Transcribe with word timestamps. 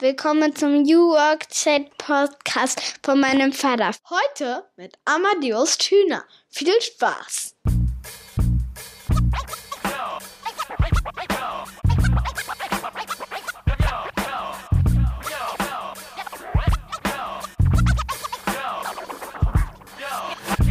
Willkommen 0.00 0.56
zum 0.56 0.84
New 0.84 1.10
Work 1.10 1.50
Chat 1.50 1.98
Podcast 1.98 2.80
von 3.02 3.20
meinem 3.20 3.52
Vater. 3.52 3.90
Heute 4.08 4.64
mit 4.78 4.94
Amadeus 5.04 5.76
Thüner. 5.76 6.24
Viel 6.48 6.80
Spaß! 6.80 7.54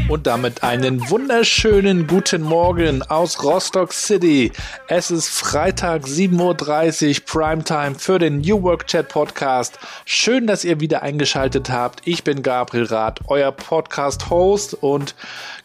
Und 0.09 0.25
damit 0.25 0.63
einen 0.63 1.07
wunderschönen 1.11 2.07
guten 2.07 2.41
Morgen 2.41 3.03
aus 3.03 3.43
Rostock 3.43 3.93
City. 3.93 4.51
Es 4.87 5.11
ist 5.11 5.29
Freitag 5.29 6.05
7.30 6.05 7.19
Uhr 7.19 7.25
Primetime 7.27 7.93
für 7.93 8.17
den 8.17 8.41
New 8.41 8.63
Work 8.63 8.87
Chat 8.87 9.07
Podcast. 9.07 9.77
Schön, 10.05 10.47
dass 10.47 10.65
ihr 10.65 10.79
wieder 10.79 11.03
eingeschaltet 11.03 11.69
habt. 11.69 12.01
Ich 12.07 12.23
bin 12.23 12.41
Gabriel 12.41 12.85
Rath, 12.85 13.19
euer 13.27 13.51
Podcast-Host 13.51 14.73
und 14.81 15.13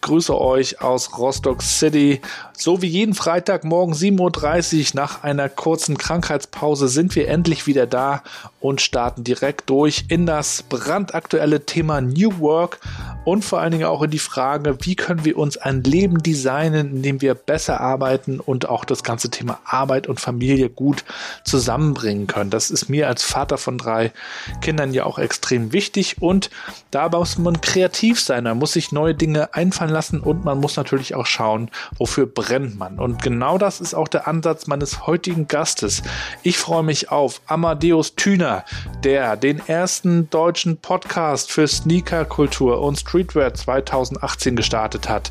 grüße 0.03 0.39
euch 0.39 0.83
aus 0.83 1.17
Rostock 1.17 1.62
City. 1.62 2.20
So 2.57 2.83
wie 2.83 2.87
jeden 2.87 3.15
Freitag 3.15 3.65
morgen 3.65 3.95
7.30 3.95 4.79
Uhr 4.79 4.87
nach 4.95 5.25
einer 5.25 5.49
kurzen 5.49 5.99
Krankheitspause 5.99 6.87
sind 6.87 7.17
wir 7.17 7.27
endlich 7.27 7.67
wieder 7.67 7.87
da 7.87 8.23
und 8.61 8.81
starten 8.81 9.25
direkt 9.25 9.69
durch 9.69 10.05
in 10.09 10.25
das 10.25 10.62
brandaktuelle 10.62 11.67
Thema 11.67 12.01
New 12.01 12.39
Work 12.39 12.79
und 13.25 13.45
vor 13.45 13.61
allen 13.61 13.73
Dingen 13.73 13.85
auch 13.85 14.03
in 14.03 14.11
die 14.11 14.19
Frage, 14.19 14.77
wie 14.83 14.95
können 14.95 15.25
wir 15.25 15.37
uns 15.37 15.57
ein 15.57 15.83
Leben 15.83 16.23
designen, 16.23 16.97
in 16.97 17.03
dem 17.03 17.21
wir 17.23 17.35
besser 17.35 17.81
arbeiten 17.81 18.39
und 18.39 18.69
auch 18.69 18.84
das 18.84 19.03
ganze 19.03 19.31
Thema 19.31 19.59
Arbeit 19.65 20.07
und 20.07 20.21
Familie 20.21 20.71
gut 20.71 21.05
zusammenbringen 21.45 22.27
können. 22.29 22.51
Das 22.51 22.71
ist 22.71 22.89
mir 22.89 23.09
als 23.09 23.23
Vater 23.25 23.59
von 23.59 23.79
drei 23.79 24.12
Kindern 24.61 24.95
ja 24.95 25.05
auch 25.07 25.19
extrem 25.19 25.73
wichtig 25.73 26.17
und 26.21 26.51
da 26.93 27.09
muss 27.09 27.37
man 27.37 27.61
kreativ 27.61 28.21
sein, 28.21 28.45
man 28.45 28.59
muss 28.59 28.75
sich 28.75 28.93
neue 28.93 29.15
Dinge 29.15 29.55
einfallen 29.55 29.91
lassen 29.91 30.21
und 30.21 30.45
man 30.45 30.61
muss 30.61 30.77
natürlich 30.77 31.15
auch 31.15 31.27
schauen, 31.27 31.71
wofür 31.98 32.27
brennt 32.45 32.78
man. 32.78 32.98
Und 32.98 33.23
genau 33.23 33.56
das 33.56 33.81
ist 33.81 33.95
auch 33.95 34.09
der 34.09 34.28
Ansatz 34.28 34.67
meines 34.67 35.06
heutigen 35.06 35.48
Gastes. 35.48 36.03
Ich 36.42 36.59
freue 36.59 36.83
mich 36.83 37.11
auf 37.11 37.41
Amadeus 37.47 38.17
Thüner, 38.17 38.64
der 39.03 39.37
den 39.37 39.67
ersten 39.67 40.28
deutschen 40.28 40.77
Podcast 40.77 41.50
für 41.50 41.67
Sneakerkultur 41.67 42.83
und 42.83 42.98
Streetwear 42.98 43.55
2018 43.55 44.56
gestartet 44.56 45.09
hat, 45.09 45.31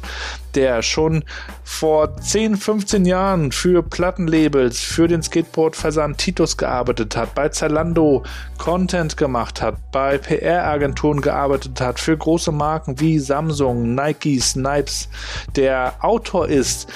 der 0.56 0.82
schon 0.82 1.24
vor 1.64 2.18
10, 2.18 2.58
15 2.58 3.06
Jahren 3.06 3.52
für 3.52 3.84
Plattenlabels, 3.84 4.80
für 4.80 5.08
den 5.08 5.22
Skateboard-Versand 5.22 6.18
Titus 6.18 6.58
gearbeitet 6.58 7.16
hat, 7.16 7.36
bei 7.36 7.50
Zalando 7.50 8.24
Content 8.58 9.18
gemacht 9.18 9.62
hat, 9.62 9.76
bei 9.92 10.18
PR-Agenturen 10.18 11.22
gearbeitet 11.22 11.82
hat, 11.82 12.00
für 12.00 12.18
große 12.18 12.52
Marken 12.52 13.00
wie 13.00 13.20
Samsung, 13.20 13.96
Nike, 13.96 14.40
Snipes, 14.40 15.10
der 15.56 15.96
Autor 16.02 16.48
ist, 16.48 16.88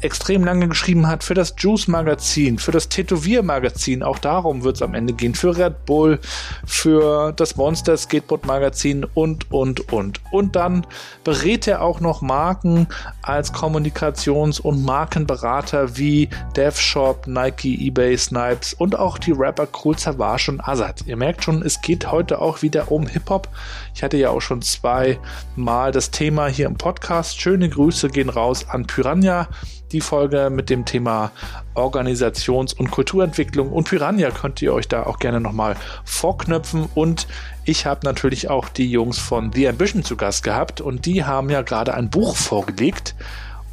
extrem 0.00 0.44
lange 0.44 0.68
geschrieben 0.68 1.06
hat 1.06 1.24
für 1.24 1.34
das 1.34 1.54
Juice 1.58 1.88
Magazin, 1.88 2.58
für 2.58 2.72
das 2.72 2.88
Tätowier 2.88 3.42
Magazin, 3.42 4.02
auch 4.02 4.18
darum 4.18 4.62
wird 4.62 4.76
es 4.76 4.82
am 4.82 4.94
Ende 4.94 5.12
gehen, 5.12 5.34
für 5.34 5.56
Red 5.56 5.86
Bull, 5.86 6.18
für 6.66 7.32
das 7.32 7.56
Monster 7.56 7.96
Skateboard 7.96 8.46
Magazin 8.46 9.04
und, 9.14 9.50
und, 9.50 9.92
und. 9.92 10.20
Und 10.30 10.56
dann 10.56 10.86
berät 11.24 11.66
er 11.66 11.82
auch 11.82 12.00
noch 12.00 12.20
Marken 12.20 12.86
als 13.22 13.52
Kommunikations- 13.52 14.60
und 14.60 14.84
Markenberater 14.84 15.96
wie 15.96 16.28
DevShop, 16.56 17.26
Nike, 17.26 17.86
eBay, 17.86 18.16
Snipes 18.16 18.74
und 18.74 18.98
auch 18.98 19.18
die 19.18 19.32
Rapper 19.32 19.68
Cool 19.84 19.98
Savage 19.98 20.50
und 20.50 20.60
Azad. 20.66 21.04
Ihr 21.06 21.16
merkt 21.16 21.44
schon, 21.44 21.62
es 21.62 21.80
geht 21.80 22.10
heute 22.12 22.40
auch 22.40 22.62
wieder 22.62 22.92
um 22.92 23.06
Hip-Hop. 23.06 23.48
Ich 23.94 24.02
hatte 24.02 24.16
ja 24.16 24.30
auch 24.30 24.40
schon 24.40 24.62
zweimal 24.62 25.92
das 25.92 26.10
Thema 26.10 26.48
hier 26.48 26.66
im 26.66 26.76
Podcast. 26.76 27.40
Schöne 27.40 27.68
Grüße 27.68 28.08
gehen 28.08 28.28
raus 28.28 28.66
an 28.68 28.86
Piranha 28.86 29.48
die 29.92 30.00
Folge 30.00 30.50
mit 30.50 30.70
dem 30.70 30.84
Thema 30.84 31.30
Organisations- 31.74 32.74
und 32.74 32.90
Kulturentwicklung. 32.90 33.72
Und 33.72 33.88
Piranha 33.88 34.30
könnt 34.30 34.60
ihr 34.62 34.72
euch 34.72 34.88
da 34.88 35.04
auch 35.04 35.18
gerne 35.18 35.40
nochmal 35.40 35.76
vorknöpfen. 36.04 36.88
Und 36.94 37.26
ich 37.64 37.86
habe 37.86 38.00
natürlich 38.04 38.48
auch 38.50 38.68
die 38.68 38.90
Jungs 38.90 39.18
von 39.18 39.52
The 39.52 39.68
Ambition 39.68 40.04
zu 40.04 40.16
Gast 40.16 40.42
gehabt 40.42 40.80
und 40.80 41.06
die 41.06 41.24
haben 41.24 41.50
ja 41.50 41.62
gerade 41.62 41.94
ein 41.94 42.10
Buch 42.10 42.36
vorgelegt. 42.36 43.14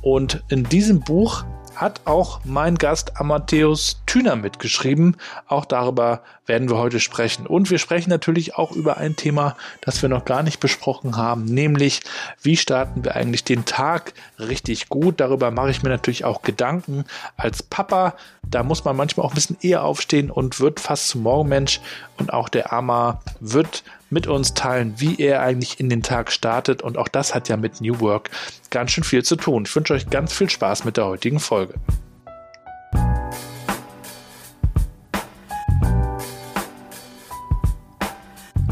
Und 0.01 0.43
in 0.49 0.63
diesem 0.65 0.99
Buch 0.99 1.45
hat 1.75 2.01
auch 2.05 2.41
mein 2.43 2.77
Gast 2.77 3.19
Amadeus 3.19 4.01
Thüner 4.05 4.35
mitgeschrieben. 4.35 5.17
Auch 5.47 5.65
darüber 5.65 6.21
werden 6.45 6.69
wir 6.69 6.77
heute 6.77 6.99
sprechen. 6.99 7.47
Und 7.47 7.71
wir 7.71 7.77
sprechen 7.77 8.09
natürlich 8.09 8.55
auch 8.55 8.71
über 8.71 8.97
ein 8.97 9.15
Thema, 9.15 9.55
das 9.81 10.01
wir 10.01 10.09
noch 10.09 10.25
gar 10.25 10.43
nicht 10.43 10.59
besprochen 10.59 11.17
haben, 11.17 11.45
nämlich 11.45 12.01
wie 12.41 12.57
starten 12.57 13.03
wir 13.03 13.15
eigentlich 13.15 13.43
den 13.43 13.65
Tag 13.65 14.13
richtig 14.39 14.89
gut. 14.89 15.19
Darüber 15.19 15.51
mache 15.51 15.71
ich 15.71 15.83
mir 15.83 15.89
natürlich 15.89 16.25
auch 16.25 16.41
Gedanken. 16.41 17.05
Als 17.37 17.63
Papa, 17.63 18.15
da 18.43 18.63
muss 18.63 18.83
man 18.83 18.95
manchmal 18.95 19.25
auch 19.25 19.31
ein 19.31 19.35
bisschen 19.35 19.57
eher 19.61 19.83
aufstehen 19.83 20.29
und 20.29 20.59
wird 20.59 20.79
fast 20.79 21.07
zum 21.09 21.23
Morgenmensch. 21.23 21.79
Und 22.17 22.33
auch 22.33 22.49
der 22.49 22.73
Ama 22.73 23.21
wird 23.39 23.83
mit 24.13 24.27
uns 24.27 24.53
teilen, 24.53 24.93
wie 24.97 25.19
er 25.19 25.41
eigentlich 25.41 25.79
in 25.79 25.89
den 25.89 26.03
Tag 26.03 26.31
startet. 26.31 26.81
Und 26.81 26.97
auch 26.97 27.07
das 27.07 27.35
hat 27.35 27.49
ja 27.49 27.57
mit 27.57 27.81
New 27.81 27.99
Work 27.99 28.29
ganz 28.69 28.91
schön 28.91 29.03
viel 29.03 29.23
zu 29.23 29.35
tun. 29.35 29.63
Ich 29.65 29.75
wünsche 29.75 29.93
euch 29.93 30.09
ganz 30.09 30.33
viel 30.33 30.49
Spaß 30.49 30.85
mit 30.85 30.97
der 30.97 31.07
heutigen 31.07 31.39
Folge. 31.39 31.73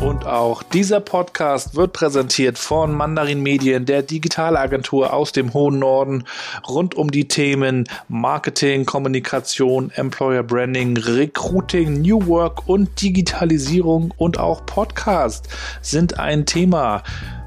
Und 0.01 0.25
auch 0.25 0.63
dieser 0.63 0.99
Podcast 0.99 1.75
wird 1.75 1.93
präsentiert 1.93 2.57
von 2.57 2.91
Mandarin 2.91 3.43
Medien, 3.43 3.85
der 3.85 4.01
Digitalagentur 4.01 5.13
aus 5.13 5.31
dem 5.31 5.53
hohen 5.53 5.77
Norden, 5.77 6.23
rund 6.67 6.95
um 6.95 7.11
die 7.11 7.27
Themen 7.27 7.87
Marketing, 8.07 8.85
Kommunikation, 8.85 9.91
Employer 9.91 10.41
Branding, 10.41 10.97
Recruiting, 10.97 12.01
New 12.01 12.25
Work 12.25 12.67
und 12.67 12.99
Digitalisierung 12.99 14.11
und 14.17 14.39
auch 14.39 14.65
Podcast 14.65 15.47
sind 15.83 16.17
ein 16.17 16.47
Thema. 16.47 17.03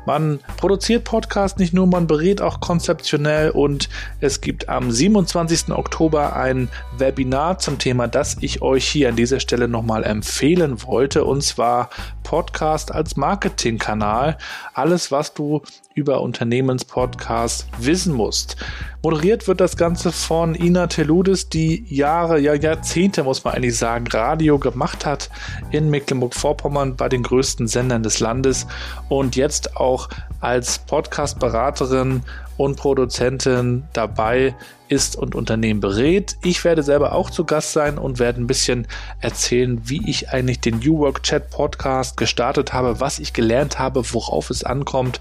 Man 0.06 0.40
produziert 0.58 1.04
Podcast 1.04 1.58
nicht 1.58 1.72
nur, 1.72 1.86
man 1.86 2.06
berät 2.06 2.42
auch 2.42 2.60
konzeptionell 2.60 3.50
und 3.50 3.88
es 4.20 4.42
gibt 4.42 4.68
am 4.68 4.90
27. 4.90 5.70
Oktober 5.70 6.36
ein 6.36 6.68
Webinar 6.98 7.58
zum 7.58 7.78
Thema, 7.78 8.06
das 8.06 8.36
ich 8.40 8.60
euch 8.60 8.86
hier 8.86 9.08
an 9.08 9.16
dieser 9.16 9.40
Stelle 9.40 9.66
nochmal 9.66 10.04
empfehlen 10.04 10.82
wollte 10.82 11.24
und 11.24 11.42
zwar 11.42 11.88
Podcast 12.34 12.90
als 12.90 13.16
Marketingkanal. 13.16 14.38
Alles, 14.72 15.12
was 15.12 15.34
du 15.34 15.62
über 15.94 16.20
Unternehmenspodcasts 16.20 17.68
wissen 17.78 18.12
musst. 18.12 18.56
Moderiert 19.04 19.46
wird 19.46 19.60
das 19.60 19.76
Ganze 19.76 20.10
von 20.10 20.56
Ina 20.56 20.88
Teludis, 20.88 21.48
die 21.48 21.84
Jahre, 21.86 22.40
ja 22.40 22.54
Jahrzehnte 22.54 23.22
muss 23.22 23.44
man 23.44 23.54
eigentlich 23.54 23.78
sagen, 23.78 24.08
Radio 24.08 24.58
gemacht 24.58 25.06
hat 25.06 25.30
in 25.70 25.90
Mecklenburg-Vorpommern 25.90 26.96
bei 26.96 27.08
den 27.08 27.22
größten 27.22 27.68
Sendern 27.68 28.02
des 28.02 28.18
Landes 28.18 28.66
und 29.08 29.36
jetzt 29.36 29.76
auch 29.76 30.08
als 30.40 30.80
Podcast-Beraterin 30.80 32.24
und 32.56 32.76
Produzentin 32.76 33.84
dabei 33.92 34.54
ist 34.88 35.16
und 35.16 35.34
Unternehmen 35.34 35.80
berät. 35.80 36.36
Ich 36.42 36.64
werde 36.64 36.82
selber 36.82 37.12
auch 37.12 37.30
zu 37.30 37.44
Gast 37.44 37.72
sein 37.72 37.98
und 37.98 38.18
werde 38.18 38.40
ein 38.40 38.46
bisschen 38.46 38.86
erzählen, 39.20 39.80
wie 39.84 40.08
ich 40.08 40.30
eigentlich 40.30 40.60
den 40.60 40.78
New 40.78 40.98
Work 40.98 41.22
Chat 41.22 41.50
Podcast 41.50 42.16
gestartet 42.16 42.72
habe, 42.72 43.00
was 43.00 43.18
ich 43.18 43.32
gelernt 43.32 43.78
habe, 43.78 44.02
worauf 44.12 44.50
es 44.50 44.62
ankommt 44.62 45.20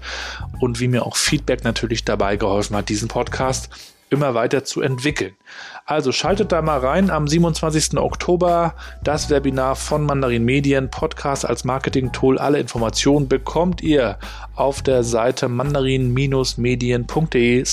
und 0.60 0.80
wie 0.80 0.88
mir 0.88 1.06
auch 1.06 1.16
Feedback 1.16 1.64
natürlich 1.64 2.04
dabei 2.04 2.36
geholfen 2.36 2.76
hat, 2.76 2.88
diesen 2.88 3.08
Podcast 3.08 3.70
immer 4.10 4.34
weiter 4.34 4.64
zu 4.64 4.80
entwickeln. 4.80 5.34
Also 5.86 6.12
schaltet 6.12 6.52
da 6.52 6.62
mal 6.62 6.78
rein 6.78 7.10
am 7.10 7.28
27. 7.28 7.98
Oktober 7.98 8.74
das 9.02 9.28
Webinar 9.30 9.76
von 9.76 10.06
Mandarin 10.06 10.44
Medien 10.44 10.90
Podcast 10.90 11.44
als 11.44 11.64
Marketing-Tool. 11.64 12.38
Alle 12.38 12.58
Informationen 12.58 13.28
bekommt 13.28 13.82
ihr 13.82 14.18
auf 14.54 14.80
der 14.82 15.04
Seite 15.04 15.48
mandarin-medien.de 15.48 17.64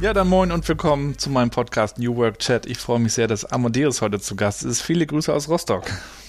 Ja, 0.00 0.12
dann 0.12 0.28
moin 0.28 0.52
und 0.52 0.68
willkommen 0.68 1.18
zu 1.18 1.28
meinem 1.28 1.50
Podcast 1.50 1.98
New 1.98 2.14
Work 2.14 2.38
Chat. 2.38 2.66
Ich 2.66 2.78
freue 2.78 3.00
mich 3.00 3.14
sehr, 3.14 3.26
dass 3.26 3.44
Amadeus 3.44 4.00
heute 4.00 4.20
zu 4.20 4.36
Gast 4.36 4.62
ist. 4.62 4.80
Viele 4.80 5.04
Grüße 5.06 5.34
aus 5.34 5.48
Rostock. 5.48 5.82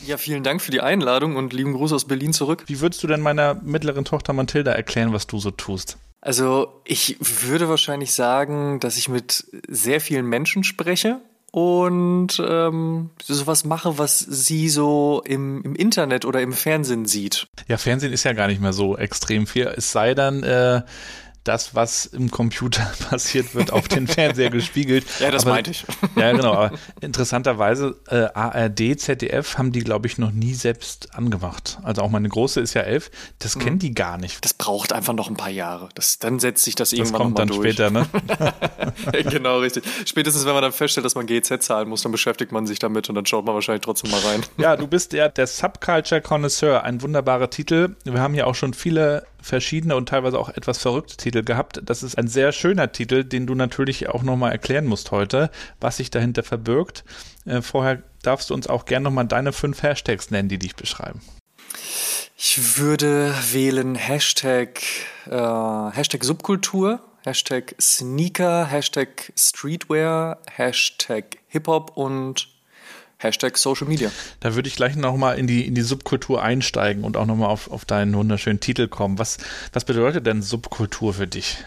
Ja, 0.07 0.17
vielen 0.17 0.41
Dank 0.41 0.59
für 0.59 0.71
die 0.71 0.81
Einladung 0.81 1.35
und 1.35 1.53
lieben 1.53 1.73
Gruß 1.73 1.93
aus 1.93 2.05
Berlin 2.05 2.33
zurück. 2.33 2.63
Wie 2.65 2.81
würdest 2.81 3.03
du 3.03 3.07
denn 3.07 3.21
meiner 3.21 3.53
mittleren 3.53 4.05
Tochter 4.05 4.33
Mathilda 4.33 4.71
erklären, 4.71 5.13
was 5.13 5.27
du 5.27 5.37
so 5.37 5.51
tust? 5.51 5.99
Also, 6.19 6.81
ich 6.83 7.17
würde 7.19 7.69
wahrscheinlich 7.69 8.11
sagen, 8.11 8.79
dass 8.79 8.97
ich 8.97 9.07
mit 9.07 9.45
sehr 9.67 10.01
vielen 10.01 10.25
Menschen 10.25 10.63
spreche 10.63 11.21
und 11.51 12.41
ähm, 12.43 13.11
sowas 13.21 13.65
mache, 13.65 13.99
was 13.99 14.17
sie 14.17 14.69
so 14.69 15.21
im, 15.25 15.61
im 15.61 15.75
Internet 15.75 16.25
oder 16.25 16.41
im 16.41 16.53
Fernsehen 16.53 17.05
sieht. 17.05 17.47
Ja, 17.67 17.77
Fernsehen 17.77 18.13
ist 18.13 18.23
ja 18.23 18.33
gar 18.33 18.47
nicht 18.47 18.61
mehr 18.61 18.73
so 18.73 18.97
extrem 18.97 19.45
viel. 19.45 19.67
Es 19.67 19.91
sei 19.91 20.15
denn, 20.15 20.41
äh, 20.41 20.81
das, 21.49 21.73
was 21.73 22.05
im 22.05 22.29
Computer 22.29 22.91
passiert, 23.09 23.55
wird 23.55 23.73
auf 23.73 23.87
den 23.87 24.07
Fernseher 24.07 24.51
gespiegelt. 24.51 25.05
Ja, 25.19 25.31
das 25.31 25.43
aber, 25.43 25.55
meinte 25.55 25.71
ich. 25.71 25.83
Ja, 26.15 26.31
genau. 26.31 26.53
Aber 26.53 26.77
interessanterweise, 27.01 27.97
äh, 28.07 28.27
ARD, 28.33 28.97
ZDF 28.97 29.57
haben 29.57 29.71
die, 29.71 29.81
glaube 29.81 30.07
ich, 30.07 30.17
noch 30.17 30.31
nie 30.31 30.53
selbst 30.53 31.13
angemacht. 31.13 31.79
Also 31.83 32.03
auch 32.03 32.09
meine 32.09 32.29
Große 32.29 32.61
ist 32.61 32.73
ja 32.73 32.81
elf, 32.83 33.09
das 33.39 33.55
mhm. 33.55 33.59
kennen 33.61 33.79
die 33.79 33.93
gar 33.93 34.17
nicht. 34.17 34.45
Das 34.45 34.53
braucht 34.53 34.93
einfach 34.93 35.13
noch 35.13 35.29
ein 35.29 35.35
paar 35.35 35.49
Jahre. 35.49 35.89
Das, 35.95 36.19
dann 36.19 36.39
setzt 36.39 36.63
sich 36.63 36.75
das 36.75 36.93
irgendwann 36.93 37.11
das 37.13 37.21
kommt 37.21 37.39
dann 37.39 37.47
durch. 37.49 37.73
später, 37.73 37.89
ne? 37.89 38.07
genau, 39.29 39.59
richtig. 39.59 39.83
Spätestens, 40.05 40.45
wenn 40.45 40.53
man 40.53 40.61
dann 40.61 40.71
feststellt, 40.71 41.05
dass 41.05 41.15
man 41.15 41.25
GZ 41.25 41.61
zahlen 41.61 41.89
muss, 41.89 42.03
dann 42.03 42.11
beschäftigt 42.11 42.51
man 42.51 42.67
sich 42.67 42.79
damit 42.79 43.09
und 43.09 43.15
dann 43.15 43.25
schaut 43.25 43.45
man 43.45 43.55
wahrscheinlich 43.55 43.81
trotzdem 43.81 44.11
mal 44.11 44.21
rein. 44.21 44.43
Ja, 44.57 44.77
du 44.77 44.87
bist 44.87 45.11
ja 45.13 45.27
der 45.27 45.47
Subculture 45.47 46.21
Connoisseur, 46.21 46.83
ein 46.83 47.01
wunderbarer 47.01 47.49
Titel. 47.49 47.95
Wir 48.05 48.21
haben 48.21 48.35
ja 48.35 48.45
auch 48.45 48.55
schon 48.55 48.73
viele 48.73 49.25
verschiedene 49.41 49.95
und 49.95 50.09
teilweise 50.09 50.39
auch 50.39 50.49
etwas 50.49 50.77
verrückte 50.77 51.17
Titel 51.17 51.43
gehabt. 51.43 51.81
Das 51.83 52.03
ist 52.03 52.17
ein 52.17 52.27
sehr 52.27 52.51
schöner 52.51 52.91
Titel, 52.91 53.23
den 53.23 53.47
du 53.47 53.55
natürlich 53.55 54.09
auch 54.09 54.23
nochmal 54.23 54.51
erklären 54.51 54.85
musst 54.85 55.11
heute, 55.11 55.49
was 55.79 55.97
sich 55.97 56.11
dahinter 56.11 56.43
verbirgt. 56.43 57.03
Äh, 57.45 57.61
vorher 57.61 58.03
darfst 58.21 58.49
du 58.49 58.53
uns 58.53 58.67
auch 58.67 58.85
gerne 58.85 59.05
nochmal 59.05 59.27
deine 59.27 59.53
fünf 59.53 59.83
Hashtags 59.83 60.31
nennen, 60.31 60.49
die 60.49 60.59
dich 60.59 60.75
beschreiben. 60.75 61.21
Ich 62.37 62.77
würde 62.77 63.33
wählen 63.51 63.95
Hashtag, 63.95 64.81
äh, 65.25 65.31
Hashtag 65.31 66.23
Subkultur, 66.23 67.01
Hashtag 67.25 67.75
Sneaker, 67.81 68.65
Hashtag 68.65 69.33
Streetwear, 69.35 70.39
Hashtag 70.49 71.37
Hip-Hop 71.47 71.97
und 71.97 72.47
Hashtag 73.19 73.57
Social 73.57 73.87
Media. 73.87 74.11
Da 74.39 74.55
würde 74.55 74.69
ich 74.69 74.75
gleich 74.75 74.95
nochmal 74.95 75.37
in 75.37 75.45
die, 75.45 75.67
in 75.67 75.75
die 75.75 75.81
Subkultur 75.81 76.41
einsteigen 76.41 77.03
und 77.03 77.17
auch 77.17 77.25
nochmal 77.25 77.49
auf, 77.49 77.69
auf 77.69 77.83
deinen 77.83 78.13
wunderschönen 78.15 78.61
Titel 78.61 78.87
kommen. 78.87 79.19
Was, 79.19 79.37
was 79.73 79.83
bedeutet 79.83 80.25
denn 80.25 80.41
Subkultur 80.41 81.13
für 81.13 81.27
dich? 81.27 81.57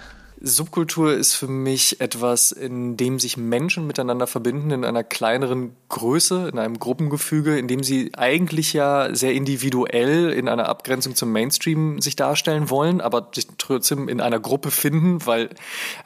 Subkultur 0.45 1.15
ist 1.15 1.35
für 1.35 1.47
mich 1.47 2.01
etwas, 2.01 2.51
in 2.51 2.97
dem 2.97 3.21
sich 3.21 3.37
Menschen 3.37 3.87
miteinander 3.87 4.27
verbinden 4.27 4.73
in 4.73 4.85
einer 4.85 5.05
kleineren 5.05 5.77
Größe, 5.89 6.49
in 6.53 6.59
einem 6.59 6.81
Gruppengefüge, 6.81 7.57
in 7.57 7.69
dem 7.69 7.85
sie 7.85 8.11
eigentlich 8.17 8.73
ja 8.73 9.15
sehr 9.15 9.35
individuell 9.35 10.31
in 10.31 10.49
einer 10.49 10.69
Abgrenzung 10.69 11.15
zum 11.15 11.31
Mainstream 11.31 12.01
sich 12.01 12.17
darstellen 12.17 12.71
wollen, 12.71 13.01
aber 13.01 13.29
sich 13.33 13.47
trotzdem 13.57 14.09
in 14.09 14.21
einer 14.21 14.41
Gruppe 14.41 14.73
finden, 14.73 15.25
weil 15.27 15.51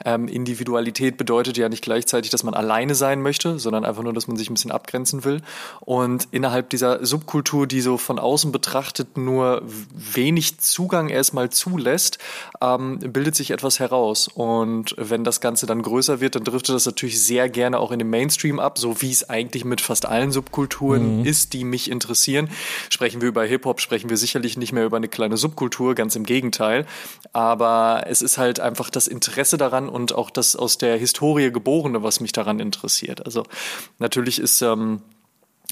ähm, 0.05 0.27
Individualität 0.27 1.17
bedeutet 1.17 1.57
ja 1.57 1.67
nicht 1.67 1.83
gleichzeitig, 1.83 2.29
dass 2.29 2.43
man 2.43 2.53
alleine 2.53 2.93
sein 2.93 3.23
möchte, 3.23 3.57
sondern 3.57 3.85
einfach 3.85 4.03
nur, 4.03 4.13
dass 4.13 4.27
man 4.27 4.37
sich 4.37 4.51
ein 4.51 4.53
bisschen 4.53 4.71
abgrenzen 4.71 5.23
will. 5.23 5.41
Und 5.79 6.27
innerhalb 6.29 6.69
dieser 6.69 7.03
Subkultur, 7.03 7.65
die 7.65 7.81
so 7.81 7.97
von 7.97 8.19
außen 8.19 8.51
betrachtet 8.51 9.17
nur 9.17 9.63
wenig 9.65 10.59
Zugang 10.59 11.09
erstmal 11.09 11.49
zulässt, 11.49 12.19
ähm, 12.61 12.99
bildet 12.99 13.35
sich 13.35 13.49
etwas 13.49 13.79
heraus. 13.79 14.26
Und 14.27 14.95
wenn 14.97 15.23
das 15.23 15.41
Ganze 15.41 15.65
dann 15.65 15.81
größer 15.81 16.19
wird, 16.19 16.35
dann 16.35 16.43
driftet 16.43 16.75
das 16.75 16.85
natürlich 16.85 17.21
sehr 17.21 17.49
gerne 17.49 17.79
auch 17.79 17.91
in 17.91 17.99
den 17.99 18.09
Mainstream 18.09 18.59
ab, 18.59 18.77
so 18.77 19.01
wie 19.01 19.11
es 19.11 19.29
eigentlich 19.29 19.65
mit 19.65 19.81
fast 19.81 20.05
allen 20.05 20.31
Subkulturen 20.31 21.19
mhm. 21.19 21.25
ist, 21.25 21.53
die 21.53 21.63
mich 21.63 21.89
interessieren. 21.89 22.49
Sprechen 22.89 23.21
wir 23.21 23.29
über 23.29 23.43
Hip-Hop, 23.43 23.81
sprechen 23.81 24.09
wir 24.09 24.17
sicherlich 24.17 24.57
nicht 24.57 24.73
mehr 24.73 24.85
über 24.85 24.97
eine 24.97 25.07
kleine 25.07 25.37
Subkultur, 25.37 25.95
ganz 25.95 26.15
im 26.15 26.25
Gegenteil. 26.25 26.85
Aber 27.33 28.03
es 28.07 28.21
ist 28.21 28.37
halt 28.37 28.59
einfach 28.59 28.89
das 28.89 29.07
Interesse 29.07 29.57
daran 29.57 29.89
und 29.89 30.13
auch 30.13 30.29
das 30.29 30.55
aus 30.55 30.77
der 30.77 30.97
Historie 30.97 31.51
geborene, 31.51 32.03
was 32.03 32.19
mich 32.19 32.31
daran 32.31 32.59
interessiert. 32.59 33.25
Also 33.25 33.43
natürlich 33.99 34.39
ist 34.39 34.61
ähm, 34.61 35.01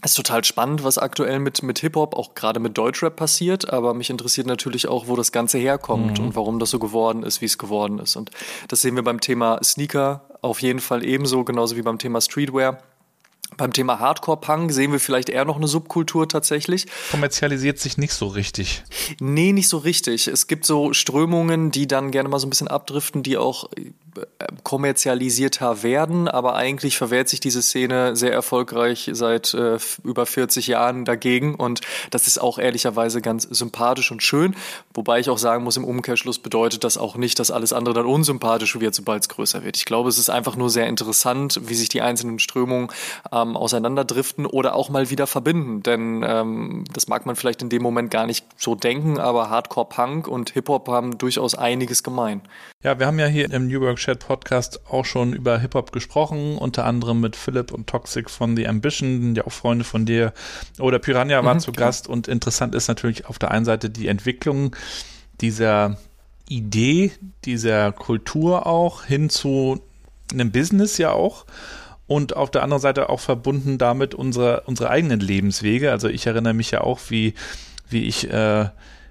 ist 0.03 0.15
total 0.15 0.44
spannend, 0.44 0.83
was 0.83 0.97
aktuell 0.97 1.39
mit, 1.39 1.63
mit 1.63 1.80
Hip-Hop, 1.80 2.15
auch 2.15 2.36
gerade 2.36 2.59
mit 2.59 2.77
Deutschrap 2.77 3.15
passiert, 3.15 3.71
aber 3.71 3.94
mich 3.94 4.09
interessiert 4.09 4.45
natürlich 4.45 4.88
auch, 4.88 5.07
wo 5.07 5.15
das 5.15 5.31
Ganze 5.31 5.57
herkommt 5.57 6.19
mhm. 6.19 6.25
und 6.25 6.36
warum 6.36 6.59
das 6.59 6.69
so 6.69 6.80
geworden 6.80 7.24
ist, 7.24 7.42
wie 7.42 7.45
es 7.45 7.57
geworden 7.57 8.00
ist. 8.00 8.15
Und 8.15 8.31
das 8.68 8.81
sehen 8.81 8.95
wir 8.95 9.03
beim 9.03 9.19
Thema 9.19 9.59
Sneaker 9.63 10.21
auf 10.42 10.62
jeden 10.62 10.80
Fall 10.80 11.03
ebenso, 11.03 11.44
genauso 11.44 11.75
wie 11.75 11.81
beim 11.81 11.97
Thema 11.97 12.21
Streetwear. 12.21 12.77
Beim 13.57 13.74
Thema 13.74 14.00
Hardcore-Punk 14.00 14.72
sehen 14.72 14.92
wir 14.92 15.00
vielleicht 15.00 15.30
eher 15.30 15.46
noch 15.46 15.56
eine 15.57 15.68
Subkultur 15.68 16.28
tatsächlich. 16.28 16.88
Kommerzialisiert 17.12 17.80
sich 17.80 17.98
nicht 17.98 18.13
so 18.13 18.28
richtig. 18.28 18.84
Nee, 19.19 19.54
nicht 19.54 19.69
so 19.69 19.78
richtig. 19.78 20.28
Es 20.28 20.48
gibt 20.48 20.66
so 20.66 20.94
Strömungen, 20.94 21.72
die 21.72 21.88
dann 21.88 22.12
gerne 22.12 22.30
mal 22.30 22.40
so 22.40 22.48
ein 22.48 22.50
bisschen 22.50 22.68
abdriften, 22.68 23.24
die 23.24 23.38
auch 23.38 23.69
kommerzialisierter 24.63 25.84
werden, 25.84 26.28
aber 26.28 26.56
eigentlich 26.56 26.98
verwehrt 26.98 27.30
sich 27.30 27.40
diese 27.40 27.62
Szene 27.62 28.16
sehr 28.16 28.31
erfolgreich 28.31 29.10
seit 29.13 29.54
äh, 29.54 29.78
über 30.04 30.25
40 30.25 30.68
Jahren 30.68 31.06
dagegen 31.06 31.56
und 31.56 31.81
das 32.12 32.28
ist 32.28 32.42
auch 32.42 32.57
ehrlicherweise 32.57 33.22
ganz 33.22 33.44
sympathisch 33.44 34.12
und 34.12 34.24
schön, 34.24 34.56
wobei 34.94 35.19
ich 35.19 35.30
auch 35.30 35.38
sagen 35.38 35.63
muss, 35.63 35.78
im 35.78 35.84
Umkehrschluss 35.84 36.40
bedeutet 36.40 36.84
das 36.84 36.98
auch 36.98 37.16
nicht, 37.16 37.40
dass 37.40 37.52
alles 37.52 37.74
andere 37.74 37.96
dann 37.96 38.06
unsympathisch 38.06 38.80
wird, 38.80 38.96
sobald 38.96 39.24
es 39.24 39.30
größer 39.30 39.63
wird. 39.63 39.78
Ich 39.78 39.86
glaube, 39.86 40.10
es 40.10 40.18
ist 40.18 40.30
einfach 40.30 40.56
nur 40.56 40.69
sehr 40.69 40.88
interessant, 40.88 41.60
wie 41.63 41.75
sich 41.75 41.90
die 41.90 42.02
einzelnen 42.02 42.40
Strömungen 42.40 42.90
ähm, 43.45 43.57
auseinanderdriften 43.57 44.45
oder 44.45 44.75
auch 44.75 44.89
mal 44.89 45.09
wieder 45.09 45.27
verbinden, 45.27 45.83
denn 45.83 46.24
ähm, 46.25 46.83
das 46.92 47.07
mag 47.07 47.25
man 47.25 47.36
vielleicht 47.36 47.62
in 47.62 47.69
dem 47.69 47.81
Moment 47.81 48.12
gar 48.12 48.25
nicht 48.25 48.45
so 48.57 48.75
denken, 48.75 49.19
aber 49.19 49.50
Hardcore 49.50 49.88
Punk 49.88 50.27
und 50.27 50.51
Hip-Hop 50.51 50.88
haben 50.88 51.18
durchaus 51.18 51.56
einiges 51.56 52.03
gemein. 52.03 52.42
Ja, 52.83 53.00
wir 53.00 53.07
haben 53.07 53.19
ja 53.19 53.27
hier 53.27 53.51
im 53.51 53.68
New 53.68 53.81
Work 53.81 53.97
Chat 53.97 54.19
Podcast 54.19 54.81
auch 54.89 55.06
schon 55.06 55.33
über 55.33 55.57
Hip-Hop 55.59 55.92
gesprochen, 55.92 56.57
unter 56.57 56.86
anderem 56.86 57.21
mit 57.21 57.36
Philipp 57.36 57.71
und 57.71 57.88
Toxic 57.88 58.30
von 58.30 58.56
The 58.56 58.68
Ambition, 58.68 59.36
ja 59.36 59.45
auch 59.45 59.51
Freunde 59.51 59.86
von 59.86 60.06
dir. 60.06 60.33
Oder 60.80 61.00
Piranha 61.00 61.44
war 61.44 61.56
mhm, 61.56 61.59
zu 61.59 61.71
klar. 61.71 61.88
Gast 61.88 62.07
und 62.07 62.27
interessant 62.27 62.75
ist 62.75 62.88
natürlich 62.88 63.25
auf 63.27 63.39
der 63.39 63.51
einen 63.51 63.65
Seite 63.65 63.89
die 63.89 64.07
Entwicklung 64.07 64.75
dieser 65.42 65.97
Idee, 66.47 67.12
dieser 67.44 67.92
Kultur 67.92 68.68
auch 68.68 69.03
hin 69.03 69.30
zu 69.30 69.81
einem 70.31 70.51
Business 70.51 70.97
ja 70.97 71.12
auch 71.12 71.45
und 72.07 72.36
auf 72.36 72.52
der 72.52 72.63
anderen 72.63 72.81
Seite 72.81 73.10
auch 73.10 73.19
verbunden 73.19 73.78
damit 73.78 74.13
unsere, 74.13 74.62
unsere 74.66 74.90
eigenen 74.90 75.19
Lebenswege. 75.19 75.92
Also 75.92 76.07
ich 76.07 76.28
erinnere 76.28 76.54
mich 76.54 76.72
ja 76.72 76.81
auch, 76.81 77.00
wie, 77.10 77.34
wie 77.90 78.04
ich 78.04 78.30
äh, 78.31 78.66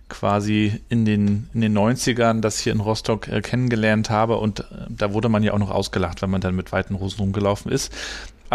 quasi 0.09 0.81
in 0.89 1.05
den, 1.05 1.49
in 1.55 1.61
den 1.61 1.77
90ern 1.77 2.41
das 2.41 2.59
hier 2.59 2.73
in 2.73 2.81
Rostock 2.81 3.29
äh, 3.29 3.41
kennengelernt 3.41 4.11
habe 4.11 4.37
und 4.37 4.61
äh, 4.61 4.65
da 4.89 5.13
wurde 5.13 5.29
man 5.29 5.43
ja 5.43 5.53
auch 5.53 5.59
noch 5.59 5.71
ausgelacht, 5.71 6.23
wenn 6.23 6.31
man 6.31 6.41
dann 6.41 6.55
mit 6.55 6.73
weiten 6.73 7.01
Hosen 7.01 7.21
rumgelaufen 7.21 7.73
ist. 7.73 7.93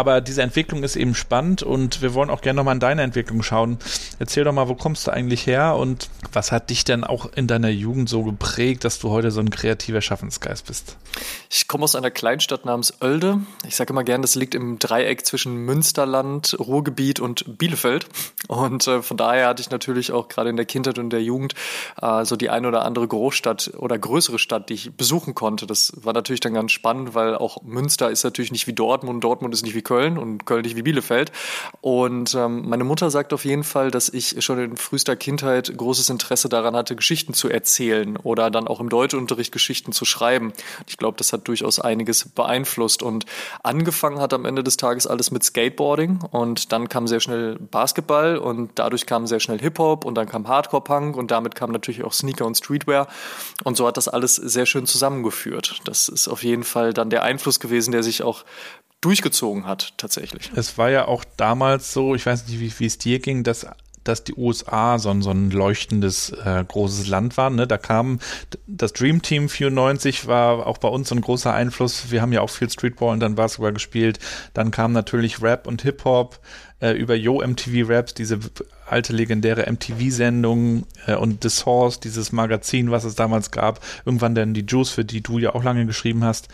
Aber 0.00 0.22
diese 0.22 0.40
Entwicklung 0.40 0.82
ist 0.82 0.96
eben 0.96 1.14
spannend 1.14 1.62
und 1.62 2.00
wir 2.00 2.14
wollen 2.14 2.30
auch 2.30 2.40
gerne 2.40 2.56
nochmal 2.56 2.72
in 2.72 2.80
deine 2.80 3.02
Entwicklung 3.02 3.42
schauen. 3.42 3.76
Erzähl 4.18 4.44
doch 4.44 4.52
mal, 4.54 4.66
wo 4.66 4.74
kommst 4.74 5.06
du 5.06 5.10
eigentlich 5.10 5.46
her 5.46 5.76
und 5.76 6.08
was 6.32 6.52
hat 6.52 6.70
dich 6.70 6.84
denn 6.84 7.04
auch 7.04 7.30
in 7.34 7.46
deiner 7.46 7.68
Jugend 7.68 8.08
so 8.08 8.22
geprägt, 8.22 8.84
dass 8.84 8.98
du 8.98 9.10
heute 9.10 9.30
so 9.30 9.40
ein 9.40 9.50
kreativer 9.50 10.00
Schaffensgeist 10.00 10.68
bist? 10.68 10.96
Ich 11.50 11.68
komme 11.68 11.84
aus 11.84 11.96
einer 11.96 12.10
Kleinstadt 12.10 12.64
namens 12.64 12.94
Oelde. 13.02 13.40
Ich 13.66 13.76
sage 13.76 13.92
immer 13.92 14.02
gern, 14.02 14.22
das 14.22 14.36
liegt 14.36 14.54
im 14.54 14.78
Dreieck 14.78 15.26
zwischen 15.26 15.54
Münsterland, 15.66 16.56
Ruhrgebiet 16.58 17.20
und 17.20 17.58
Bielefeld. 17.58 18.06
Und 18.48 18.86
äh, 18.86 19.02
von 19.02 19.18
daher 19.18 19.48
hatte 19.48 19.60
ich 19.60 19.68
natürlich 19.68 20.12
auch 20.12 20.28
gerade 20.28 20.48
in 20.48 20.56
der 20.56 20.64
Kindheit 20.64 20.98
und 20.98 21.10
der 21.10 21.22
Jugend 21.22 21.54
äh, 22.00 22.24
so 22.24 22.36
die 22.36 22.48
eine 22.48 22.68
oder 22.68 22.86
andere 22.86 23.06
Großstadt 23.06 23.72
oder 23.76 23.98
größere 23.98 24.38
Stadt, 24.38 24.70
die 24.70 24.74
ich 24.74 24.96
besuchen 24.96 25.34
konnte. 25.34 25.66
Das 25.66 25.92
war 25.94 26.14
natürlich 26.14 26.40
dann 26.40 26.54
ganz 26.54 26.72
spannend, 26.72 27.14
weil 27.14 27.34
auch 27.34 27.62
Münster 27.64 28.10
ist 28.10 28.24
natürlich 28.24 28.50
nicht 28.50 28.66
wie 28.66 28.72
Dortmund, 28.72 29.22
Dortmund 29.22 29.52
ist 29.52 29.62
nicht 29.62 29.74
wie 29.74 29.82
Köln 29.90 30.18
und 30.18 30.46
Köln 30.46 30.62
nicht 30.62 30.76
wie 30.76 30.82
Bielefeld. 30.82 31.32
Und 31.80 32.32
ähm, 32.36 32.68
meine 32.68 32.84
Mutter 32.84 33.10
sagt 33.10 33.32
auf 33.32 33.44
jeden 33.44 33.64
Fall, 33.64 33.90
dass 33.90 34.08
ich 34.08 34.36
schon 34.44 34.60
in 34.60 34.76
frühester 34.76 35.16
Kindheit 35.16 35.76
großes 35.76 36.10
Interesse 36.10 36.48
daran 36.48 36.76
hatte, 36.76 36.94
Geschichten 36.94 37.34
zu 37.34 37.48
erzählen 37.48 38.16
oder 38.16 38.52
dann 38.52 38.68
auch 38.68 38.78
im 38.78 38.88
Deutschunterricht 38.88 39.50
Geschichten 39.50 39.90
zu 39.90 40.04
schreiben. 40.04 40.52
Ich 40.86 40.96
glaube, 40.96 41.16
das 41.18 41.32
hat 41.32 41.48
durchaus 41.48 41.80
einiges 41.80 42.28
beeinflusst. 42.28 43.02
Und 43.02 43.26
angefangen 43.64 44.20
hat 44.20 44.32
am 44.32 44.44
Ende 44.44 44.62
des 44.62 44.76
Tages 44.76 45.08
alles 45.08 45.32
mit 45.32 45.42
Skateboarding 45.42 46.20
und 46.30 46.70
dann 46.70 46.88
kam 46.88 47.08
sehr 47.08 47.18
schnell 47.18 47.58
Basketball 47.58 48.36
und 48.38 48.70
dadurch 48.76 49.06
kam 49.06 49.26
sehr 49.26 49.40
schnell 49.40 49.58
Hip-Hop 49.58 50.04
und 50.04 50.14
dann 50.14 50.28
kam 50.28 50.46
Hardcore-Punk 50.46 51.16
und 51.16 51.32
damit 51.32 51.56
kam 51.56 51.72
natürlich 51.72 52.04
auch 52.04 52.12
Sneaker 52.12 52.46
und 52.46 52.56
Streetwear. 52.56 53.08
Und 53.64 53.76
so 53.76 53.88
hat 53.88 53.96
das 53.96 54.06
alles 54.06 54.36
sehr 54.36 54.66
schön 54.66 54.86
zusammengeführt. 54.86 55.80
Das 55.84 56.08
ist 56.08 56.28
auf 56.28 56.44
jeden 56.44 56.62
Fall 56.62 56.92
dann 56.92 57.10
der 57.10 57.24
Einfluss 57.24 57.58
gewesen, 57.58 57.90
der 57.90 58.04
sich 58.04 58.22
auch 58.22 58.44
durchgezogen 59.00 59.66
hat, 59.66 59.94
tatsächlich. 59.96 60.50
Es 60.54 60.76
war 60.78 60.90
ja 60.90 61.06
auch 61.06 61.24
damals 61.36 61.92
so, 61.92 62.14
ich 62.14 62.26
weiß 62.26 62.46
nicht, 62.46 62.60
wie, 62.60 62.72
wie 62.78 62.86
es 62.86 62.98
dir 62.98 63.18
ging, 63.18 63.44
dass 63.44 63.66
dass 64.04 64.24
die 64.24 64.34
USA 64.34 64.98
so 64.98 65.10
ein, 65.10 65.22
so 65.22 65.30
ein 65.30 65.50
leuchtendes 65.50 66.30
äh, 66.30 66.64
großes 66.66 67.06
Land 67.06 67.36
waren. 67.36 67.54
Ne? 67.54 67.66
Da 67.66 67.78
kam 67.78 68.18
das 68.66 68.92
Dream 68.92 69.22
Team 69.22 69.48
94 69.48 70.26
war 70.26 70.66
auch 70.66 70.78
bei 70.78 70.88
uns 70.88 71.10
so 71.10 71.14
ein 71.14 71.20
großer 71.20 71.52
Einfluss. 71.52 72.10
Wir 72.10 72.22
haben 72.22 72.32
ja 72.32 72.40
auch 72.40 72.50
viel 72.50 72.70
Streetball 72.70 73.12
und 73.12 73.20
dann 73.20 73.34
Basketball 73.34 73.72
gespielt. 73.72 74.18
Dann 74.54 74.70
kam 74.70 74.92
natürlich 74.92 75.42
Rap 75.42 75.66
und 75.66 75.82
Hip 75.82 76.04
Hop 76.04 76.40
äh, 76.80 76.92
über 76.92 77.14
Yo 77.14 77.46
MTV 77.46 77.88
Raps, 77.88 78.14
diese 78.14 78.38
alte 78.86 79.12
legendäre 79.12 79.70
MTV-Sendung 79.70 80.86
äh, 81.06 81.14
und 81.14 81.42
The 81.42 81.50
Source, 81.50 82.00
dieses 82.00 82.32
Magazin, 82.32 82.90
was 82.90 83.04
es 83.04 83.14
damals 83.14 83.50
gab. 83.50 83.80
Irgendwann 84.04 84.34
dann 84.34 84.54
die 84.54 84.64
Juice, 84.66 84.90
für 84.90 85.04
die 85.04 85.20
du 85.22 85.38
ja 85.38 85.54
auch 85.54 85.62
lange 85.62 85.84
geschrieben 85.86 86.24
hast. 86.24 86.48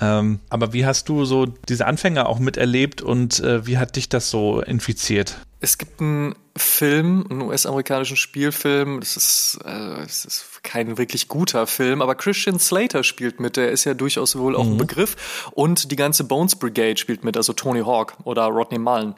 Ähm, 0.00 0.40
aber 0.50 0.72
wie 0.72 0.84
hast 0.84 1.08
du 1.08 1.24
so 1.24 1.46
diese 1.46 1.86
Anfänge 1.86 2.26
auch 2.26 2.38
miterlebt 2.38 3.00
und 3.00 3.40
äh, 3.40 3.66
wie 3.66 3.78
hat 3.78 3.96
dich 3.96 4.08
das 4.08 4.30
so 4.30 4.60
infiziert? 4.60 5.38
Es 5.60 5.78
gibt 5.78 6.00
einen 6.00 6.34
Film, 6.54 7.26
einen 7.30 7.42
US-amerikanischen 7.42 8.16
Spielfilm. 8.16 9.00
Das 9.00 9.16
ist, 9.16 9.58
äh, 9.64 9.96
das 10.02 10.24
ist 10.24 10.62
kein 10.62 10.98
wirklich 10.98 11.28
guter 11.28 11.66
Film, 11.66 12.02
aber 12.02 12.14
Christian 12.14 12.58
Slater 12.58 13.04
spielt 13.04 13.40
mit. 13.40 13.56
Der 13.56 13.70
ist 13.70 13.84
ja 13.84 13.94
durchaus 13.94 14.36
wohl 14.36 14.54
auch 14.54 14.64
mhm. 14.64 14.72
ein 14.72 14.78
Begriff. 14.78 15.50
Und 15.52 15.90
die 15.90 15.96
ganze 15.96 16.24
Bones 16.24 16.56
Brigade 16.56 16.98
spielt 16.98 17.24
mit, 17.24 17.36
also 17.36 17.54
Tony 17.54 17.80
Hawk 17.80 18.18
oder 18.24 18.44
Rodney 18.44 18.78
Mullen. 18.78 19.14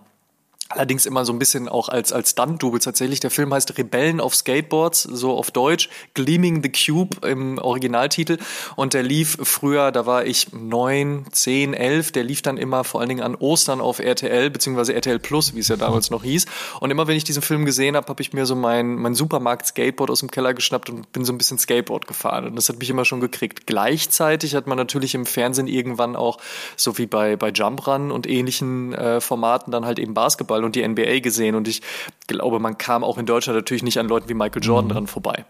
Allerdings 0.71 1.07
immer 1.07 1.25
so 1.25 1.33
ein 1.33 1.39
bisschen 1.39 1.67
auch 1.67 1.89
als, 1.89 2.13
als 2.13 2.33
Stunt-Double 2.33 2.79
tatsächlich. 2.81 3.21
Der 3.21 3.31
Film 3.31 3.55
heißt 3.55 3.79
Rebellen 3.79 4.21
auf 4.21 4.35
Skateboards, 4.35 5.03
so 5.03 5.35
auf 5.35 5.51
Deutsch. 5.51 5.89
Gleaming 6.13 6.63
the 6.63 6.71
Cube 6.71 7.27
im 7.27 7.57
Originaltitel. 7.57 8.37
Und 8.77 8.93
der 8.93 9.03
lief 9.03 9.39
früher, 9.43 9.93
da 9.93 10.05
war 10.05 10.27
ich 10.27 10.53
neun, 10.53 11.25
zehn, 11.33 11.73
elf. 11.73 12.13
Der 12.13 12.23
lief 12.23 12.43
dann 12.43 12.59
immer 12.59 12.85
vor 12.85 13.01
allen 13.01 13.09
Dingen 13.09 13.23
an 13.23 13.35
Ostern 13.35 13.81
auf 13.81 13.99
RTL, 13.99 14.51
beziehungsweise 14.51 14.93
RTL 14.93 15.19
Plus, 15.19 15.55
wie 15.55 15.61
es 15.61 15.69
ja 15.69 15.77
damals 15.77 16.11
noch 16.11 16.23
hieß. 16.23 16.45
Und 16.81 16.91
immer 16.91 17.07
wenn 17.07 17.17
ich 17.17 17.25
diesen 17.25 17.41
Film 17.41 17.65
gesehen 17.65 17.97
habe, 17.97 18.07
habe 18.07 18.21
ich 18.21 18.35
mir 18.35 18.45
so 18.45 18.55
mein, 18.55 18.97
mein 18.97 19.15
Supermarkt-Skateboard 19.15 20.11
aus 20.11 20.21
dem 20.21 20.31
Keller 20.31 20.53
geschnappt 20.53 20.91
und 20.91 21.11
bin 21.13 21.25
so 21.25 21.33
ein 21.33 21.39
bisschen 21.39 21.59
Skateboard 21.59 22.07
gefahren. 22.07 22.45
Und 22.45 22.57
das 22.57 22.69
hat 22.69 22.79
mich 22.79 22.91
immer 22.91 23.07
schon 23.07 23.21
gekriegt. 23.21 23.67
Gleichzeitig 23.67 24.55
hat 24.55 24.67
man 24.67 24.77
natürlich 24.77 25.15
im 25.15 25.25
Fernsehen 25.25 25.67
irgendwann 25.67 26.15
auch, 26.15 26.37
so 26.77 26.99
wie 26.99 27.07
bei, 27.07 27.37
bei 27.37 27.49
Jump 27.49 27.87
Run 27.87 28.11
und 28.11 28.29
ähnlichen 28.29 28.93
äh, 28.93 29.23
Formaten, 29.23 29.73
dann 29.73 29.87
halt 29.87 29.99
eben 29.99 30.13
Basketball 30.13 30.58
Basketball 30.59 30.65
und 30.65 30.77
die 30.77 30.87
NBA 30.87 31.21
gesehen 31.21 31.55
und 31.55 31.69
ich 31.69 31.83
glaube, 32.27 32.59
man 32.59 32.79
kam 32.79 33.05
auch 33.05 33.19
in 33.19 33.27
Deutschland 33.27 33.57
natürlich 33.57 33.83
nicht 33.83 33.99
an 33.99 34.09
Leuten 34.09 34.29
wie 34.29 34.35
Michael 34.35 34.63
Jordan 34.63 34.87
mhm. 34.87 34.93
dran 34.93 35.07
vorbei. 35.07 35.45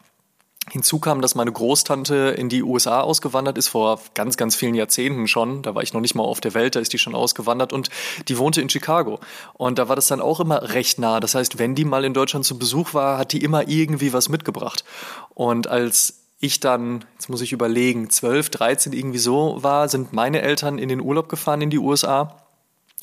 Hinzu 0.70 0.98
kam, 0.98 1.22
dass 1.22 1.34
meine 1.34 1.50
Großtante 1.50 2.34
in 2.36 2.50
die 2.50 2.62
USA 2.62 3.00
ausgewandert 3.00 3.56
ist, 3.56 3.68
vor 3.68 4.00
ganz, 4.12 4.36
ganz 4.36 4.54
vielen 4.54 4.74
Jahrzehnten 4.74 5.26
schon. 5.26 5.62
Da 5.62 5.74
war 5.74 5.82
ich 5.82 5.94
noch 5.94 6.02
nicht 6.02 6.14
mal 6.14 6.24
auf 6.24 6.42
der 6.42 6.52
Welt, 6.52 6.76
da 6.76 6.80
ist 6.80 6.92
die 6.92 6.98
schon 6.98 7.14
ausgewandert 7.14 7.72
und 7.72 7.88
die 8.28 8.36
wohnte 8.36 8.60
in 8.60 8.68
Chicago. 8.68 9.18
Und 9.54 9.78
da 9.78 9.88
war 9.88 9.96
das 9.96 10.08
dann 10.08 10.20
auch 10.20 10.40
immer 10.40 10.74
recht 10.74 10.98
nah. 10.98 11.20
Das 11.20 11.34
heißt, 11.34 11.58
wenn 11.58 11.74
die 11.74 11.86
mal 11.86 12.04
in 12.04 12.12
Deutschland 12.12 12.44
zu 12.44 12.58
Besuch 12.58 12.92
war, 12.92 13.16
hat 13.16 13.32
die 13.32 13.42
immer 13.42 13.66
irgendwie 13.66 14.12
was 14.12 14.28
mitgebracht. 14.28 14.84
Und 15.32 15.68
als 15.68 16.26
ich 16.38 16.60
dann, 16.60 17.06
jetzt 17.14 17.30
muss 17.30 17.40
ich 17.40 17.52
überlegen, 17.52 18.10
12, 18.10 18.50
13 18.50 18.92
irgendwie 18.92 19.18
so 19.18 19.56
war, 19.62 19.88
sind 19.88 20.12
meine 20.12 20.42
Eltern 20.42 20.76
in 20.76 20.90
den 20.90 21.00
Urlaub 21.00 21.30
gefahren 21.30 21.62
in 21.62 21.70
die 21.70 21.78
USA 21.78 22.47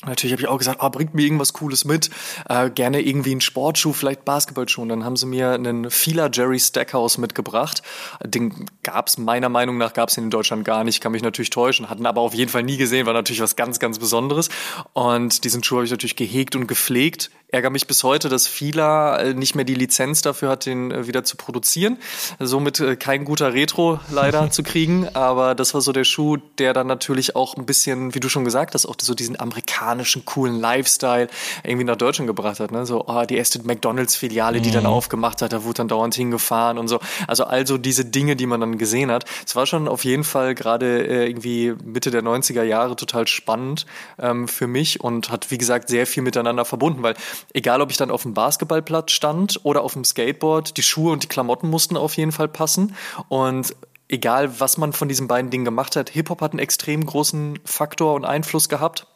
Natürlich 0.04 0.32
habe 0.32 0.42
ich 0.42 0.48
auch 0.48 0.58
gesagt, 0.58 0.80
oh, 0.82 0.90
bringt 0.90 1.14
mir 1.14 1.22
irgendwas 1.22 1.54
Cooles 1.54 1.86
mit. 1.86 2.10
Äh, 2.50 2.68
gerne 2.68 3.00
irgendwie 3.00 3.30
einen 3.30 3.40
Sportschuh, 3.40 3.94
vielleicht 3.94 4.26
Basketballschuh. 4.26 4.82
Und 4.82 4.90
dann 4.90 5.04
haben 5.04 5.16
sie 5.16 5.24
mir 5.24 5.52
einen 5.52 5.90
Fila 5.90 6.28
Jerry 6.30 6.60
Stackhouse 6.60 7.16
mitgebracht. 7.16 7.82
Den 8.22 8.66
gab 8.82 9.08
es 9.08 9.16
meiner 9.16 9.48
Meinung 9.48 9.78
nach 9.78 9.94
gab 9.94 10.10
es 10.10 10.18
in 10.18 10.28
Deutschland 10.28 10.66
gar 10.66 10.84
nicht. 10.84 11.00
Kann 11.00 11.12
mich 11.12 11.22
natürlich 11.22 11.48
täuschen. 11.48 11.88
Hatten 11.88 12.04
aber 12.04 12.20
auf 12.20 12.34
jeden 12.34 12.50
Fall 12.50 12.62
nie 12.62 12.76
gesehen. 12.76 13.06
War 13.06 13.14
natürlich 13.14 13.40
was 13.40 13.56
ganz, 13.56 13.78
ganz 13.78 13.98
Besonderes. 13.98 14.50
Und 14.92 15.44
diesen 15.44 15.64
Schuh 15.64 15.76
habe 15.76 15.86
ich 15.86 15.90
natürlich 15.90 16.16
gehegt 16.16 16.56
und 16.56 16.66
gepflegt 16.66 17.30
ärgere 17.48 17.70
mich 17.70 17.86
bis 17.86 18.02
heute, 18.02 18.28
dass 18.28 18.46
Fila 18.46 19.18
äh, 19.18 19.34
nicht 19.34 19.54
mehr 19.54 19.64
die 19.64 19.74
Lizenz 19.74 20.22
dafür 20.22 20.50
hat, 20.50 20.66
den 20.66 20.90
äh, 20.90 21.06
wieder 21.06 21.24
zu 21.24 21.36
produzieren. 21.36 21.98
Somit 22.38 22.80
äh, 22.80 22.96
kein 22.96 23.24
guter 23.24 23.54
Retro 23.54 24.00
leider 24.10 24.50
zu 24.50 24.62
kriegen. 24.62 25.08
Aber 25.14 25.54
das 25.54 25.72
war 25.72 25.80
so 25.80 25.92
der 25.92 26.04
Schuh, 26.04 26.38
der 26.58 26.72
dann 26.72 26.86
natürlich 26.86 27.36
auch 27.36 27.56
ein 27.56 27.66
bisschen, 27.66 28.14
wie 28.14 28.20
du 28.20 28.28
schon 28.28 28.44
gesagt 28.44 28.74
hast, 28.74 28.86
auch 28.86 28.96
so 29.00 29.14
diesen 29.14 29.38
amerikanischen 29.38 30.24
coolen 30.24 30.60
Lifestyle 30.60 31.28
irgendwie 31.62 31.84
nach 31.84 31.96
Deutschland 31.96 32.26
gebracht 32.26 32.60
hat. 32.60 32.72
Ne? 32.72 32.84
So 32.84 33.06
oh, 33.06 33.24
die 33.24 33.36
erste 33.36 33.62
McDonalds-Filiale, 33.62 34.60
die 34.60 34.70
mhm. 34.70 34.74
dann 34.74 34.86
aufgemacht 34.86 35.42
hat, 35.42 35.52
da 35.52 35.64
wurde 35.64 35.78
dann 35.78 35.88
dauernd 35.88 36.14
hingefahren 36.14 36.78
und 36.78 36.88
so. 36.88 36.98
Also 37.26 37.44
also 37.44 37.78
diese 37.78 38.04
Dinge, 38.04 38.36
die 38.36 38.46
man 38.46 38.60
dann 38.60 38.78
gesehen 38.78 39.10
hat. 39.10 39.24
Es 39.46 39.56
war 39.56 39.66
schon 39.66 39.88
auf 39.88 40.04
jeden 40.04 40.24
Fall 40.24 40.54
gerade 40.54 41.06
äh, 41.06 41.28
irgendwie 41.28 41.74
Mitte 41.84 42.10
der 42.10 42.22
90er 42.22 42.62
Jahre 42.62 42.96
total 42.96 43.26
spannend 43.26 43.86
ähm, 44.18 44.48
für 44.48 44.66
mich 44.66 45.00
und 45.00 45.30
hat, 45.30 45.50
wie 45.50 45.58
gesagt, 45.58 45.88
sehr 45.88 46.06
viel 46.06 46.22
miteinander 46.22 46.64
verbunden, 46.64 47.02
weil 47.02 47.14
egal 47.52 47.80
ob 47.80 47.90
ich 47.90 47.96
dann 47.96 48.10
auf 48.10 48.22
dem 48.22 48.34
Basketballplatz 48.34 49.12
stand 49.12 49.60
oder 49.62 49.82
auf 49.82 49.94
dem 49.94 50.04
Skateboard, 50.04 50.76
die 50.76 50.82
Schuhe 50.82 51.12
und 51.12 51.22
die 51.22 51.28
Klamotten 51.28 51.68
mussten 51.68 51.96
auf 51.96 52.16
jeden 52.16 52.32
Fall 52.32 52.48
passen. 52.48 52.94
Und 53.28 53.74
egal 54.08 54.60
was 54.60 54.78
man 54.78 54.92
von 54.92 55.08
diesen 55.08 55.28
beiden 55.28 55.50
Dingen 55.50 55.64
gemacht 55.64 55.96
hat, 55.96 56.10
Hip-Hop 56.10 56.40
hat 56.40 56.52
einen 56.52 56.60
extrem 56.60 57.04
großen 57.04 57.58
Faktor 57.64 58.14
und 58.14 58.24
Einfluss 58.24 58.68
gehabt. 58.68 59.06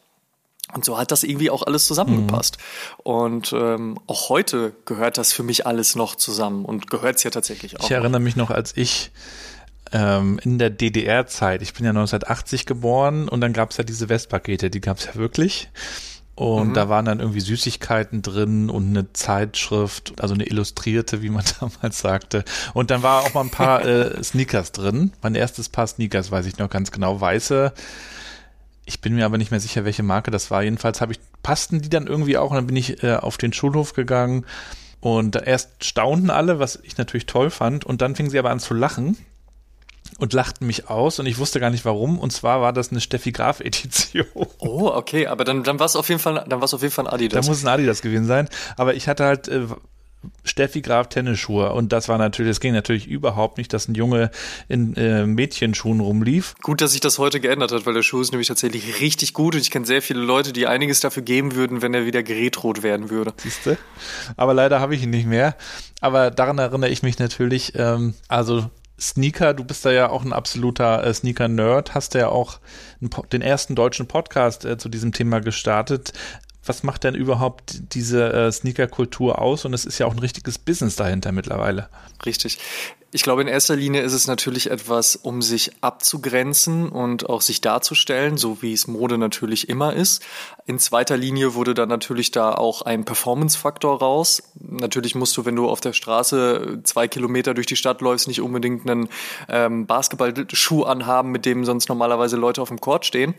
Und 0.73 0.85
so 0.85 0.97
hat 0.97 1.11
das 1.11 1.23
irgendwie 1.23 1.49
auch 1.49 1.63
alles 1.63 1.85
zusammengepasst. 1.85 2.57
Mhm. 2.57 3.11
Und 3.11 3.53
ähm, 3.53 3.99
auch 4.07 4.29
heute 4.29 4.73
gehört 4.85 5.17
das 5.17 5.33
für 5.33 5.43
mich 5.43 5.67
alles 5.67 5.95
noch 5.95 6.15
zusammen 6.15 6.63
und 6.65 6.89
gehört 6.89 7.17
es 7.17 7.23
ja 7.23 7.31
tatsächlich 7.31 7.79
auch. 7.79 7.85
Ich 7.85 7.91
erinnere 7.91 8.21
mich 8.21 8.37
noch, 8.37 8.51
als 8.51 8.77
ich 8.77 9.11
ähm, 9.91 10.39
in 10.43 10.59
der 10.59 10.69
DDR-Zeit, 10.69 11.61
ich 11.61 11.73
bin 11.73 11.83
ja 11.83 11.91
1980 11.91 12.65
geboren 12.65 13.27
und 13.27 13.41
dann 13.41 13.53
gab 13.53 13.71
es 13.71 13.77
ja 13.77 13.83
diese 13.83 14.07
Westpakete, 14.07 14.69
die 14.69 14.79
gab 14.79 14.97
es 14.97 15.05
ja 15.05 15.15
wirklich. 15.15 15.69
Und 16.41 16.69
mhm. 16.69 16.73
da 16.73 16.89
waren 16.89 17.05
dann 17.05 17.19
irgendwie 17.19 17.39
Süßigkeiten 17.39 18.23
drin 18.23 18.71
und 18.71 18.89
eine 18.89 19.13
Zeitschrift, 19.13 20.19
also 20.19 20.33
eine 20.33 20.47
illustrierte, 20.47 21.21
wie 21.21 21.29
man 21.29 21.45
damals 21.59 21.99
sagte. 21.99 22.43
Und 22.73 22.89
dann 22.89 23.03
war 23.03 23.21
auch 23.21 23.35
mal 23.35 23.41
ein 23.41 23.51
paar 23.51 23.85
äh, 23.85 24.23
Sneakers 24.23 24.71
drin. 24.71 25.13
Mein 25.21 25.35
erstes 25.35 25.69
Paar 25.69 25.85
Sneakers, 25.85 26.31
weiß 26.31 26.47
ich 26.47 26.57
noch 26.57 26.71
ganz 26.71 26.91
genau, 26.91 27.21
weiße. 27.21 27.73
Ich 28.85 29.01
bin 29.01 29.13
mir 29.13 29.25
aber 29.25 29.37
nicht 29.37 29.51
mehr 29.51 29.59
sicher, 29.59 29.85
welche 29.85 30.01
Marke 30.01 30.31
das 30.31 30.49
war. 30.49 30.63
Jedenfalls 30.63 30.99
habe 30.99 31.11
ich, 31.11 31.19
passten 31.43 31.83
die 31.83 31.89
dann 31.89 32.07
irgendwie 32.07 32.39
auch 32.39 32.49
und 32.49 32.55
dann 32.55 32.65
bin 32.65 32.75
ich 32.75 33.03
äh, 33.03 33.17
auf 33.17 33.37
den 33.37 33.53
Schulhof 33.53 33.93
gegangen 33.93 34.43
und 34.99 35.35
erst 35.35 35.85
staunten 35.85 36.31
alle, 36.31 36.57
was 36.57 36.79
ich 36.81 36.97
natürlich 36.97 37.27
toll 37.27 37.51
fand. 37.51 37.85
Und 37.85 38.01
dann 38.01 38.15
fingen 38.15 38.31
sie 38.31 38.39
aber 38.39 38.49
an 38.49 38.59
zu 38.59 38.73
lachen 38.73 39.15
und 40.17 40.33
lachten 40.33 40.67
mich 40.67 40.89
aus 40.89 41.19
und 41.19 41.25
ich 41.25 41.37
wusste 41.37 41.59
gar 41.59 41.69
nicht 41.69 41.85
warum. 41.85 42.19
Und 42.19 42.31
zwar 42.31 42.61
war 42.61 42.73
das 42.73 42.91
eine 42.91 43.01
Steffi 43.01 43.31
Graf 43.31 43.59
Edition. 43.59 44.25
Oh, 44.59 44.87
okay, 44.87 45.27
aber 45.27 45.43
dann, 45.43 45.63
dann 45.63 45.79
war 45.79 45.85
es 45.85 45.95
auf 45.95 46.09
jeden 46.09 46.19
Fall, 46.19 46.45
dann 46.47 46.59
war 46.59 46.65
es 46.65 46.73
auf 46.73 46.81
jeden 46.81 46.93
Fall 46.93 47.07
ein 47.07 47.13
Adidas. 47.13 47.45
Da 47.45 47.51
muss 47.51 47.63
ein 47.63 47.67
Adidas 47.67 48.01
gewesen 48.01 48.25
sein. 48.25 48.47
Aber 48.77 48.93
ich 48.93 49.07
hatte 49.07 49.25
halt 49.25 49.47
äh, 49.47 49.65
Steffi 50.43 50.81
Graf 50.81 51.09
Tennisschuhe 51.09 51.71
und 51.73 51.91
das 51.91 52.07
war 52.07 52.17
natürlich, 52.17 52.51
es 52.51 52.59
ging 52.59 52.73
natürlich 52.73 53.07
überhaupt 53.07 53.57
nicht, 53.57 53.73
dass 53.73 53.87
ein 53.87 53.95
Junge 53.95 54.29
in 54.67 54.95
äh, 54.95 55.25
Mädchenschuhen 55.25 55.99
rumlief. 55.99 56.55
Gut, 56.61 56.81
dass 56.81 56.91
sich 56.91 57.01
das 57.01 57.17
heute 57.17 57.39
geändert 57.39 57.71
hat, 57.71 57.85
weil 57.85 57.93
der 57.93 58.03
Schuh 58.03 58.21
ist 58.21 58.31
nämlich 58.31 58.47
tatsächlich 58.47 59.01
richtig 59.01 59.33
gut 59.33 59.55
und 59.55 59.61
ich 59.61 59.71
kenne 59.71 59.85
sehr 59.85 60.01
viele 60.01 60.21
Leute, 60.21 60.53
die 60.53 60.67
einiges 60.67 60.99
dafür 60.99 61.23
geben 61.23 61.55
würden, 61.55 61.81
wenn 61.81 61.93
er 61.93 62.05
wieder 62.05 62.23
gerätrot 62.23 62.83
werden 62.83 63.09
würde. 63.09 63.33
Siehste? 63.37 63.77
Aber 64.37 64.53
leider 64.53 64.79
habe 64.79 64.95
ich 64.95 65.03
ihn 65.03 65.09
nicht 65.09 65.27
mehr. 65.27 65.55
Aber 66.01 66.31
daran 66.31 66.57
erinnere 66.57 66.89
ich 66.89 67.03
mich 67.03 67.17
natürlich, 67.19 67.73
ähm, 67.75 68.13
also 68.27 68.69
Sneaker, 69.01 69.53
du 69.53 69.63
bist 69.63 69.83
da 69.83 69.91
ja 69.91 70.09
auch 70.09 70.23
ein 70.23 70.31
absoluter 70.31 71.03
äh, 71.03 71.13
Sneaker-Nerd, 71.13 71.95
hast 71.95 72.13
ja 72.13 72.29
auch 72.29 72.59
den 73.31 73.41
ersten 73.41 73.75
deutschen 73.75 74.07
Podcast 74.07 74.63
äh, 74.63 74.77
zu 74.77 74.89
diesem 74.89 75.11
Thema 75.11 75.41
gestartet. 75.41 76.13
Was 76.63 76.83
macht 76.83 77.03
denn 77.03 77.15
überhaupt 77.15 77.93
diese 77.95 78.31
äh, 78.31 78.51
Sneaker-Kultur 78.51 79.41
aus? 79.41 79.65
Und 79.65 79.73
es 79.73 79.85
ist 79.85 79.97
ja 79.97 80.05
auch 80.05 80.11
ein 80.13 80.19
richtiges 80.19 80.59
Business 80.59 80.95
dahinter 80.95 81.31
mittlerweile. 81.31 81.89
Richtig. 82.25 82.59
Ich 83.13 83.23
glaube, 83.23 83.41
in 83.41 83.49
erster 83.49 83.75
Linie 83.75 84.03
ist 84.03 84.13
es 84.13 84.27
natürlich 84.27 84.71
etwas, 84.71 85.17
um 85.17 85.41
sich 85.41 85.71
abzugrenzen 85.81 86.87
und 86.87 87.29
auch 87.29 87.41
sich 87.41 87.59
darzustellen, 87.59 88.37
so 88.37 88.61
wie 88.61 88.71
es 88.71 88.87
Mode 88.87 89.17
natürlich 89.17 89.67
immer 89.67 89.93
ist. 89.93 90.23
In 90.65 90.79
zweiter 90.79 91.17
Linie 91.17 91.53
wurde 91.53 91.73
dann 91.73 91.89
natürlich 91.89 92.31
da 92.31 92.53
auch 92.53 92.83
ein 92.83 93.03
Performance-Faktor 93.03 93.99
raus. 93.99 94.43
Natürlich 94.61 95.13
musst 95.13 95.35
du, 95.35 95.43
wenn 95.43 95.57
du 95.57 95.67
auf 95.67 95.81
der 95.81 95.91
Straße 95.91 96.79
zwei 96.83 97.09
Kilometer 97.09 97.53
durch 97.53 97.67
die 97.67 97.75
Stadt 97.75 97.99
läufst, 97.99 98.29
nicht 98.29 98.39
unbedingt 98.39 98.89
einen 98.89 99.09
ähm, 99.49 99.87
Basketballschuh 99.87 100.83
anhaben, 100.83 101.31
mit 101.31 101.45
dem 101.45 101.65
sonst 101.65 101.89
normalerweise 101.89 102.37
Leute 102.37 102.61
auf 102.61 102.69
dem 102.69 102.79
Court 102.79 103.05
stehen. 103.05 103.35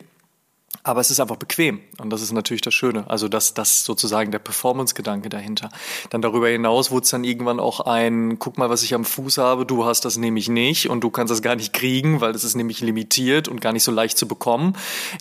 Aber 0.84 1.00
es 1.00 1.12
ist 1.12 1.20
einfach 1.20 1.36
bequem 1.36 1.78
und 1.98 2.10
das 2.10 2.22
ist 2.22 2.32
natürlich 2.32 2.60
das 2.60 2.74
Schöne. 2.74 3.08
Also 3.08 3.28
das, 3.28 3.54
das 3.54 3.84
sozusagen 3.84 4.32
der 4.32 4.40
Performance-Gedanke 4.40 5.28
dahinter. 5.28 5.68
Dann 6.10 6.22
darüber 6.22 6.48
hinaus 6.48 6.90
wurde 6.90 7.04
es 7.04 7.10
dann 7.10 7.22
irgendwann 7.22 7.60
auch 7.60 7.78
ein, 7.78 8.40
guck 8.40 8.58
mal, 8.58 8.68
was 8.68 8.82
ich 8.82 8.92
am 8.92 9.04
Fuß 9.04 9.38
habe, 9.38 9.64
du 9.64 9.84
hast 9.84 10.04
das 10.04 10.16
nämlich 10.16 10.48
nicht 10.48 10.90
und 10.90 11.02
du 11.04 11.10
kannst 11.10 11.30
das 11.30 11.40
gar 11.40 11.54
nicht 11.54 11.72
kriegen, 11.72 12.20
weil 12.20 12.32
das 12.32 12.42
ist 12.42 12.56
nämlich 12.56 12.80
limitiert 12.80 13.46
und 13.46 13.60
gar 13.60 13.72
nicht 13.72 13.84
so 13.84 13.92
leicht 13.92 14.18
zu 14.18 14.26
bekommen. 14.26 14.76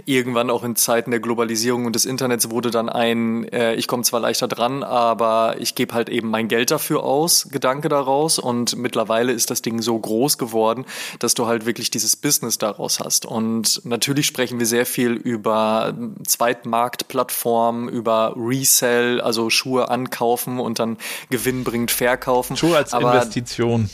Irgendwann 0.05 0.49
auch 0.49 0.63
in 0.63 0.75
Zeiten 0.75 1.11
der 1.11 1.19
Globalisierung 1.19 1.85
und 1.85 1.95
des 1.95 2.05
Internets 2.05 2.49
wurde 2.49 2.71
dann 2.71 2.89
ein, 2.89 3.43
äh, 3.49 3.75
ich 3.75 3.87
komme 3.87 4.01
zwar 4.01 4.19
leichter 4.19 4.47
dran, 4.47 4.81
aber 4.81 5.57
ich 5.59 5.75
gebe 5.75 5.93
halt 5.93 6.09
eben 6.09 6.31
mein 6.31 6.47
Geld 6.47 6.71
dafür 6.71 7.03
aus, 7.03 7.49
Gedanke 7.51 7.87
daraus 7.87 8.39
und 8.39 8.77
mittlerweile 8.77 9.31
ist 9.31 9.51
das 9.51 9.61
Ding 9.61 9.79
so 9.83 9.99
groß 9.99 10.39
geworden, 10.39 10.85
dass 11.19 11.35
du 11.35 11.45
halt 11.45 11.67
wirklich 11.67 11.91
dieses 11.91 12.15
Business 12.15 12.57
daraus 12.57 12.99
hast. 12.99 13.27
Und 13.27 13.85
natürlich 13.85 14.25
sprechen 14.25 14.57
wir 14.57 14.65
sehr 14.65 14.87
viel 14.87 15.11
über 15.11 15.50
über 15.51 15.93
Zweitmarktplattformen, 16.25 17.89
über 17.89 18.33
Resell, 18.37 19.19
also 19.19 19.49
Schuhe 19.49 19.89
ankaufen 19.89 20.59
und 20.59 20.79
dann 20.79 20.97
gewinnbringend 21.29 21.91
verkaufen. 21.91 22.55
Schuhe 22.55 22.77
als 22.77 22.93
Aber 22.93 23.13
Investition. 23.13 23.89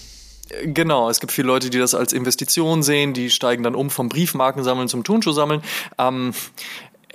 Genau, 0.64 1.10
es 1.10 1.20
gibt 1.20 1.34
viele 1.34 1.48
Leute, 1.48 1.70
die 1.70 1.78
das 1.78 1.94
als 1.94 2.14
Investition 2.14 2.82
sehen, 2.82 3.14
die 3.14 3.30
steigen 3.30 3.64
dann 3.64 3.76
um 3.76 3.90
vom 3.90 4.08
Briefmarkensammeln 4.08 4.88
zum 4.88 5.04
Turnschuhsammeln. 5.04 5.62
Ähm, 5.98 6.34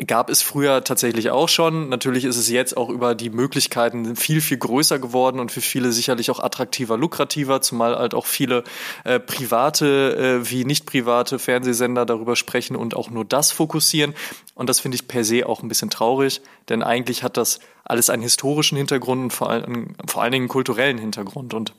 gab 0.07 0.31
es 0.31 0.43
früher 0.43 0.85
tatsächlich 0.85 1.31
auch 1.31 1.49
schon. 1.49 1.89
Natürlich 1.89 2.25
ist 2.25 2.37
es 2.37 2.49
jetzt 2.49 2.77
auch 2.77 2.89
über 2.89 3.15
die 3.15 3.31
Möglichkeiten 3.31 4.17
viel, 4.17 4.41
viel 4.41 4.57
größer 4.57 4.99
geworden 4.99 5.39
und 5.39 5.53
für 5.53 5.61
viele 5.61 5.93
sicherlich 5.93 6.31
auch 6.31 6.41
attraktiver, 6.41 6.97
lukrativer, 6.97 7.61
zumal 7.61 7.97
halt 7.97 8.15
auch 8.15 8.27
viele 8.27 8.65
äh, 9.05 9.21
private 9.21 10.41
äh, 10.45 10.51
wie 10.51 10.65
nicht 10.65 10.87
private 10.87 11.39
Fernsehsender 11.39 12.07
darüber 12.07 12.37
sprechen 12.37 12.75
und 12.75 12.97
auch 12.97 13.11
nur 13.11 13.25
das 13.25 13.53
fokussieren. 13.53 14.15
Und 14.55 14.69
das 14.69 14.81
finde 14.81 14.95
ich 14.97 15.09
per 15.09 15.25
se 15.25 15.47
auch 15.47 15.63
ein 15.63 15.69
bisschen 15.69 15.91
traurig, 15.91 16.41
denn 16.69 16.83
eigentlich 16.83 17.23
hat 17.23 17.37
das 17.37 17.61
alles 17.85 18.11
einen 18.11 18.23
historischen 18.23 18.79
Hintergrund 18.79 19.25
und 19.25 19.33
vor, 19.33 19.51
allen, 19.51 19.97
vor 20.07 20.23
allen 20.23 20.33
Dingen 20.33 20.45
einen 20.45 20.49
kulturellen 20.49 20.99
Hintergrund 20.99 21.53
und 21.55 21.75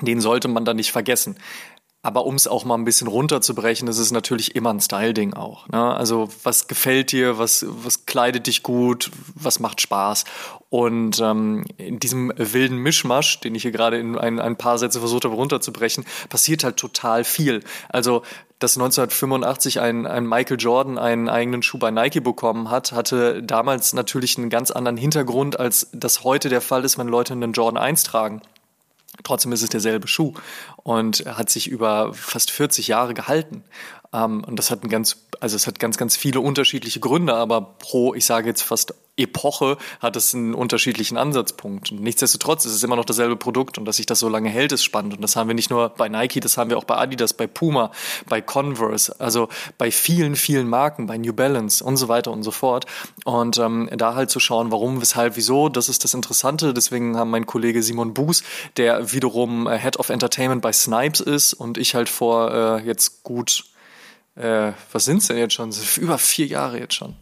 den 0.00 0.20
sollte 0.20 0.48
man 0.48 0.64
dann 0.64 0.76
nicht 0.76 0.92
vergessen. 0.92 1.36
Aber 2.04 2.26
um 2.26 2.34
es 2.34 2.46
auch 2.46 2.66
mal 2.66 2.74
ein 2.74 2.84
bisschen 2.84 3.08
runterzubrechen, 3.08 3.86
das 3.86 3.96
ist 3.96 4.10
natürlich 4.10 4.54
immer 4.54 4.68
ein 4.68 4.80
Style-Ding 4.80 5.32
auch. 5.32 5.66
Ne? 5.68 5.82
Also 5.82 6.28
was 6.42 6.68
gefällt 6.68 7.12
dir, 7.12 7.38
was, 7.38 7.64
was 7.66 8.04
kleidet 8.04 8.46
dich 8.46 8.62
gut, 8.62 9.10
was 9.34 9.58
macht 9.58 9.80
Spaß? 9.80 10.24
Und 10.68 11.18
ähm, 11.20 11.64
in 11.78 11.98
diesem 12.00 12.30
wilden 12.36 12.76
Mischmasch, 12.76 13.40
den 13.40 13.54
ich 13.54 13.62
hier 13.62 13.72
gerade 13.72 13.98
in 13.98 14.18
ein, 14.18 14.38
ein 14.38 14.56
paar 14.56 14.76
Sätze 14.76 14.98
versucht 14.98 15.24
habe 15.24 15.34
runterzubrechen, 15.34 16.04
passiert 16.28 16.62
halt 16.62 16.76
total 16.76 17.24
viel. 17.24 17.64
Also 17.88 18.20
dass 18.58 18.76
1985 18.76 19.80
ein, 19.80 20.06
ein 20.06 20.26
Michael 20.26 20.58
Jordan 20.58 20.98
einen 20.98 21.30
eigenen 21.30 21.62
Schuh 21.62 21.78
bei 21.78 21.90
Nike 21.90 22.20
bekommen 22.20 22.70
hat, 22.70 22.92
hatte 22.92 23.42
damals 23.42 23.94
natürlich 23.94 24.36
einen 24.36 24.50
ganz 24.50 24.70
anderen 24.70 24.98
Hintergrund, 24.98 25.58
als 25.58 25.88
das 25.92 26.22
heute 26.22 26.50
der 26.50 26.60
Fall 26.60 26.84
ist, 26.84 26.98
wenn 26.98 27.08
Leute 27.08 27.32
einen 27.32 27.52
Jordan 27.52 27.82
1 27.82 28.02
tragen. 28.02 28.42
Trotzdem 29.22 29.52
ist 29.52 29.62
es 29.62 29.68
derselbe 29.68 30.08
Schuh 30.08 30.34
und 30.82 31.24
hat 31.26 31.50
sich 31.50 31.68
über 31.68 32.12
fast 32.14 32.50
40 32.50 32.88
Jahre 32.88 33.14
gehalten. 33.14 33.64
Ähm, 34.14 34.44
und 34.44 34.56
das 34.58 34.70
hat 34.70 34.84
ein 34.84 34.88
ganz, 34.88 35.26
also 35.40 35.56
es 35.56 35.66
hat 35.66 35.78
ganz, 35.78 35.98
ganz 35.98 36.16
viele 36.16 36.40
unterschiedliche 36.40 37.00
Gründe, 37.00 37.34
aber 37.34 37.60
pro, 37.60 38.14
ich 38.14 38.24
sage 38.24 38.48
jetzt 38.48 38.62
fast 38.62 38.94
Epoche 39.16 39.76
hat 40.00 40.16
es 40.16 40.34
einen 40.34 40.54
unterschiedlichen 40.54 41.16
Ansatzpunkt. 41.16 41.92
Und 41.92 42.02
nichtsdestotrotz 42.02 42.64
ist 42.64 42.72
es 42.72 42.82
immer 42.82 42.96
noch 42.96 43.04
dasselbe 43.04 43.36
Produkt 43.36 43.78
und 43.78 43.84
dass 43.84 43.96
sich 43.96 44.06
das 44.06 44.18
so 44.18 44.28
lange 44.28 44.48
hält, 44.48 44.72
ist 44.72 44.82
spannend. 44.82 45.14
Und 45.14 45.22
das 45.22 45.36
haben 45.36 45.46
wir 45.46 45.54
nicht 45.54 45.70
nur 45.70 45.90
bei 45.90 46.08
Nike, 46.08 46.40
das 46.40 46.56
haben 46.56 46.68
wir 46.70 46.78
auch 46.78 46.84
bei 46.84 46.96
Adidas, 46.96 47.32
bei 47.32 47.46
Puma, 47.46 47.92
bei 48.28 48.40
Converse, 48.40 49.14
also 49.20 49.48
bei 49.78 49.92
vielen, 49.92 50.34
vielen 50.34 50.68
Marken, 50.68 51.06
bei 51.06 51.16
New 51.16 51.32
Balance 51.32 51.84
und 51.84 51.96
so 51.96 52.08
weiter 52.08 52.32
und 52.32 52.42
so 52.42 52.50
fort. 52.50 52.86
Und 53.24 53.58
ähm, 53.58 53.88
da 53.96 54.16
halt 54.16 54.30
zu 54.30 54.40
schauen, 54.40 54.72
warum, 54.72 55.00
weshalb, 55.00 55.36
wieso, 55.36 55.68
das 55.68 55.88
ist 55.88 56.02
das 56.02 56.14
Interessante. 56.14 56.74
Deswegen 56.74 57.16
haben 57.16 57.30
mein 57.30 57.46
Kollege 57.46 57.84
Simon 57.84 58.14
Buß, 58.14 58.42
der 58.76 59.12
wiederum 59.12 59.68
äh, 59.68 59.78
Head 59.78 59.98
of 59.98 60.08
Entertainment 60.08 60.60
bei 60.60 60.72
Snipes 60.72 61.20
ist 61.20 61.54
und 61.54 61.78
ich 61.78 61.94
halt 61.94 62.08
vor 62.08 62.52
äh, 62.52 62.84
jetzt 62.84 63.22
gut, 63.22 63.64
äh, 64.36 64.72
was 64.92 65.04
sind's 65.04 65.28
denn 65.28 65.38
jetzt 65.38 65.54
schon? 65.54 65.72
Über 65.96 66.18
vier 66.18 66.46
Jahre 66.46 66.78
jetzt 66.78 66.94
schon. 66.94 67.16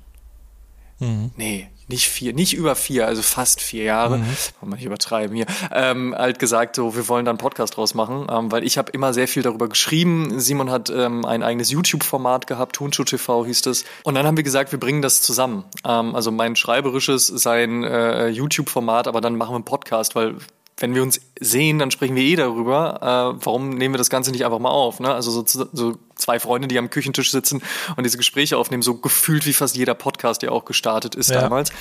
Mhm. 0.98 1.32
Nee, 1.36 1.68
nicht 1.88 2.08
vier, 2.08 2.32
nicht 2.32 2.54
über 2.54 2.76
vier, 2.76 3.06
also 3.06 3.22
fast 3.22 3.60
vier 3.60 3.84
Jahre, 3.84 4.18
mhm. 4.18 4.36
mal 4.62 4.76
nicht 4.76 4.84
übertreiben 4.84 5.34
hier, 5.34 5.46
ähm, 5.72 6.14
halt 6.16 6.38
gesagt, 6.38 6.76
so, 6.76 6.94
wir 6.94 7.08
wollen 7.08 7.24
da 7.24 7.32
einen 7.32 7.38
Podcast 7.38 7.76
draus 7.76 7.94
machen, 7.94 8.26
ähm, 8.30 8.52
weil 8.52 8.64
ich 8.64 8.78
habe 8.78 8.92
immer 8.92 9.12
sehr 9.12 9.26
viel 9.26 9.42
darüber 9.42 9.68
geschrieben. 9.68 10.38
Simon 10.40 10.70
hat 10.70 10.90
ähm, 10.90 11.24
ein 11.24 11.42
eigenes 11.42 11.70
YouTube-Format 11.70 12.46
gehabt, 12.46 12.76
Turnschuh 12.76 13.04
TV 13.04 13.44
hieß 13.44 13.66
es. 13.66 13.84
Und 14.04 14.14
dann 14.14 14.26
haben 14.26 14.36
wir 14.36 14.44
gesagt, 14.44 14.70
wir 14.70 14.78
bringen 14.78 15.02
das 15.02 15.22
zusammen. 15.22 15.64
Ähm, 15.84 16.14
also 16.14 16.30
mein 16.30 16.54
schreiberisches, 16.54 17.26
sein 17.26 17.82
äh, 17.82 18.28
YouTube-Format, 18.28 19.08
aber 19.08 19.20
dann 19.20 19.36
machen 19.36 19.50
wir 19.50 19.56
einen 19.56 19.64
Podcast, 19.64 20.14
weil 20.14 20.36
wenn 20.78 20.94
wir 20.94 21.02
uns 21.02 21.20
sehen, 21.38 21.78
dann 21.78 21.90
sprechen 21.90 22.16
wir 22.16 22.22
eh 22.22 22.36
darüber. 22.36 23.34
Äh, 23.38 23.44
warum 23.44 23.70
nehmen 23.70 23.94
wir 23.94 23.98
das 23.98 24.10
Ganze 24.10 24.30
nicht 24.30 24.44
einfach 24.44 24.58
mal 24.58 24.70
auf? 24.70 25.00
Ne? 25.00 25.12
Also 25.12 25.30
so, 25.30 25.66
so 25.72 25.98
zwei 26.16 26.40
Freunde, 26.40 26.68
die 26.68 26.78
am 26.78 26.90
Küchentisch 26.90 27.30
sitzen 27.30 27.62
und 27.96 28.04
diese 28.04 28.16
Gespräche 28.16 28.56
aufnehmen, 28.56 28.82
so 28.82 28.94
gefühlt 28.94 29.46
wie 29.46 29.52
fast 29.52 29.76
jeder 29.76 29.94
Podcast, 29.94 30.42
der 30.42 30.52
auch 30.52 30.64
gestartet 30.64 31.14
ist 31.14 31.30
ja. 31.30 31.40
damals. 31.40 31.72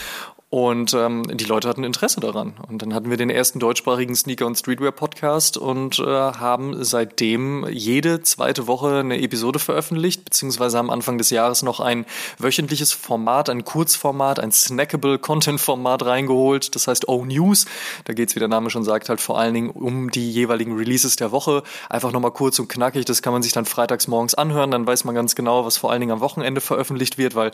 Und 0.53 0.93
ähm, 0.93 1.23
die 1.37 1.45
Leute 1.45 1.69
hatten 1.69 1.85
Interesse 1.85 2.19
daran. 2.19 2.55
Und 2.67 2.81
dann 2.81 2.93
hatten 2.93 3.09
wir 3.09 3.15
den 3.15 3.29
ersten 3.29 3.59
deutschsprachigen 3.59 4.13
Sneaker- 4.17 4.45
und 4.45 4.57
Streetwear-Podcast 4.57 5.55
und 5.55 5.99
äh, 5.99 6.03
haben 6.03 6.83
seitdem 6.83 7.65
jede 7.69 8.21
zweite 8.21 8.67
Woche 8.67 8.97
eine 8.97 9.21
Episode 9.21 9.59
veröffentlicht, 9.59 10.25
beziehungsweise 10.25 10.77
am 10.77 10.89
Anfang 10.89 11.17
des 11.17 11.29
Jahres 11.29 11.63
noch 11.63 11.79
ein 11.79 12.05
wöchentliches 12.37 12.91
Format, 12.91 13.47
ein 13.47 13.63
Kurzformat, 13.63 14.41
ein 14.41 14.51
snackable 14.51 15.19
Content-Format 15.19 16.03
reingeholt. 16.03 16.75
Das 16.75 16.85
heißt 16.85 17.07
O-News. 17.07 17.65
Da 18.03 18.11
geht's, 18.11 18.35
wie 18.35 18.39
der 18.39 18.49
Name 18.49 18.69
schon 18.69 18.83
sagt, 18.83 19.07
halt 19.07 19.21
vor 19.21 19.39
allen 19.39 19.53
Dingen 19.53 19.69
um 19.69 20.11
die 20.11 20.33
jeweiligen 20.33 20.75
Releases 20.75 21.15
der 21.15 21.31
Woche. 21.31 21.63
Einfach 21.89 22.11
nochmal 22.11 22.31
kurz 22.31 22.59
und 22.59 22.67
knackig. 22.67 23.05
Das 23.05 23.21
kann 23.21 23.31
man 23.31 23.41
sich 23.41 23.53
dann 23.53 23.63
freitags 23.63 24.09
morgens 24.09 24.33
anhören. 24.33 24.71
Dann 24.71 24.85
weiß 24.85 25.05
man 25.05 25.15
ganz 25.15 25.35
genau, 25.35 25.63
was 25.65 25.77
vor 25.77 25.91
allen 25.91 26.01
Dingen 26.01 26.11
am 26.11 26.19
Wochenende 26.19 26.59
veröffentlicht 26.59 27.17
wird, 27.17 27.35
weil 27.35 27.51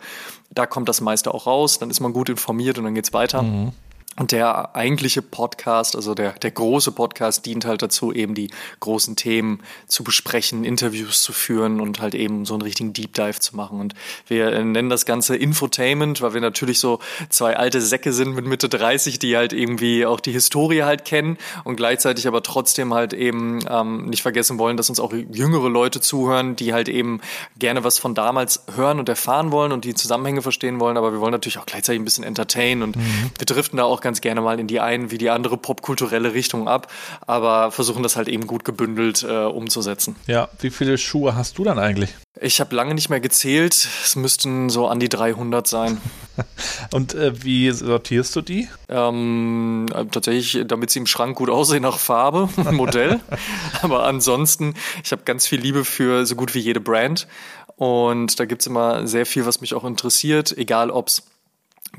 da 0.50 0.66
kommt 0.66 0.90
das 0.90 1.00
meiste 1.00 1.32
auch 1.32 1.46
raus. 1.46 1.78
Dann 1.78 1.92
ist 1.92 2.00
man 2.00 2.12
gut 2.12 2.30
informiert 2.30 2.80
und 2.80 2.87
dann 2.88 2.96
geht's 2.96 3.14
weiter. 3.14 3.44
Mhm. 3.44 3.72
Und 4.20 4.32
der 4.32 4.76
eigentliche 4.76 5.22
Podcast, 5.22 5.96
also 5.96 6.16
der, 6.16 6.32
der 6.34 6.50
große 6.50 6.92
Podcast, 6.92 7.46
dient 7.46 7.66
halt 7.66 7.84
dazu, 7.84 8.12
eben 8.12 8.34
die 8.34 8.50
großen 8.80 9.16
Themen 9.16 9.62
zu 9.86 10.04
besprechen, 10.04 10.66
Interviews 10.66 11.22
zu 11.22 11.34
führen 11.34 11.80
und 11.80 12.00
halt 12.00 12.16
eben 12.16 12.44
so 12.46 12.56
einen 12.56 12.64
richtigen 12.64 12.94
Deep 12.94 13.14
Dive 13.14 13.40
zu 13.40 13.56
machen. 13.56 13.80
Und 13.80 13.94
wir 14.28 14.50
nennen 14.64 14.90
das 14.90 15.06
Ganze 15.06 15.36
Infotainment, 15.36 16.22
weil 16.24 16.34
wir 16.34 16.42
natürlich 16.42 16.80
so 16.80 17.00
zwei 17.30 17.58
alte 17.58 17.80
Säcke 17.80 18.12
sind 18.12 18.34
mit 18.34 18.48
Mitte 18.48 18.70
30, 18.70 19.20
die 19.20 19.38
halt 19.38 19.54
irgendwie 19.54 20.08
auch 20.08 20.20
die 20.20 20.32
Historie 20.32 20.82
halt 20.82 21.06
kennen 21.06 21.38
und 21.64 21.76
gleichzeitig 21.76 22.28
aber 22.28 22.42
trotzdem 22.42 22.96
halt 22.96 23.14
eben 23.14 23.60
ähm, 23.70 24.06
nicht 24.08 24.24
vergessen 24.24 24.58
wollen, 24.58 24.78
dass 24.78 24.90
uns 24.90 25.00
auch 25.00 25.14
jüngere 25.14 25.70
Leute 25.70 26.02
zuhören, 26.02 26.56
die 26.56 26.74
halt 26.74 26.90
eben 26.90 27.22
gerne 27.60 27.84
was 27.84 28.00
von 28.00 28.16
damals 28.16 28.64
hören 28.76 28.98
und 28.98 29.10
erfahren 29.10 29.52
wollen 29.52 29.72
und 29.72 29.86
die 29.86 29.94
Zusammenhänge 29.94 30.42
verstehen 30.42 30.80
wollen. 30.80 30.98
Aber 30.98 31.14
wir 31.14 31.20
wollen 31.20 31.34
natürlich 31.34 31.60
auch 31.60 31.68
gleichzeitig 31.68 32.02
ein 32.02 32.06
bisschen 32.06 32.24
entertainen 32.24 32.82
und 32.82 32.96
mhm. 32.96 33.30
wir 33.38 33.46
driften 33.46 33.78
da 33.78 33.84
auch 33.84 34.07
ganz 34.08 34.22
gerne 34.22 34.40
mal 34.40 34.58
in 34.58 34.68
die 34.68 34.80
einen 34.80 35.12
wie 35.12 35.18
die 35.18 35.30
andere 35.30 35.58
popkulturelle 35.58 36.34
Richtung 36.34 36.70
ab, 36.70 36.90
aber 37.26 37.72
versuchen 37.72 38.04
das 38.04 38.16
halt 38.16 38.30
eben 38.30 38.48
gut 38.48 38.64
gebündelt 38.64 39.22
äh, 39.22 39.44
umzusetzen. 39.44 40.16
Ja, 40.28 40.48
wie 40.62 40.70
viele 40.70 40.98
Schuhe 40.98 41.36
hast 41.36 41.58
du 41.58 41.66
dann 41.66 41.78
eigentlich? 41.78 42.16
Ich 42.40 42.62
habe 42.62 42.74
lange 42.74 42.94
nicht 42.94 43.10
mehr 43.10 43.20
gezählt. 43.20 43.74
Es 43.74 44.16
müssten 44.16 44.70
so 44.70 44.88
an 44.88 45.02
die 45.02 45.10
300 45.10 45.68
sein. 45.68 46.00
Und 46.94 47.16
äh, 47.16 47.44
wie 47.44 47.70
sortierst 47.72 48.34
du 48.38 48.42
die? 48.42 48.70
Ähm, 48.88 49.88
tatsächlich, 50.12 50.66
damit 50.66 50.90
sie 50.92 51.00
im 51.00 51.06
Schrank 51.06 51.36
gut 51.36 51.50
aussehen 51.50 51.82
nach 51.82 52.00
Farbe, 52.00 52.48
Modell. 52.72 53.20
Aber 53.82 54.06
ansonsten, 54.06 54.76
ich 55.04 55.12
habe 55.12 55.24
ganz 55.26 55.48
viel 55.48 55.60
Liebe 55.60 55.84
für 55.84 56.26
so 56.26 56.36
gut 56.36 56.56
wie 56.56 56.60
jede 56.60 56.80
Brand. 56.80 57.28
Und 57.76 58.40
da 58.40 58.46
gibt 58.46 58.62
es 58.62 58.68
immer 58.68 59.06
sehr 59.06 59.26
viel, 59.26 59.46
was 59.46 59.60
mich 59.60 59.74
auch 59.74 59.84
interessiert, 59.84 60.58
egal 60.58 60.92
ob 60.92 61.10
es 61.10 61.24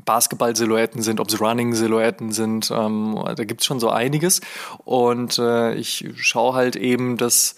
Basketball-Silhouetten 0.05 1.01
sind, 1.01 1.19
ob 1.19 1.29
es 1.29 1.39
Running-Silhouetten 1.39 2.31
sind. 2.31 2.71
Ähm, 2.71 3.21
da 3.35 3.43
gibt's 3.43 3.65
schon 3.65 3.79
so 3.79 3.89
einiges. 3.89 4.41
Und 4.85 5.37
äh, 5.39 5.75
ich 5.75 6.09
schaue 6.17 6.53
halt 6.53 6.75
eben, 6.75 7.17
dass 7.17 7.55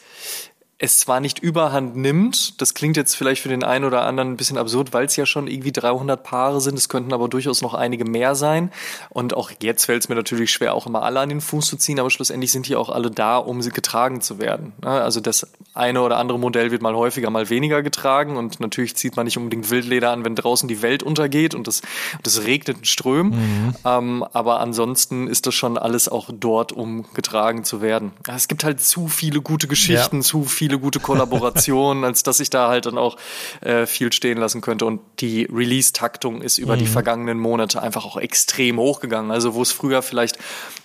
es 0.84 0.98
zwar 0.98 1.20
nicht 1.20 1.38
überhand 1.38 1.96
nimmt, 1.96 2.60
das 2.60 2.74
klingt 2.74 2.98
jetzt 2.98 3.16
vielleicht 3.16 3.44
für 3.44 3.50
den 3.50 3.64
einen 3.64 3.86
oder 3.86 4.02
anderen 4.02 4.32
ein 4.32 4.38
bisschen 4.38 4.58
absurd, 4.58 4.94
weil 4.94 5.06
es 5.06 5.16
ja 5.16 5.28
schon 5.28 5.46
irgendwie 5.46 5.72
300 5.72 6.24
Paare 6.24 6.60
sind, 6.60 6.76
es 6.76 6.90
könnten 6.90 7.14
aber 7.14 7.30
durchaus 7.30 7.62
noch 7.62 7.76
einige 7.76 8.04
mehr 8.04 8.34
sein. 8.34 8.72
Und 9.12 9.36
auch 9.36 9.52
jetzt 9.62 9.86
fällt 9.86 10.02
es 10.02 10.10
mir 10.10 10.16
natürlich 10.16 10.52
schwer, 10.52 10.74
auch 10.74 10.88
immer 10.88 11.04
alle 11.04 11.20
an 11.20 11.30
den 11.30 11.40
Fuß 11.40 11.68
zu 11.68 11.78
ziehen, 11.78 12.00
aber 12.00 12.10
schlussendlich 12.10 12.52
sind 12.52 12.68
die 12.68 12.76
auch 12.76 12.90
alle 12.90 13.12
da, 13.12 13.38
um 13.38 13.62
sie 13.62 13.70
getragen 13.70 14.22
zu 14.22 14.40
werden. 14.40 14.74
Also 14.82 15.20
das 15.20 15.46
eine 15.76 16.02
oder 16.02 16.18
andere 16.18 16.40
Modell 16.40 16.72
wird 16.72 16.82
mal 16.82 16.96
häufiger, 16.96 17.30
mal 17.30 17.52
weniger 17.52 17.84
getragen 17.84 18.36
und 18.36 18.60
natürlich 18.60 18.96
zieht 18.96 19.16
man 19.16 19.26
nicht 19.26 19.38
unbedingt 19.38 19.70
Wildleder 19.70 20.10
an, 20.10 20.26
wenn 20.26 20.36
draußen 20.36 20.68
die 20.68 20.82
Welt 20.82 21.04
untergeht 21.04 21.54
und 21.54 21.68
das, 21.68 21.84
das 22.24 22.44
regnet 22.46 22.80
in 22.80 22.86
Strömen. 22.86 23.32
Mhm. 23.32 23.76
Ähm, 23.86 24.26
aber 24.34 24.60
ansonsten 24.60 25.28
ist 25.28 25.46
das 25.46 25.54
schon 25.54 25.78
alles 25.78 26.10
auch 26.10 26.30
dort, 26.34 26.72
um 26.72 27.06
getragen 27.14 27.64
zu 27.64 27.82
werden. 27.82 28.14
Es 28.28 28.48
gibt 28.48 28.64
halt 28.64 28.82
zu 28.82 29.08
viele 29.08 29.42
gute 29.42 29.68
Geschichten, 29.68 30.18
ja. 30.18 30.22
zu 30.24 30.44
viele 30.44 30.71
viele 30.72 30.80
gute 30.80 31.02
Kollaborationen, 31.02 32.06
als 32.06 32.24
dass 32.24 32.40
ich 32.40 32.50
da 32.50 32.70
halt 32.70 32.86
dann 32.86 32.98
auch 32.98 33.18
äh, 33.60 33.86
viel 33.86 34.14
stehen 34.14 34.38
lassen 34.38 34.62
könnte. 34.62 34.86
Und 34.86 35.02
die 35.20 35.44
Release-Taktung 35.44 36.42
ist 36.42 36.58
über 36.58 36.76
mhm. 36.76 36.80
die 36.80 36.88
vergangenen 36.88 37.40
Monate 37.40 37.82
einfach 37.82 38.06
auch 38.06 38.16
extrem 38.16 38.80
hochgegangen. 38.80 39.32
Also 39.32 39.54
wo 39.54 39.62
es 39.62 39.74
früher 39.74 40.02
vielleicht, 40.02 40.38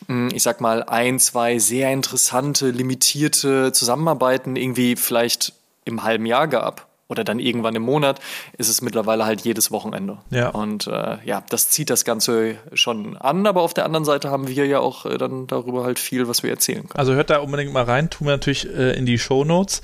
mh, 0.08 0.14
hm, 0.14 0.28
ich 0.34 0.42
sag 0.42 0.60
mal, 0.60 0.82
ein, 0.82 1.20
zwei 1.20 1.60
sehr 1.60 1.92
interessante, 1.92 2.70
limitierte 2.70 3.72
Zusammenarbeiten 3.72 4.56
irgendwie 4.56 4.96
vielleicht 4.96 5.52
im 5.84 6.02
halben 6.02 6.26
Jahr 6.26 6.48
gab 6.48 6.88
oder 7.08 7.24
dann 7.24 7.38
irgendwann 7.38 7.74
im 7.74 7.82
Monat, 7.82 8.20
ist 8.58 8.68
es 8.68 8.82
mittlerweile 8.82 9.24
halt 9.24 9.42
jedes 9.42 9.70
Wochenende. 9.70 10.18
Ja. 10.30 10.48
Und 10.50 10.86
äh, 10.86 11.18
ja, 11.24 11.42
das 11.48 11.70
zieht 11.70 11.90
das 11.90 12.04
Ganze 12.04 12.56
schon 12.72 13.16
an, 13.16 13.46
aber 13.46 13.62
auf 13.62 13.74
der 13.74 13.84
anderen 13.84 14.04
Seite 14.04 14.30
haben 14.30 14.48
wir 14.48 14.66
ja 14.66 14.80
auch 14.80 15.06
äh, 15.06 15.18
dann 15.18 15.46
darüber 15.46 15.84
halt 15.84 15.98
viel, 15.98 16.28
was 16.28 16.42
wir 16.42 16.50
erzählen 16.50 16.88
können. 16.88 16.98
Also 16.98 17.14
hört 17.14 17.30
da 17.30 17.38
unbedingt 17.38 17.72
mal 17.72 17.84
rein, 17.84 18.10
tun 18.10 18.26
wir 18.26 18.32
natürlich 18.32 18.68
äh, 18.68 18.96
in 18.96 19.06
die 19.06 19.18
Show 19.18 19.44
Notes. 19.44 19.82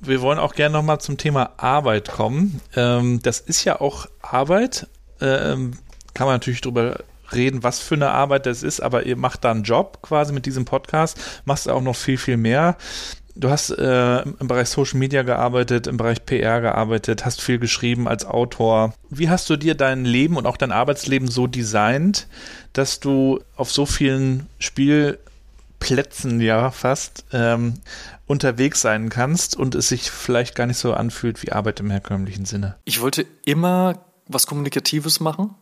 Wir 0.00 0.20
wollen 0.20 0.38
auch 0.38 0.54
gerne 0.54 0.74
nochmal 0.74 1.00
zum 1.00 1.16
Thema 1.16 1.52
Arbeit 1.56 2.10
kommen. 2.10 2.60
Ähm, 2.74 3.20
das 3.22 3.40
ist 3.40 3.64
ja 3.64 3.80
auch 3.80 4.06
Arbeit. 4.20 4.88
Ähm, 5.20 5.78
kann 6.12 6.26
man 6.26 6.34
natürlich 6.34 6.60
drüber 6.60 6.98
reden, 7.32 7.62
was 7.62 7.78
für 7.78 7.94
eine 7.94 8.10
Arbeit 8.10 8.46
das 8.46 8.62
ist, 8.62 8.80
aber 8.80 9.06
ihr 9.06 9.16
macht 9.16 9.44
da 9.44 9.50
einen 9.50 9.62
Job 9.62 10.00
quasi 10.02 10.32
mit 10.32 10.46
diesem 10.46 10.64
Podcast, 10.64 11.42
machst 11.44 11.68
auch 11.68 11.80
noch 11.80 11.96
viel, 11.96 12.18
viel 12.18 12.36
mehr. 12.36 12.76
Du 13.34 13.50
hast 13.50 13.70
äh, 13.70 14.22
im 14.22 14.48
Bereich 14.48 14.68
Social 14.68 14.98
Media 14.98 15.22
gearbeitet, 15.22 15.86
im 15.86 15.96
Bereich 15.96 16.24
PR 16.24 16.60
gearbeitet, 16.60 17.24
hast 17.24 17.40
viel 17.40 17.58
geschrieben 17.58 18.08
als 18.08 18.24
Autor. 18.24 18.94
Wie 19.10 19.28
hast 19.28 19.48
du 19.50 19.56
dir 19.56 19.74
dein 19.74 20.04
Leben 20.04 20.36
und 20.36 20.46
auch 20.46 20.56
dein 20.56 20.72
Arbeitsleben 20.72 21.28
so 21.28 21.46
designt, 21.46 22.26
dass 22.72 23.00
du 23.00 23.40
auf 23.56 23.70
so 23.70 23.86
vielen 23.86 24.46
Spielplätzen 24.58 26.40
ja 26.40 26.70
fast 26.70 27.24
ähm, 27.32 27.74
unterwegs 28.26 28.80
sein 28.80 29.08
kannst 29.08 29.56
und 29.56 29.74
es 29.74 29.88
sich 29.88 30.10
vielleicht 30.10 30.54
gar 30.54 30.66
nicht 30.66 30.78
so 30.78 30.94
anfühlt 30.94 31.42
wie 31.42 31.52
Arbeit 31.52 31.80
im 31.80 31.90
herkömmlichen 31.90 32.44
Sinne? 32.44 32.76
Ich 32.84 33.00
wollte 33.00 33.26
immer 33.44 34.00
was 34.28 34.46
Kommunikatives 34.46 35.20
machen 35.20 35.54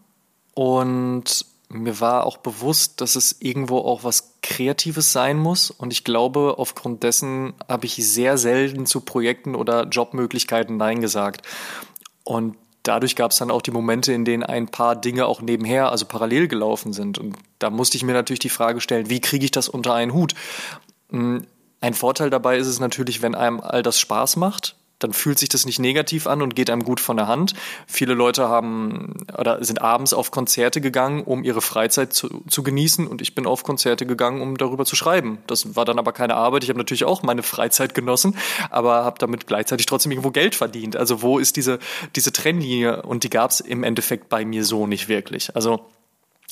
und 0.54 1.44
mir 1.72 2.00
war 2.00 2.26
auch 2.26 2.38
bewusst, 2.38 3.00
dass 3.00 3.14
es 3.14 3.36
irgendwo 3.40 3.78
auch 3.78 4.02
was 4.02 4.34
Kreatives 4.42 5.12
sein 5.12 5.38
muss. 5.38 5.70
Und 5.70 5.92
ich 5.92 6.02
glaube, 6.02 6.56
aufgrund 6.58 7.04
dessen 7.04 7.54
habe 7.68 7.86
ich 7.86 7.94
sehr 7.94 8.38
selten 8.38 8.86
zu 8.86 9.00
Projekten 9.00 9.54
oder 9.54 9.86
Jobmöglichkeiten 9.86 10.76
Nein 10.76 11.00
gesagt. 11.00 11.46
Und 12.24 12.56
dadurch 12.82 13.14
gab 13.14 13.30
es 13.30 13.38
dann 13.38 13.52
auch 13.52 13.62
die 13.62 13.70
Momente, 13.70 14.12
in 14.12 14.24
denen 14.24 14.42
ein 14.42 14.66
paar 14.66 14.96
Dinge 14.96 15.26
auch 15.26 15.42
nebenher, 15.42 15.90
also 15.90 16.06
parallel 16.06 16.48
gelaufen 16.48 16.92
sind. 16.92 17.18
Und 17.18 17.36
da 17.60 17.70
musste 17.70 17.96
ich 17.96 18.02
mir 18.02 18.14
natürlich 18.14 18.40
die 18.40 18.48
Frage 18.48 18.80
stellen, 18.80 19.08
wie 19.08 19.20
kriege 19.20 19.44
ich 19.44 19.52
das 19.52 19.68
unter 19.68 19.94
einen 19.94 20.12
Hut? 20.12 20.34
Hm, 21.10 21.46
ein 21.80 21.94
Vorteil 21.94 22.30
dabei 22.30 22.58
ist 22.58 22.66
es 22.66 22.80
natürlich, 22.80 23.22
wenn 23.22 23.36
einem 23.36 23.60
all 23.60 23.82
das 23.84 23.98
Spaß 24.00 24.36
macht, 24.36 24.76
dann 25.00 25.12
fühlt 25.12 25.38
sich 25.38 25.48
das 25.48 25.66
nicht 25.66 25.80
negativ 25.80 26.26
an 26.26 26.42
und 26.42 26.54
geht 26.54 26.70
einem 26.70 26.84
gut 26.84 27.00
von 27.00 27.16
der 27.16 27.26
Hand. 27.26 27.54
Viele 27.86 28.14
Leute 28.14 28.48
haben 28.48 29.26
oder 29.36 29.62
sind 29.64 29.82
abends 29.82 30.12
auf 30.12 30.30
Konzerte 30.30 30.80
gegangen, 30.80 31.24
um 31.24 31.42
ihre 31.42 31.60
Freizeit 31.60 32.12
zu, 32.12 32.42
zu 32.48 32.62
genießen 32.62 33.06
und 33.06 33.20
ich 33.20 33.34
bin 33.34 33.46
auf 33.46 33.64
Konzerte 33.64 34.06
gegangen, 34.06 34.40
um 34.42 34.56
darüber 34.56 34.84
zu 34.84 34.94
schreiben. 34.94 35.38
Das 35.46 35.74
war 35.74 35.84
dann 35.84 35.98
aber 35.98 36.12
keine 36.12 36.36
Arbeit. 36.36 36.62
Ich 36.62 36.70
habe 36.70 36.78
natürlich 36.78 37.04
auch 37.04 37.22
meine 37.22 37.42
Freizeit 37.42 37.94
genossen, 37.94 38.36
aber 38.70 39.04
habe 39.04 39.18
damit 39.18 39.46
gleichzeitig 39.46 39.86
trotzdem 39.86 40.12
irgendwo 40.12 40.30
Geld 40.30 40.54
verdient. 40.54 40.96
Also 40.96 41.22
wo 41.22 41.38
ist 41.38 41.56
diese, 41.56 41.78
diese 42.14 42.32
Trennlinie? 42.32 43.02
Und 43.02 43.24
die 43.24 43.30
gab 43.30 43.50
es 43.50 43.60
im 43.60 43.82
Endeffekt 43.82 44.28
bei 44.28 44.44
mir 44.44 44.64
so 44.64 44.86
nicht 44.86 45.08
wirklich. 45.08 45.54
Also 45.56 45.86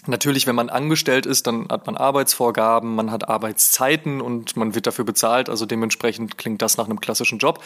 Natürlich, 0.06 0.46
wenn 0.46 0.54
man 0.54 0.70
angestellt 0.70 1.26
ist, 1.26 1.46
dann 1.48 1.68
hat 1.68 1.86
man 1.86 1.96
Arbeitsvorgaben, 1.96 2.94
man 2.94 3.10
hat 3.10 3.28
Arbeitszeiten 3.28 4.20
und 4.20 4.56
man 4.56 4.74
wird 4.74 4.86
dafür 4.86 5.04
bezahlt. 5.04 5.50
Also 5.50 5.66
dementsprechend 5.66 6.38
klingt 6.38 6.62
das 6.62 6.76
nach 6.76 6.86
einem 6.86 7.00
klassischen 7.00 7.38
Job. 7.38 7.62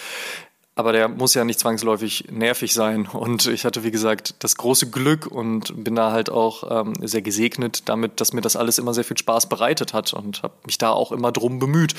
Aber 0.74 0.92
der 0.92 1.08
muss 1.08 1.34
ja 1.34 1.44
nicht 1.44 1.60
zwangsläufig 1.60 2.28
nervig 2.30 2.72
sein. 2.72 3.06
Und 3.06 3.46
ich 3.46 3.64
hatte, 3.64 3.84
wie 3.84 3.90
gesagt, 3.90 4.36
das 4.38 4.56
große 4.56 4.90
Glück 4.90 5.26
und 5.26 5.84
bin 5.84 5.94
da 5.94 6.12
halt 6.12 6.30
auch 6.30 6.84
ähm, 6.86 6.94
sehr 7.00 7.20
gesegnet 7.20 7.88
damit, 7.90 8.20
dass 8.20 8.32
mir 8.32 8.40
das 8.40 8.56
alles 8.56 8.78
immer 8.78 8.94
sehr 8.94 9.04
viel 9.04 9.18
Spaß 9.18 9.48
bereitet 9.48 9.92
hat 9.92 10.14
und 10.14 10.42
habe 10.42 10.54
mich 10.64 10.78
da 10.78 10.90
auch 10.90 11.12
immer 11.12 11.30
drum 11.30 11.58
bemüht. 11.58 11.94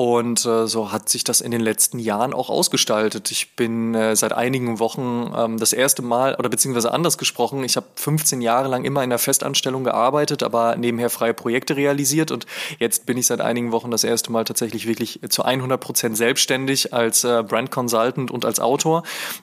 Und 0.00 0.46
äh, 0.46 0.66
so 0.66 0.92
hat 0.92 1.10
sich 1.10 1.24
das 1.24 1.42
in 1.42 1.50
den 1.50 1.60
letzten 1.60 1.98
Jahren 1.98 2.32
auch 2.32 2.48
ausgestaltet. 2.48 3.30
Ich 3.30 3.54
bin 3.54 3.94
äh, 3.94 4.16
seit 4.16 4.32
einigen 4.32 4.78
Wochen 4.78 5.30
ähm, 5.36 5.58
das 5.58 5.74
erste 5.74 6.00
Mal, 6.00 6.36
oder 6.36 6.48
beziehungsweise 6.48 6.94
anders 6.94 7.18
gesprochen, 7.18 7.62
ich 7.64 7.76
habe 7.76 7.84
15 7.96 8.40
Jahre 8.40 8.68
lang 8.68 8.84
immer 8.84 9.04
in 9.04 9.10
der 9.10 9.18
Festanstellung 9.18 9.84
gearbeitet, 9.84 10.42
aber 10.42 10.76
nebenher 10.76 11.10
freie 11.10 11.34
Projekte 11.34 11.76
realisiert. 11.76 12.30
Und 12.30 12.46
jetzt 12.78 13.04
bin 13.04 13.18
ich 13.18 13.26
seit 13.26 13.42
einigen 13.42 13.72
Wochen 13.72 13.90
das 13.90 14.02
erste 14.02 14.32
Mal 14.32 14.44
tatsächlich 14.44 14.86
wirklich 14.86 15.20
zu 15.28 15.42
100 15.42 15.78
Prozent 15.78 16.16
selbstständig 16.16 16.94
als 16.94 17.24
äh, 17.24 17.42
Brand 17.46 17.70
Consultant 17.70 18.30
und 18.30 18.46
als 18.46 18.58
Autor. 18.58 19.02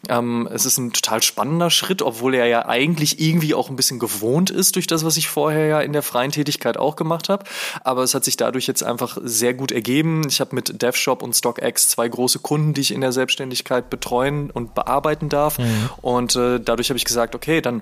Ähm, 0.09 0.49
es 0.51 0.65
ist 0.65 0.79
ein 0.79 0.91
total 0.91 1.21
spannender 1.21 1.69
Schritt, 1.69 2.01
obwohl 2.01 2.33
er 2.33 2.47
ja 2.47 2.65
eigentlich 2.65 3.21
irgendwie 3.21 3.53
auch 3.53 3.69
ein 3.69 3.75
bisschen 3.75 3.99
gewohnt 3.99 4.49
ist 4.49 4.75
durch 4.75 4.87
das, 4.87 5.05
was 5.05 5.17
ich 5.17 5.27
vorher 5.27 5.67
ja 5.67 5.81
in 5.81 5.93
der 5.93 6.01
freien 6.01 6.31
Tätigkeit 6.31 6.77
auch 6.77 6.95
gemacht 6.95 7.29
habe. 7.29 7.43
Aber 7.83 8.01
es 8.01 8.15
hat 8.15 8.23
sich 8.23 8.37
dadurch 8.37 8.65
jetzt 8.65 8.81
einfach 8.81 9.19
sehr 9.21 9.53
gut 9.53 9.71
ergeben. 9.71 10.23
Ich 10.27 10.46
mit 10.53 10.81
DevShop 10.81 11.21
und 11.21 11.35
StockX 11.35 11.89
zwei 11.89 12.07
große 12.07 12.39
Kunden, 12.39 12.73
die 12.73 12.81
ich 12.81 12.93
in 12.93 13.01
der 13.01 13.11
Selbstständigkeit 13.11 13.89
betreuen 13.89 14.51
und 14.51 14.75
bearbeiten 14.75 15.29
darf. 15.29 15.59
Mhm. 15.59 15.89
Und 16.01 16.35
äh, 16.35 16.59
dadurch 16.59 16.89
habe 16.89 16.97
ich 16.97 17.05
gesagt, 17.05 17.35
okay, 17.35 17.61
dann 17.61 17.81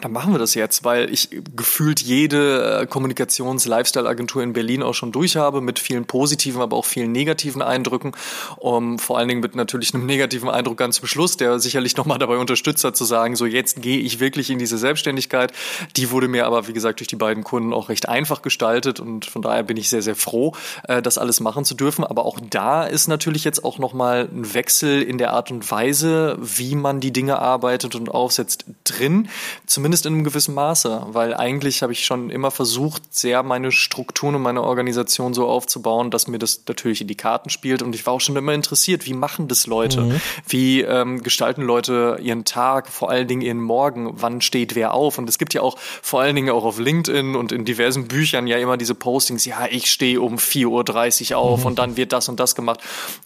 dann 0.00 0.12
machen 0.12 0.32
wir 0.32 0.38
das 0.38 0.54
jetzt, 0.54 0.84
weil 0.84 1.12
ich 1.12 1.28
gefühlt 1.54 2.00
jede 2.00 2.80
äh, 2.80 2.86
Kommunikations-Lifestyle-Agentur 2.86 4.42
in 4.42 4.52
Berlin 4.52 4.82
auch 4.82 4.94
schon 4.94 5.12
durch 5.12 5.36
habe, 5.36 5.60
mit 5.60 5.78
vielen 5.78 6.06
positiven, 6.06 6.60
aber 6.60 6.76
auch 6.76 6.84
vielen 6.84 7.12
negativen 7.12 7.62
Eindrücken. 7.62 8.12
Um, 8.56 8.98
vor 8.98 9.18
allen 9.18 9.28
Dingen 9.28 9.40
mit 9.40 9.54
natürlich 9.54 9.94
einem 9.94 10.06
negativen 10.06 10.48
Eindruck 10.48 10.78
ganz 10.78 10.96
zum 10.96 11.06
Schluss, 11.06 11.36
der 11.36 11.60
sicherlich 11.60 11.96
nochmal 11.96 12.18
dabei 12.18 12.38
unterstützt 12.38 12.82
hat, 12.84 12.96
zu 12.96 13.04
sagen, 13.04 13.36
so 13.36 13.46
jetzt 13.46 13.80
gehe 13.80 14.00
ich 14.00 14.18
wirklich 14.18 14.50
in 14.50 14.58
diese 14.58 14.76
Selbstständigkeit. 14.76 15.52
Die 15.96 16.10
wurde 16.10 16.26
mir 16.26 16.46
aber, 16.46 16.66
wie 16.66 16.72
gesagt, 16.72 17.00
durch 17.00 17.08
die 17.08 17.16
beiden 17.16 17.44
Kunden 17.44 17.72
auch 17.72 17.88
recht 17.88 18.08
einfach 18.08 18.42
gestaltet 18.42 18.98
und 18.98 19.26
von 19.26 19.42
daher 19.42 19.62
bin 19.62 19.76
ich 19.76 19.88
sehr, 19.88 20.02
sehr 20.02 20.16
froh, 20.16 20.54
äh, 20.88 21.00
das 21.00 21.18
alles 21.18 21.38
machen 21.38 21.64
zu 21.64 21.74
dürfen. 21.74 22.04
Aber 22.04 22.24
auch 22.24 22.40
da 22.50 22.84
ist 22.84 23.06
natürlich 23.06 23.44
jetzt 23.44 23.64
auch 23.64 23.78
nochmal 23.78 24.28
ein 24.32 24.52
Wechsel 24.52 25.02
in 25.02 25.18
der 25.18 25.32
Art 25.32 25.52
und 25.52 25.70
Weise, 25.70 26.38
wie 26.40 26.74
man 26.74 27.00
die 27.00 27.12
Dinge 27.12 27.38
arbeitet 27.38 27.94
und 27.94 28.10
aufsetzt 28.10 28.64
drin. 28.84 29.28
Zum 29.66 29.91
Zumindest 29.92 30.06
in 30.06 30.14
einem 30.14 30.24
gewissen 30.24 30.54
Maße, 30.54 31.08
weil 31.08 31.34
eigentlich 31.34 31.82
habe 31.82 31.92
ich 31.92 32.06
schon 32.06 32.30
immer 32.30 32.50
versucht, 32.50 33.14
sehr 33.14 33.42
meine 33.42 33.70
Strukturen 33.70 34.36
und 34.36 34.40
meine 34.40 34.62
Organisation 34.62 35.34
so 35.34 35.46
aufzubauen, 35.46 36.10
dass 36.10 36.28
mir 36.28 36.38
das 36.38 36.62
natürlich 36.66 37.02
in 37.02 37.08
die 37.08 37.14
Karten 37.14 37.50
spielt. 37.50 37.82
Und 37.82 37.94
ich 37.94 38.06
war 38.06 38.14
auch 38.14 38.20
schon 38.22 38.34
immer 38.36 38.54
interessiert, 38.54 39.04
wie 39.04 39.12
machen 39.12 39.48
das 39.48 39.66
Leute? 39.66 40.00
Mhm. 40.00 40.20
Wie 40.48 40.80
ähm, 40.80 41.22
gestalten 41.22 41.60
Leute 41.60 42.18
ihren 42.22 42.46
Tag, 42.46 42.88
vor 42.88 43.10
allen 43.10 43.28
Dingen 43.28 43.42
ihren 43.42 43.60
Morgen? 43.60 44.14
Wann 44.14 44.40
steht 44.40 44.74
wer 44.74 44.94
auf? 44.94 45.18
Und 45.18 45.28
es 45.28 45.36
gibt 45.36 45.52
ja 45.52 45.60
auch 45.60 45.76
vor 45.76 46.22
allen 46.22 46.36
Dingen 46.36 46.48
auch 46.48 46.64
auf 46.64 46.78
LinkedIn 46.78 47.36
und 47.36 47.52
in 47.52 47.66
diversen 47.66 48.08
Büchern 48.08 48.46
ja 48.46 48.56
immer 48.56 48.78
diese 48.78 48.94
Postings, 48.94 49.44
ja, 49.44 49.66
ich 49.70 49.90
stehe 49.90 50.22
um 50.22 50.36
4.30 50.36 51.32
Uhr 51.32 51.36
auf 51.36 51.60
mhm. 51.60 51.66
und 51.66 51.78
dann 51.78 51.98
wird 51.98 52.14
das 52.14 52.30
und 52.30 52.40
das 52.40 52.54
gemacht. 52.54 52.80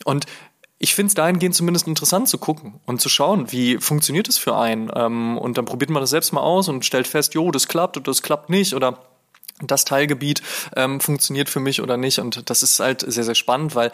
Und 0.04 0.26
ich 0.78 0.94
finde 0.94 1.08
es 1.08 1.14
dahingehend 1.14 1.54
zumindest 1.54 1.86
interessant 1.86 2.28
zu 2.28 2.38
gucken 2.38 2.80
und 2.84 3.00
zu 3.00 3.08
schauen, 3.08 3.50
wie 3.50 3.78
funktioniert 3.78 4.28
es 4.28 4.36
für 4.36 4.56
einen. 4.56 4.90
Ähm, 4.94 5.38
und 5.38 5.56
dann 5.56 5.64
probiert 5.64 5.90
man 5.90 6.02
das 6.02 6.10
selbst 6.10 6.32
mal 6.32 6.42
aus 6.42 6.68
und 6.68 6.84
stellt 6.84 7.06
fest, 7.06 7.34
jo, 7.34 7.50
das 7.50 7.68
klappt 7.68 7.96
oder 7.96 8.04
das 8.04 8.22
klappt 8.22 8.50
nicht 8.50 8.74
oder 8.74 8.98
das 9.62 9.86
Teilgebiet 9.86 10.42
ähm, 10.76 11.00
funktioniert 11.00 11.48
für 11.48 11.60
mich 11.60 11.80
oder 11.80 11.96
nicht. 11.96 12.18
Und 12.18 12.50
das 12.50 12.62
ist 12.62 12.78
halt 12.80 13.00
sehr, 13.06 13.24
sehr 13.24 13.34
spannend, 13.34 13.74
weil 13.74 13.90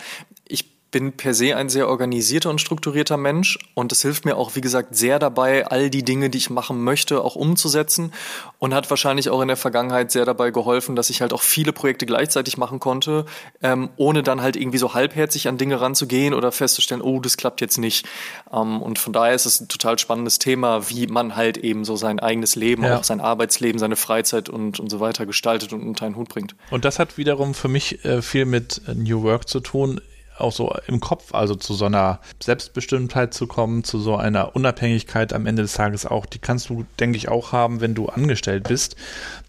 ich 0.46 0.71
bin 0.92 1.12
per 1.12 1.34
se 1.34 1.56
ein 1.56 1.68
sehr 1.68 1.88
organisierter 1.88 2.50
und 2.50 2.60
strukturierter 2.60 3.16
Mensch 3.16 3.58
und 3.74 3.90
es 3.90 4.02
hilft 4.02 4.24
mir 4.24 4.36
auch, 4.36 4.54
wie 4.54 4.60
gesagt, 4.60 4.94
sehr 4.94 5.18
dabei, 5.18 5.66
all 5.66 5.90
die 5.90 6.04
Dinge, 6.04 6.30
die 6.30 6.38
ich 6.38 6.50
machen 6.50 6.84
möchte, 6.84 7.22
auch 7.22 7.34
umzusetzen 7.34 8.12
und 8.58 8.74
hat 8.74 8.88
wahrscheinlich 8.90 9.30
auch 9.30 9.40
in 9.40 9.48
der 9.48 9.56
Vergangenheit 9.56 10.12
sehr 10.12 10.24
dabei 10.24 10.50
geholfen, 10.50 10.94
dass 10.94 11.10
ich 11.10 11.20
halt 11.20 11.32
auch 11.32 11.42
viele 11.42 11.72
Projekte 11.72 12.06
gleichzeitig 12.06 12.58
machen 12.58 12.78
konnte, 12.78 13.24
ähm, 13.62 13.90
ohne 13.96 14.22
dann 14.22 14.42
halt 14.42 14.54
irgendwie 14.54 14.78
so 14.78 14.94
halbherzig 14.94 15.48
an 15.48 15.58
Dinge 15.58 15.80
ranzugehen 15.80 16.34
oder 16.34 16.52
festzustellen, 16.52 17.00
oh, 17.00 17.18
das 17.20 17.36
klappt 17.36 17.60
jetzt 17.60 17.78
nicht. 17.78 18.06
Ähm, 18.52 18.80
und 18.82 18.98
von 18.98 19.12
daher 19.12 19.34
ist 19.34 19.46
es 19.46 19.60
ein 19.60 19.68
total 19.68 19.98
spannendes 19.98 20.38
Thema, 20.38 20.90
wie 20.90 21.06
man 21.06 21.34
halt 21.34 21.56
eben 21.56 21.84
so 21.84 21.96
sein 21.96 22.20
eigenes 22.20 22.54
Leben, 22.54 22.84
ja. 22.84 22.98
auch 22.98 23.04
sein 23.04 23.20
Arbeitsleben, 23.20 23.78
seine 23.78 23.96
Freizeit 23.96 24.50
und, 24.50 24.78
und 24.78 24.90
so 24.90 25.00
weiter 25.00 25.24
gestaltet 25.24 25.72
und 25.72 25.82
unter 25.82 26.04
einen 26.04 26.16
Hut 26.16 26.28
bringt. 26.28 26.54
Und 26.70 26.84
das 26.84 26.98
hat 26.98 27.16
wiederum 27.16 27.54
für 27.54 27.68
mich 27.68 28.04
äh, 28.04 28.20
viel 28.20 28.44
mit 28.44 28.82
New 28.94 29.22
Work 29.22 29.48
zu 29.48 29.60
tun 29.60 30.00
auch 30.38 30.52
so 30.52 30.74
im 30.86 31.00
Kopf, 31.00 31.34
also 31.34 31.54
zu 31.54 31.74
so 31.74 31.84
einer 31.84 32.20
Selbstbestimmtheit 32.42 33.34
zu 33.34 33.46
kommen, 33.46 33.84
zu 33.84 33.98
so 33.98 34.16
einer 34.16 34.54
Unabhängigkeit 34.56 35.32
am 35.32 35.46
Ende 35.46 35.62
des 35.62 35.74
Tages 35.74 36.06
auch, 36.06 36.26
die 36.26 36.38
kannst 36.38 36.68
du, 36.68 36.84
denke 37.00 37.16
ich, 37.16 37.28
auch 37.28 37.52
haben, 37.52 37.80
wenn 37.80 37.94
du 37.94 38.08
angestellt 38.08 38.64
bist. 38.68 38.96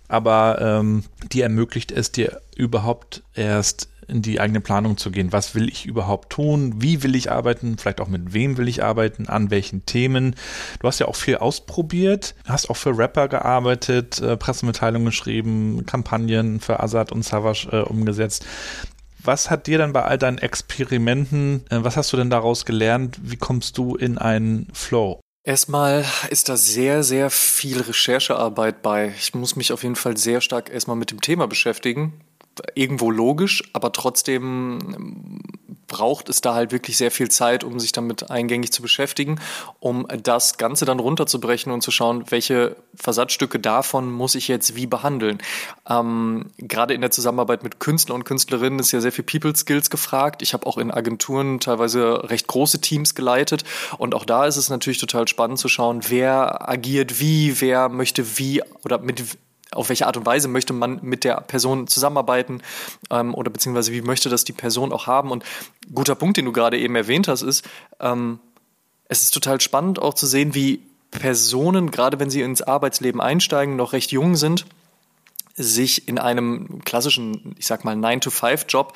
Aber 0.08 0.60
ähm, 0.62 1.04
die 1.32 1.42
ermöglicht 1.42 1.92
es 1.92 2.12
dir 2.12 2.42
überhaupt 2.56 3.24
erst 3.34 3.88
in 4.08 4.22
die 4.22 4.40
eigene 4.40 4.62
Planung 4.62 4.98
zu 4.98 5.12
gehen. 5.12 5.32
Was 5.32 5.56
will 5.56 5.70
ich 5.70 5.86
überhaupt 5.86 6.32
tun? 6.32 6.82
Wie 6.82 7.04
will 7.04 7.16
ich 7.16 7.32
arbeiten? 7.32 7.78
Vielleicht 7.78 8.02
auch 8.02 8.08
mit 8.08 8.34
wem 8.34 8.58
will 8.58 8.68
ich 8.68 8.84
arbeiten? 8.84 9.28
An 9.28 9.52
welchen 9.52 9.86
Themen? 9.86 10.36
Du 10.80 10.88
hast 10.88 11.00
ja 11.00 11.08
auch 11.08 11.16
viel 11.16 11.38
ausprobiert, 11.38 12.36
hast 12.46 12.70
auch 12.70 12.78
für 12.78 12.98
Rapper 12.98 13.28
gearbeitet, 13.28 14.22
äh, 14.22 14.38
Pressemitteilungen 14.38 15.06
geschrieben, 15.06 15.86
Kampagnen 15.86 16.60
für 16.60 16.80
Azad 16.82 17.12
und 17.12 17.24
Savage 17.24 17.70
äh, 17.72 17.82
umgesetzt. 17.82 18.46
Was 19.24 19.50
hat 19.50 19.68
dir 19.68 19.78
dann 19.78 19.94
bei 19.94 20.04
all 20.04 20.18
deinen 20.18 20.38
Experimenten, 20.38 21.66
äh, 21.70 21.78
was 21.80 21.96
hast 21.96 22.12
du 22.12 22.18
denn 22.18 22.30
daraus 22.30 22.66
gelernt? 22.66 23.18
Wie 23.22 23.38
kommst 23.38 23.78
du 23.78 23.96
in 23.96 24.18
einen 24.18 24.68
Flow? 24.74 25.20
Erstmal 25.46 26.06
ist 26.30 26.50
da 26.50 26.58
sehr, 26.58 27.04
sehr 27.04 27.30
viel 27.30 27.82
Recherchearbeit 27.82 28.82
bei. 28.82 29.14
Ich 29.18 29.34
muss 29.34 29.56
mich 29.56 29.74
auf 29.74 29.84
jeden 29.84 29.98
Fall 29.98 30.16
sehr 30.18 30.40
stark 30.40 30.70
erstmal 30.70 30.96
mit 30.96 31.12
dem 31.12 31.20
Thema 31.20 31.48
beschäftigen. 31.48 32.22
Irgendwo 32.76 33.12
logisch, 33.12 33.64
aber 33.74 33.92
trotzdem 33.92 35.42
braucht 35.94 36.28
es 36.28 36.42
da 36.42 36.56
halt 36.56 36.72
wirklich 36.72 36.98
sehr 36.98 37.12
viel 37.12 37.30
Zeit, 37.30 37.64
um 37.64 37.80
sich 37.80 37.92
damit 37.92 38.32
eingängig 38.32 38.74
zu 38.74 38.82
beschäftigen, 38.82 39.40
um 39.80 40.08
das 40.24 40.58
Ganze 40.58 40.86
dann 40.86 41.00
runterzubrechen 41.00 41.72
und 41.72 41.82
zu 41.82 41.92
schauen, 41.92 42.24
welche 42.32 42.76
Versatzstücke 42.96 43.60
davon 43.60 44.12
muss 44.12 44.34
ich 44.34 44.48
jetzt 44.48 44.76
wie 44.76 44.88
behandeln. 44.88 45.38
Ähm, 45.88 46.48
gerade 46.58 46.96
in 46.96 47.02
der 47.02 47.12
Zusammenarbeit 47.12 47.62
mit 47.62 47.80
Künstlern 47.80 48.16
und 48.16 48.24
Künstlerinnen 48.24 48.80
ist 48.80 48.92
ja 48.92 49.02
sehr 49.02 49.12
viel 49.12 49.24
People 49.24 49.56
Skills 49.56 49.92
gefragt. 49.92 50.42
Ich 50.42 50.56
habe 50.56 50.66
auch 50.66 50.80
in 50.80 50.90
Agenturen 50.90 51.60
teilweise 51.60 52.28
recht 52.28 52.48
große 52.48 52.82
Teams 52.82 53.14
geleitet 53.14 53.64
und 54.00 54.16
auch 54.16 54.26
da 54.26 54.48
ist 54.48 54.58
es 54.58 54.72
natürlich 54.72 54.98
total 54.98 55.28
spannend 55.28 55.60
zu 55.60 55.70
schauen, 55.70 56.02
wer 56.08 56.68
agiert 56.68 57.20
wie, 57.20 57.62
wer 57.62 57.88
möchte 57.90 58.40
wie 58.40 58.64
oder 58.84 58.98
mit 58.98 59.38
auf 59.74 59.90
welche 59.90 60.08
Art 60.08 60.18
und 60.18 60.26
Weise 60.26 60.48
möchte 60.48 60.74
man 60.74 61.00
mit 61.02 61.24
der 61.24 61.42
Person 61.42 61.88
zusammenarbeiten 61.88 62.62
ähm, 63.10 63.34
oder 63.34 63.50
beziehungsweise 63.50 63.92
wie 63.92 64.02
möchte 64.02 64.30
das 64.30 64.44
die 64.44 64.54
Person 64.54 64.92
auch 64.92 65.08
haben. 65.08 65.32
Und 65.32 65.44
guter 65.94 66.16
Punkt, 66.16 66.38
den 66.38 66.46
du 66.46 66.52
gerade 66.52 66.78
eben 66.80 66.96
erwähnt 66.96 67.28
hast, 67.28 67.42
ist, 67.42 67.66
ähm, 68.00 68.40
es 69.08 69.24
ist 69.24 69.34
total 69.34 69.62
spannend 69.62 70.00
auch 70.00 70.14
zu 70.14 70.26
sehen, 70.26 70.56
wie 70.56 70.82
Personen, 71.12 71.92
gerade 71.92 72.20
wenn 72.20 72.30
sie 72.30 72.42
ins 72.42 72.62
Arbeitsleben 72.62 73.22
einsteigen, 73.22 73.76
noch 73.76 73.94
recht 73.94 74.12
jung 74.12 74.36
sind, 74.36 74.66
sich 75.56 76.08
in 76.08 76.18
einem 76.18 76.84
klassischen, 76.84 77.56
ich 77.60 77.68
sag 77.68 77.86
mal, 77.86 77.96
9-to-5-Job 77.96 78.94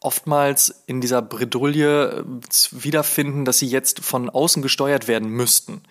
oftmals 0.00 0.82
in 0.86 1.00
dieser 1.00 1.22
Bredouille 1.22 2.24
wiederfinden, 2.70 3.44
dass 3.44 3.58
sie 3.58 3.66
jetzt 3.66 4.00
von 4.00 4.30
außen 4.30 4.62
gesteuert 4.62 5.08
werden 5.08 5.28
müssten. 5.28 5.82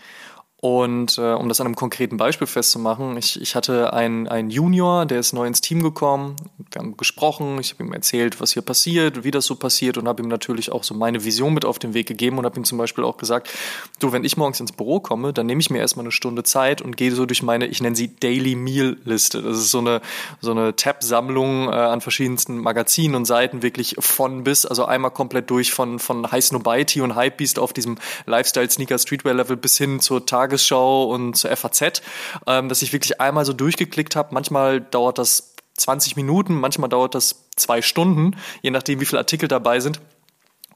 Und 0.61 1.17
äh, 1.17 1.33
um 1.33 1.47
das 1.47 1.61
an 1.61 1.67
einem 1.67 1.77
konkreten 1.77 2.17
Beispiel 2.17 2.45
festzumachen, 2.45 3.15
ich, 3.15 3.39
ich 3.41 3.55
hatte 3.55 3.93
einen, 3.93 4.27
einen 4.27 4.49
Junior, 4.49 5.05
der 5.05 5.19
ist 5.19 5.31
neu 5.31 5.47
ins 5.47 5.61
Team 5.61 5.81
gekommen. 5.81 6.35
Wir 6.71 6.81
haben 6.81 6.97
gesprochen, 6.97 7.57
ich 7.61 7.71
habe 7.71 7.85
ihm 7.85 7.93
erzählt, 7.93 8.41
was 8.41 8.51
hier 8.51 8.61
passiert, 8.61 9.23
wie 9.23 9.31
das 9.31 9.45
so 9.45 9.55
passiert 9.55 9.97
und 9.97 10.09
habe 10.09 10.21
ihm 10.21 10.27
natürlich 10.27 10.73
auch 10.73 10.83
so 10.83 10.93
meine 10.93 11.23
Vision 11.23 11.53
mit 11.53 11.63
auf 11.63 11.79
den 11.79 11.93
Weg 11.93 12.07
gegeben 12.07 12.37
und 12.37 12.45
habe 12.45 12.59
ihm 12.59 12.65
zum 12.65 12.77
Beispiel 12.77 13.05
auch 13.05 13.15
gesagt, 13.15 13.49
du, 13.99 14.11
wenn 14.11 14.25
ich 14.25 14.35
morgens 14.35 14.59
ins 14.59 14.73
Büro 14.73 14.99
komme, 14.99 15.31
dann 15.31 15.45
nehme 15.45 15.61
ich 15.61 15.69
mir 15.69 15.77
erstmal 15.77 16.03
eine 16.03 16.11
Stunde 16.11 16.43
Zeit 16.43 16.81
und 16.81 16.97
gehe 16.97 17.13
so 17.13 17.25
durch 17.25 17.41
meine, 17.41 17.65
ich 17.67 17.81
nenne 17.81 17.95
sie 17.95 18.13
Daily 18.13 18.55
Meal 18.55 18.97
Liste. 19.05 19.41
Das 19.41 19.57
ist 19.57 19.71
so 19.71 19.79
eine, 19.79 20.01
so 20.41 20.51
eine 20.51 20.75
Tab-Sammlung 20.75 21.69
äh, 21.69 21.71
an 21.71 22.01
verschiedensten 22.01 22.57
Magazinen 22.57 23.15
und 23.15 23.23
Seiten, 23.23 23.61
wirklich 23.61 23.95
von 23.99 24.43
bis, 24.43 24.65
also 24.65 24.83
einmal 24.83 25.11
komplett 25.11 25.49
durch 25.49 25.71
von, 25.71 25.99
von 25.99 26.29
High 26.29 26.43
Snobiety 26.43 26.99
und 26.99 27.15
Hypebeast 27.15 27.59
auf 27.59 27.71
diesem 27.71 27.97
Lifestyle-Sneaker-Streetwear-Level 28.25 29.55
bis 29.55 29.77
hin 29.77 30.01
zur 30.01 30.25
Tag 30.25 30.48
Tagesschau 30.49 31.05
und 31.05 31.35
zur 31.35 31.55
FAZ, 31.55 32.01
ähm, 32.47 32.69
dass 32.69 32.81
ich 32.81 32.91
wirklich 32.91 33.21
einmal 33.21 33.45
so 33.45 33.53
durchgeklickt 33.53 34.15
habe. 34.15 34.33
Manchmal 34.33 34.81
dauert 34.81 35.17
das 35.17 35.55
20 35.77 36.15
Minuten, 36.15 36.55
manchmal 36.55 36.89
dauert 36.89 37.15
das 37.15 37.49
zwei 37.55 37.81
Stunden, 37.81 38.35
je 38.61 38.71
nachdem, 38.71 38.99
wie 38.99 39.05
viele 39.05 39.19
Artikel 39.19 39.47
dabei 39.47 39.79
sind. 39.79 40.01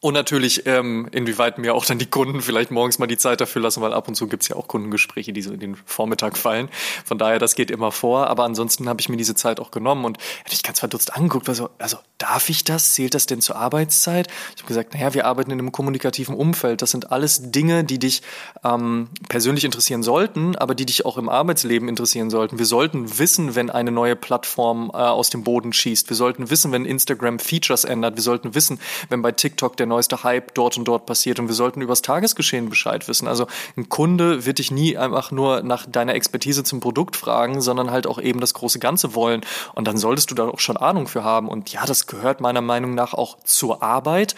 Und 0.04 0.16
natürlich, 0.16 0.66
ähm, 0.66 1.08
inwieweit 1.14 1.60
mir 1.60 1.74
auch 1.74 1.86
dann 1.86 1.98
die 1.98 2.06
Kunden 2.06 2.42
vielleicht 2.42 2.72
morgens 2.72 3.00
mal 3.00 3.08
die 3.08 3.16
Zeit 3.16 3.40
dafür 3.40 3.62
lassen, 3.62 3.82
weil 3.82 3.94
ab 3.94 4.10
und 4.10 4.16
zu 4.16 4.28
gibt's 4.28 4.50
ja 4.50 4.58
auch 4.58 4.68
Kundengespräche, 4.68 5.32
die 5.32 5.42
so 5.42 5.54
in 5.54 5.62
den 5.62 5.78
Vormittag 5.86 6.38
fallen. 6.38 6.68
Von 7.06 7.18
daher, 7.18 7.40
das 7.40 7.56
geht 7.56 7.72
immer 7.72 7.90
vor. 7.94 8.28
Aber 8.28 8.44
ansonsten 8.44 8.90
habe 8.90 9.00
ich 9.00 9.08
mir 9.08 9.16
diese 9.16 9.34
Zeit 9.34 9.62
auch 9.62 9.72
genommen 9.72 10.04
und 10.04 10.18
hätte 10.44 10.56
ich 10.56 10.62
ganz 10.62 10.82
verdutzt 10.82 11.16
angeguckt, 11.16 11.48
also, 11.48 11.70
also 11.80 12.00
darf 12.18 12.50
ich 12.50 12.66
das? 12.66 12.92
Zählt 12.92 13.14
das 13.14 13.28
denn 13.28 13.40
zur 13.40 13.56
Arbeitszeit? 13.56 14.28
Ich 14.56 14.62
habe 14.62 14.68
gesagt, 14.68 14.94
naja, 14.94 15.14
wir 15.14 15.26
arbeiten 15.26 15.52
in 15.52 15.60
einem 15.60 15.72
kommunikativen 15.72 16.36
Umfeld. 16.36 16.82
Das 16.82 16.92
sind 16.92 17.14
alles 17.14 17.52
Dinge, 17.52 17.86
die 17.86 17.98
dich 17.98 18.24
ähm, 18.66 19.08
persönlich 19.30 19.64
interessieren 19.64 20.04
sollten, 20.04 20.58
aber 20.58 20.76
die 20.76 20.86
dich 20.86 21.06
auch 21.06 21.18
im 21.18 21.30
Arbeitsleben 21.30 21.88
interessieren 21.88 22.30
sollten. 22.30 22.60
Wir 22.60 22.66
sollten 22.66 23.20
wissen, 23.20 23.56
wenn 23.56 23.70
eine 23.70 23.92
neue 23.92 24.18
Plattform 24.18 24.92
äh, 24.94 24.98
aus 24.98 25.30
dem 25.30 25.46
Boden 25.46 25.72
schießt. 25.72 26.10
Wir 26.10 26.18
sollten 26.18 26.50
wissen, 26.50 26.74
wenn 26.74 26.84
Instagram 26.84 27.40
Features 27.40 27.86
ändert. 27.86 28.18
Wir 28.18 28.24
sollten 28.24 28.54
wissen, 28.54 28.82
wenn 29.08 29.22
bei 29.22 29.32
TikTok 29.32 29.78
der 29.78 29.93
neueste 29.94 30.24
Hype 30.24 30.54
dort 30.56 30.78
und 30.78 30.86
dort 30.86 31.06
passiert 31.06 31.40
und 31.40 31.48
wir 31.48 31.56
sollten 31.56 31.82
übers 31.82 32.02
Tagesgeschehen 32.02 32.70
Bescheid 32.70 33.08
wissen. 33.08 33.28
Also 33.28 33.48
ein 33.78 33.90
Kunde 33.90 34.46
wird 34.46 34.58
dich 34.58 34.72
nie 34.72 34.98
einfach 34.98 35.32
nur 35.32 35.62
nach 35.62 35.86
deiner 35.86 36.16
Expertise 36.16 36.64
zum 36.64 36.80
Produkt 36.80 37.16
fragen, 37.16 37.62
sondern 37.62 37.92
halt 37.92 38.08
auch 38.08 38.20
eben 38.20 38.40
das 38.40 38.54
große 38.54 38.80
Ganze 38.80 39.14
wollen. 39.14 39.42
Und 39.76 39.88
dann 39.88 39.98
solltest 39.98 40.32
du 40.32 40.36
da 40.36 40.48
auch 40.48 40.60
schon 40.60 40.78
Ahnung 40.78 41.08
für 41.08 41.24
haben. 41.24 41.48
Und 41.48 41.72
ja, 41.72 41.86
das 41.86 42.08
gehört 42.08 42.42
meiner 42.42 42.62
Meinung 42.62 42.96
nach 42.96 43.14
auch 43.14 43.38
zur 43.44 43.84
Arbeit 43.84 44.36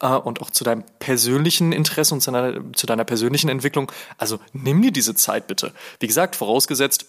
äh, 0.00 0.08
und 0.08 0.40
auch 0.40 0.50
zu 0.50 0.64
deinem 0.64 0.84
persönlichen 0.98 1.72
Interesse 1.72 2.14
und 2.14 2.20
zu 2.20 2.30
deiner, 2.30 2.72
zu 2.72 2.86
deiner 2.86 3.04
persönlichen 3.04 3.48
Entwicklung. 3.48 3.92
Also 4.18 4.38
nimm 4.52 4.82
dir 4.82 4.92
diese 4.92 5.14
Zeit 5.14 5.46
bitte. 5.46 5.72
Wie 6.00 6.06
gesagt, 6.06 6.36
vorausgesetzt, 6.36 7.06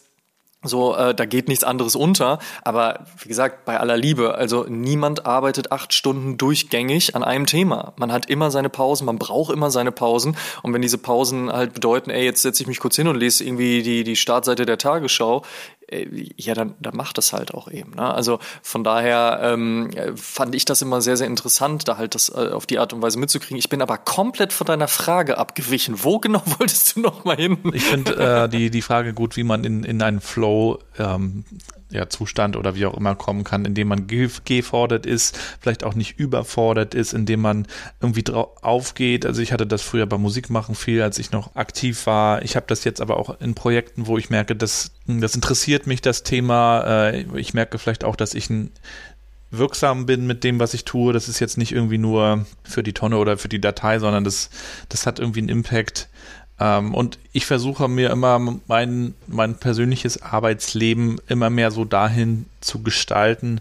so, 0.63 0.95
äh, 0.95 1.13
da 1.13 1.25
geht 1.25 1.47
nichts 1.47 1.63
anderes 1.63 1.95
unter. 1.95 2.39
Aber 2.63 3.05
wie 3.19 3.27
gesagt, 3.27 3.65
bei 3.65 3.79
aller 3.79 3.97
Liebe, 3.97 4.35
also 4.35 4.65
niemand 4.67 5.25
arbeitet 5.25 5.71
acht 5.71 5.93
Stunden 5.93 6.37
durchgängig 6.37 7.15
an 7.15 7.23
einem 7.23 7.45
Thema. 7.45 7.93
Man 7.97 8.11
hat 8.11 8.29
immer 8.29 8.51
seine 8.51 8.69
Pausen, 8.69 9.05
man 9.05 9.19
braucht 9.19 9.53
immer 9.53 9.69
seine 9.69 9.91
Pausen. 9.91 10.35
Und 10.63 10.73
wenn 10.73 10.81
diese 10.81 10.97
Pausen 10.97 11.51
halt 11.51 11.73
bedeuten, 11.73 12.09
ey, 12.09 12.23
jetzt 12.23 12.41
setze 12.41 12.63
ich 12.63 12.67
mich 12.67 12.79
kurz 12.79 12.95
hin 12.95 13.07
und 13.07 13.15
lese 13.15 13.43
irgendwie 13.43 13.83
die, 13.83 14.03
die 14.03 14.15
Startseite 14.15 14.65
der 14.65 14.77
Tagesschau, 14.77 15.43
ja, 16.37 16.53
dann, 16.53 16.73
dann 16.79 16.95
macht 16.95 17.17
das 17.17 17.33
halt 17.33 17.53
auch 17.53 17.69
eben. 17.69 17.91
Ne? 17.91 18.13
Also 18.13 18.39
von 18.61 18.83
daher 18.83 19.39
ähm, 19.43 19.91
fand 20.15 20.55
ich 20.55 20.65
das 20.65 20.81
immer 20.81 21.01
sehr, 21.01 21.17
sehr 21.17 21.27
interessant, 21.27 21.87
da 21.87 21.97
halt 21.97 22.15
das 22.15 22.29
äh, 22.29 22.49
auf 22.49 22.65
die 22.65 22.79
Art 22.79 22.93
und 22.93 23.01
Weise 23.01 23.19
mitzukriegen. 23.19 23.57
Ich 23.57 23.69
bin 23.69 23.81
aber 23.81 23.97
komplett 23.97 24.51
von 24.51 24.65
deiner 24.65 24.87
Frage 24.87 25.37
abgewichen. 25.37 26.03
Wo 26.03 26.19
genau 26.19 26.41
wolltest 26.59 26.95
du 26.95 27.01
noch 27.01 27.23
mal 27.23 27.35
hin? 27.35 27.57
Ich 27.73 27.83
finde 27.83 28.15
äh, 28.15 28.49
die, 28.49 28.69
die 28.71 28.81
Frage 28.81 29.13
gut, 29.13 29.37
wie 29.37 29.43
man 29.43 29.63
in, 29.63 29.83
in 29.83 30.01
einen 30.01 30.21
Flow 30.21 30.79
ähm, 30.97 31.45
ja, 31.91 32.09
Zustand 32.09 32.55
oder 32.57 32.75
wie 32.75 32.85
auch 32.85 32.95
immer 32.95 33.15
kommen 33.15 33.43
kann, 33.43 33.63
indem 33.65 33.89
man 33.89 34.07
gefordert 34.07 35.05
ist, 35.05 35.37
vielleicht 35.59 35.83
auch 35.83 35.93
nicht 35.93 36.19
überfordert 36.19 36.95
ist, 36.95 37.13
indem 37.13 37.41
man 37.41 37.67
irgendwie 38.01 38.23
drauf 38.23 38.63
aufgeht. 38.63 39.25
Also 39.25 39.41
ich 39.41 39.51
hatte 39.51 39.67
das 39.67 39.81
früher 39.81 40.05
beim 40.05 40.21
Musikmachen 40.21 40.75
viel, 40.75 41.01
als 41.01 41.19
ich 41.19 41.31
noch 41.31 41.55
aktiv 41.55 42.05
war. 42.07 42.41
Ich 42.43 42.55
habe 42.55 42.65
das 42.67 42.83
jetzt 42.83 43.01
aber 43.01 43.17
auch 43.17 43.39
in 43.39 43.53
Projekten, 43.53 44.07
wo 44.07 44.17
ich 44.17 44.29
merke, 44.29 44.55
dass 44.55 44.91
das 45.05 45.35
interessiert 45.35 45.85
mich, 45.85 46.01
das 46.01 46.23
Thema. 46.23 47.09
Äh, 47.09 47.25
ich 47.37 47.53
merke 47.53 47.77
vielleicht 47.77 48.03
auch, 48.03 48.15
dass 48.15 48.33
ich 48.33 48.49
ein 48.49 48.71
wirksam 49.51 50.05
bin 50.05 50.25
mit 50.27 50.43
dem, 50.43 50.59
was 50.59 50.73
ich 50.73 50.85
tue. 50.85 51.13
Das 51.13 51.29
ist 51.29 51.39
jetzt 51.39 51.57
nicht 51.57 51.71
irgendwie 51.71 51.97
nur 51.97 52.45
für 52.63 52.83
die 52.83 52.93
Tonne 52.93 53.17
oder 53.17 53.37
für 53.37 53.47
die 53.47 53.61
Datei, 53.61 53.99
sondern 53.99 54.23
das, 54.23 54.49
das 54.89 55.05
hat 55.05 55.19
irgendwie 55.19 55.39
einen 55.39 55.49
Impact 55.49 56.09
ähm, 56.59 56.93
und 56.93 57.19
ich 57.33 57.45
versuche 57.45 57.87
mir 57.87 58.09
immer 58.09 58.39
mein, 58.67 59.13
mein 59.27 59.55
persönliches 59.55 60.21
Arbeitsleben 60.21 61.19
immer 61.27 61.49
mehr 61.49 61.71
so 61.71 61.85
dahin 61.85 62.45
zu 62.61 62.81
gestalten, 62.81 63.59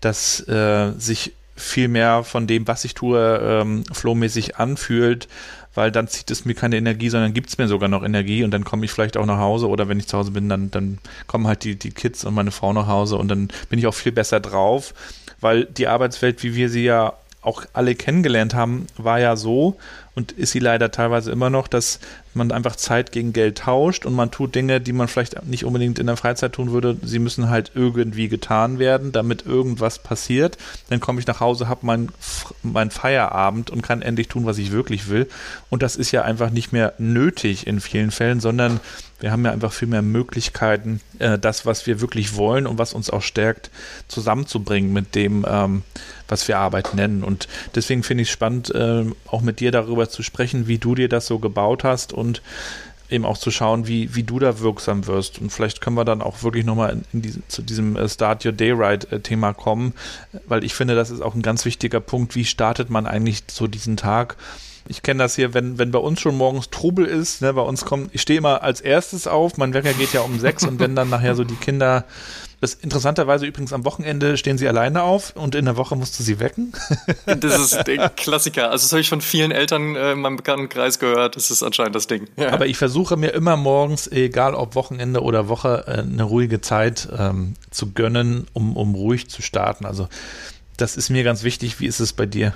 dass 0.00 0.46
äh, 0.48 0.92
sich 0.98 1.32
viel 1.56 1.88
mehr 1.88 2.22
von 2.22 2.46
dem, 2.46 2.68
was 2.68 2.84
ich 2.84 2.94
tue, 2.94 3.38
ähm, 3.42 3.84
flowmäßig 3.92 4.56
anfühlt, 4.56 5.26
weil 5.74 5.90
dann 5.90 6.06
zieht 6.06 6.30
es 6.30 6.44
mir 6.44 6.54
keine 6.54 6.76
Energie, 6.76 7.08
sondern 7.08 7.34
gibt 7.34 7.48
es 7.48 7.58
mir 7.58 7.66
sogar 7.66 7.88
noch 7.88 8.04
Energie 8.04 8.44
und 8.44 8.52
dann 8.52 8.64
komme 8.64 8.84
ich 8.84 8.92
vielleicht 8.92 9.16
auch 9.16 9.26
nach 9.26 9.38
Hause 9.38 9.68
oder 9.68 9.88
wenn 9.88 9.98
ich 9.98 10.06
zu 10.06 10.16
Hause 10.16 10.30
bin, 10.30 10.48
dann, 10.48 10.70
dann 10.70 10.98
kommen 11.26 11.48
halt 11.48 11.64
die, 11.64 11.76
die 11.76 11.90
Kids 11.90 12.24
und 12.24 12.34
meine 12.34 12.52
Frau 12.52 12.72
nach 12.72 12.86
Hause 12.86 13.16
und 13.16 13.28
dann 13.28 13.48
bin 13.68 13.80
ich 13.80 13.88
auch 13.88 13.94
viel 13.94 14.12
besser 14.12 14.38
drauf, 14.38 14.94
weil 15.40 15.64
die 15.64 15.88
Arbeitswelt, 15.88 16.44
wie 16.44 16.54
wir 16.54 16.70
sie 16.70 16.84
ja 16.84 17.14
auch 17.42 17.64
alle 17.72 17.94
kennengelernt 17.94 18.54
haben, 18.54 18.86
war 18.96 19.20
ja 19.20 19.36
so 19.36 19.76
und 20.14 20.32
ist 20.32 20.52
sie 20.52 20.58
leider 20.58 20.90
teilweise 20.90 21.30
immer 21.30 21.50
noch, 21.50 21.68
dass 21.68 22.00
man 22.38 22.52
einfach 22.52 22.76
Zeit 22.76 23.12
gegen 23.12 23.32
Geld 23.32 23.58
tauscht 23.58 24.06
und 24.06 24.14
man 24.14 24.30
tut 24.30 24.54
Dinge, 24.54 24.80
die 24.80 24.92
man 24.92 25.08
vielleicht 25.08 25.44
nicht 25.44 25.64
unbedingt 25.64 25.98
in 25.98 26.06
der 26.06 26.16
Freizeit 26.16 26.54
tun 26.54 26.72
würde. 26.72 26.96
Sie 27.02 27.18
müssen 27.18 27.50
halt 27.50 27.72
irgendwie 27.74 28.28
getan 28.28 28.78
werden, 28.78 29.12
damit 29.12 29.44
irgendwas 29.44 29.98
passiert. 29.98 30.56
Dann 30.88 31.00
komme 31.00 31.20
ich 31.20 31.26
nach 31.26 31.40
Hause, 31.40 31.68
habe 31.68 31.84
meinen 31.84 32.08
mein 32.62 32.90
Feierabend 32.90 33.70
und 33.70 33.82
kann 33.82 34.02
endlich 34.02 34.28
tun, 34.28 34.46
was 34.46 34.58
ich 34.58 34.72
wirklich 34.72 35.08
will. 35.08 35.28
Und 35.68 35.82
das 35.82 35.96
ist 35.96 36.12
ja 36.12 36.22
einfach 36.22 36.50
nicht 36.50 36.72
mehr 36.72 36.94
nötig 36.98 37.66
in 37.66 37.80
vielen 37.80 38.10
Fällen, 38.10 38.40
sondern 38.40 38.80
wir 39.20 39.32
haben 39.32 39.44
ja 39.44 39.50
einfach 39.50 39.72
viel 39.72 39.88
mehr 39.88 40.02
Möglichkeiten, 40.02 41.00
äh, 41.18 41.38
das, 41.38 41.66
was 41.66 41.86
wir 41.86 42.00
wirklich 42.00 42.36
wollen 42.36 42.66
und 42.66 42.78
was 42.78 42.92
uns 42.92 43.10
auch 43.10 43.22
stärkt, 43.22 43.70
zusammenzubringen 44.06 44.92
mit 44.92 45.14
dem, 45.14 45.44
ähm, 45.48 45.82
was 46.28 46.46
wir 46.46 46.58
Arbeit 46.58 46.94
nennen. 46.94 47.24
Und 47.24 47.48
deswegen 47.74 48.02
finde 48.02 48.22
ich 48.22 48.28
es 48.28 48.32
spannend, 48.32 48.72
äh, 48.74 49.04
auch 49.26 49.40
mit 49.40 49.60
dir 49.60 49.72
darüber 49.72 50.08
zu 50.08 50.22
sprechen, 50.22 50.68
wie 50.68 50.78
du 50.78 50.94
dir 50.94 51.08
das 51.08 51.26
so 51.26 51.38
gebaut 51.38 51.84
hast 51.84 52.12
und 52.12 52.27
eben 53.10 53.24
auch 53.24 53.38
zu 53.38 53.50
schauen, 53.50 53.86
wie, 53.86 54.14
wie 54.14 54.22
du 54.22 54.38
da 54.38 54.60
wirksam 54.60 55.06
wirst. 55.06 55.40
Und 55.40 55.50
vielleicht 55.50 55.80
können 55.80 55.96
wir 55.96 56.04
dann 56.04 56.22
auch 56.22 56.42
wirklich 56.42 56.64
nochmal 56.64 56.92
in, 56.92 57.04
in 57.12 57.22
diese, 57.22 57.46
zu 57.48 57.62
diesem 57.62 57.96
äh, 57.96 58.08
Start 58.08 58.44
Your 58.44 58.52
Day 58.52 58.72
Right 58.72 59.10
äh, 59.12 59.20
Thema 59.20 59.54
kommen, 59.54 59.94
weil 60.46 60.64
ich 60.64 60.74
finde, 60.74 60.94
das 60.94 61.10
ist 61.10 61.22
auch 61.22 61.34
ein 61.34 61.42
ganz 61.42 61.64
wichtiger 61.64 62.00
Punkt. 62.00 62.34
Wie 62.34 62.44
startet 62.44 62.90
man 62.90 63.06
eigentlich 63.06 63.44
so 63.50 63.66
diesen 63.66 63.96
Tag? 63.96 64.36
Ich 64.88 65.02
kenne 65.02 65.22
das 65.22 65.36
hier, 65.36 65.54
wenn, 65.54 65.78
wenn 65.78 65.90
bei 65.90 65.98
uns 65.98 66.20
schon 66.20 66.36
morgens 66.36 66.70
Trubel 66.70 67.04
ist, 67.04 67.42
ne, 67.42 67.52
bei 67.52 67.62
uns 67.62 67.84
kommt, 67.84 68.14
ich 68.14 68.22
stehe 68.22 68.38
immer 68.38 68.62
als 68.62 68.80
erstes 68.80 69.26
auf, 69.26 69.56
mein 69.56 69.74
Wecker 69.74 69.92
geht 69.92 70.12
ja 70.12 70.20
um 70.20 70.40
sechs 70.40 70.64
und 70.64 70.80
wenn 70.80 70.96
dann 70.96 71.10
nachher 71.10 71.34
so 71.34 71.44
die 71.44 71.56
Kinder 71.56 72.04
das 72.60 72.74
interessanterweise 72.74 73.46
übrigens 73.46 73.72
am 73.72 73.84
Wochenende 73.84 74.36
stehen 74.36 74.58
sie 74.58 74.66
alleine 74.66 75.02
auf 75.02 75.36
und 75.36 75.54
in 75.54 75.64
der 75.64 75.76
Woche 75.76 75.94
musst 75.94 76.18
du 76.18 76.24
sie 76.24 76.40
wecken. 76.40 76.72
das 77.26 77.60
ist 77.60 77.86
der 77.86 78.08
Klassiker. 78.08 78.70
Also 78.70 78.84
das 78.84 78.92
habe 78.92 79.00
ich 79.00 79.08
von 79.08 79.20
vielen 79.20 79.52
Eltern 79.52 79.94
äh, 79.94 80.12
in 80.12 80.20
meinem 80.20 80.36
Bekanntenkreis 80.36 80.98
gehört. 80.98 81.36
Das 81.36 81.52
ist 81.52 81.62
anscheinend 81.62 81.94
das 81.94 82.08
Ding. 82.08 82.28
Ja. 82.36 82.50
Aber 82.50 82.66
ich 82.66 82.76
versuche 82.76 83.16
mir 83.16 83.28
immer 83.28 83.56
morgens, 83.56 84.08
egal 84.08 84.54
ob 84.54 84.74
Wochenende 84.74 85.22
oder 85.22 85.48
Woche, 85.48 85.84
äh, 85.86 86.00
eine 86.00 86.24
ruhige 86.24 86.60
Zeit 86.60 87.08
ähm, 87.16 87.54
zu 87.70 87.92
gönnen, 87.92 88.48
um, 88.54 88.76
um 88.76 88.96
ruhig 88.96 89.30
zu 89.30 89.40
starten. 89.40 89.86
Also 89.86 90.08
das 90.76 90.96
ist 90.96 91.10
mir 91.10 91.22
ganz 91.22 91.44
wichtig. 91.44 91.78
Wie 91.78 91.86
ist 91.86 92.00
es 92.00 92.12
bei 92.12 92.26
dir? 92.26 92.54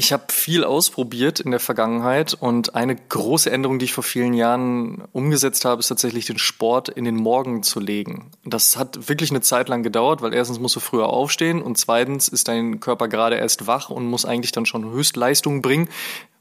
Ich 0.00 0.14
habe 0.14 0.24
viel 0.30 0.64
ausprobiert 0.64 1.40
in 1.40 1.50
der 1.50 1.60
Vergangenheit 1.60 2.32
und 2.32 2.74
eine 2.74 2.96
große 2.96 3.50
Änderung, 3.50 3.78
die 3.78 3.84
ich 3.84 3.92
vor 3.92 4.02
vielen 4.02 4.32
Jahren 4.32 5.04
umgesetzt 5.12 5.66
habe, 5.66 5.80
ist 5.80 5.88
tatsächlich 5.88 6.24
den 6.24 6.38
Sport 6.38 6.88
in 6.88 7.04
den 7.04 7.16
Morgen 7.16 7.62
zu 7.62 7.80
legen. 7.80 8.30
Das 8.42 8.78
hat 8.78 9.10
wirklich 9.10 9.28
eine 9.28 9.42
Zeit 9.42 9.68
lang 9.68 9.82
gedauert, 9.82 10.22
weil 10.22 10.32
erstens 10.32 10.58
musst 10.58 10.74
du 10.74 10.80
früher 10.80 11.08
aufstehen 11.08 11.60
und 11.60 11.76
zweitens 11.76 12.28
ist 12.28 12.48
dein 12.48 12.80
Körper 12.80 13.08
gerade 13.08 13.36
erst 13.36 13.66
wach 13.66 13.90
und 13.90 14.06
muss 14.06 14.24
eigentlich 14.24 14.52
dann 14.52 14.64
schon 14.64 14.90
Höchstleistungen 14.90 15.60
bringen 15.60 15.90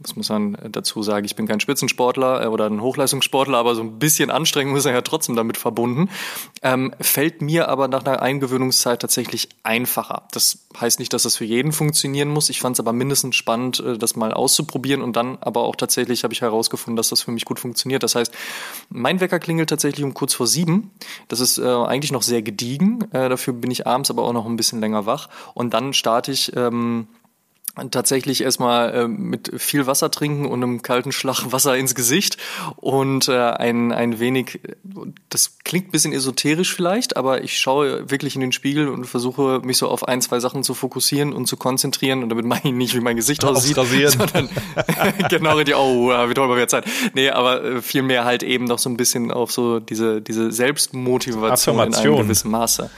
Das 0.01 0.15
muss 0.15 0.29
man 0.29 0.57
dazu 0.71 1.03
sagen. 1.03 1.25
Ich 1.25 1.35
bin 1.35 1.45
kein 1.45 1.59
Spitzensportler 1.59 2.43
äh, 2.43 2.47
oder 2.47 2.67
ein 2.67 2.81
Hochleistungssportler, 2.81 3.57
aber 3.57 3.75
so 3.75 3.81
ein 3.81 3.99
bisschen 3.99 4.31
Anstrengung 4.31 4.77
ist 4.77 4.85
ja 4.85 5.01
trotzdem 5.01 5.35
damit 5.35 5.57
verbunden. 5.57 6.09
Ähm, 6.62 6.93
fällt 7.01 7.41
mir 7.41 7.67
aber 7.67 7.89
nach 7.89 8.05
einer 8.05 8.21
Eingewöhnungszeit 8.21 9.01
tatsächlich 9.01 9.49
einfacher. 9.63 10.23
Das 10.31 10.59
heißt 10.79 10.99
nicht, 10.99 11.12
dass 11.12 11.23
das 11.23 11.35
für 11.35 11.43
jeden 11.43 11.73
funktionieren 11.73 12.29
muss. 12.29 12.49
Ich 12.49 12.62
fand 12.62 12.77
es 12.77 12.79
aber 12.79 12.93
mindestens 12.93 13.35
spannend, 13.35 13.81
äh, 13.81 13.97
das 13.97 14.15
mal 14.15 14.31
auszuprobieren 14.33 15.01
und 15.01 15.17
dann 15.17 15.38
aber 15.41 15.63
auch 15.63 15.75
tatsächlich 15.75 16.23
habe 16.23 16.33
ich 16.33 16.41
herausgefunden, 16.41 16.95
dass 16.95 17.09
das 17.09 17.21
für 17.21 17.31
mich 17.31 17.43
gut 17.43 17.59
funktioniert. 17.59 18.01
Das 18.01 18.15
heißt, 18.15 18.33
mein 18.88 19.19
Wecker 19.19 19.39
klingelt 19.39 19.69
tatsächlich 19.69 20.05
um 20.05 20.13
kurz 20.13 20.33
vor 20.33 20.47
sieben. 20.47 20.91
Das 21.27 21.41
ist 21.41 21.57
äh, 21.57 21.65
eigentlich 21.65 22.13
noch 22.13 22.21
sehr 22.21 22.41
gediegen. 22.41 23.03
Äh, 23.12 23.27
dafür 23.27 23.53
bin 23.53 23.69
ich 23.69 23.85
abends 23.85 24.09
aber 24.09 24.23
auch 24.23 24.33
noch 24.33 24.45
ein 24.45 24.55
bisschen 24.55 24.79
länger 24.79 25.05
wach. 25.05 25.27
Und 25.53 25.73
dann 25.73 25.91
starte 25.91 26.31
ich 26.31 26.55
ähm, 26.55 27.07
tatsächlich 27.91 28.41
erstmal 28.41 28.93
äh, 28.93 29.08
mit 29.08 29.51
viel 29.58 29.88
Wasser 29.88 30.12
trinken 30.12 30.45
und 30.45 30.63
einem 30.63 30.82
kalten 30.82 31.12
Schlag 31.12 31.43
Wasser 31.51 31.77
ins 31.77 31.95
Gesicht 31.95 32.38
und 32.75 33.27
äh, 33.27 33.38
ein, 33.38 33.91
ein 33.91 34.19
wenig, 34.19 34.60
das 35.29 35.58
klingt 35.63 35.91
bisschen 35.91 36.13
esoterisch 36.13 36.73
vielleicht, 36.73 37.17
aber 37.17 37.43
ich 37.43 37.58
schaue 37.58 38.10
wirklich 38.10 38.36
in 38.36 38.41
den 38.41 38.51
Spiegel 38.51 38.89
und 38.89 39.05
versuche 39.05 39.62
mich 39.63 39.77
so 39.77 39.88
auf 39.88 40.08
ein, 40.08 40.21
zwei 40.21 40.39
Sachen 40.39 40.63
zu 40.63 40.73
fokussieren 40.73 41.34
und 41.34 41.45
zu 41.47 41.58
konzentrieren 41.58 42.23
und 42.23 42.29
damit 42.29 42.45
meine 42.45 42.62
ich 42.65 42.73
nicht, 42.73 42.95
wie 42.95 43.01
mein 43.01 43.15
Gesicht 43.15 43.43
aussieht, 43.45 43.75
sondern 43.75 44.49
genau, 45.29 45.62
die, 45.63 45.73
oh, 45.73 46.10
wie 46.10 46.34
toll 46.34 46.53
mehr 46.55 46.67
Zeit. 46.67 46.86
Nee, 47.13 47.29
aber 47.29 47.63
äh, 47.63 47.82
vielmehr 47.82 48.25
halt 48.25 48.43
eben 48.43 48.65
noch 48.65 48.79
so 48.79 48.89
ein 48.89 48.97
bisschen 48.97 49.32
auf 49.32 49.51
so 49.51 49.79
diese, 49.79 50.21
diese 50.21 50.51
Selbstmotivation 50.51 51.79
in 51.79 51.95
einem 51.95 52.17
gewissen 52.17 52.51
Maße. 52.51 52.89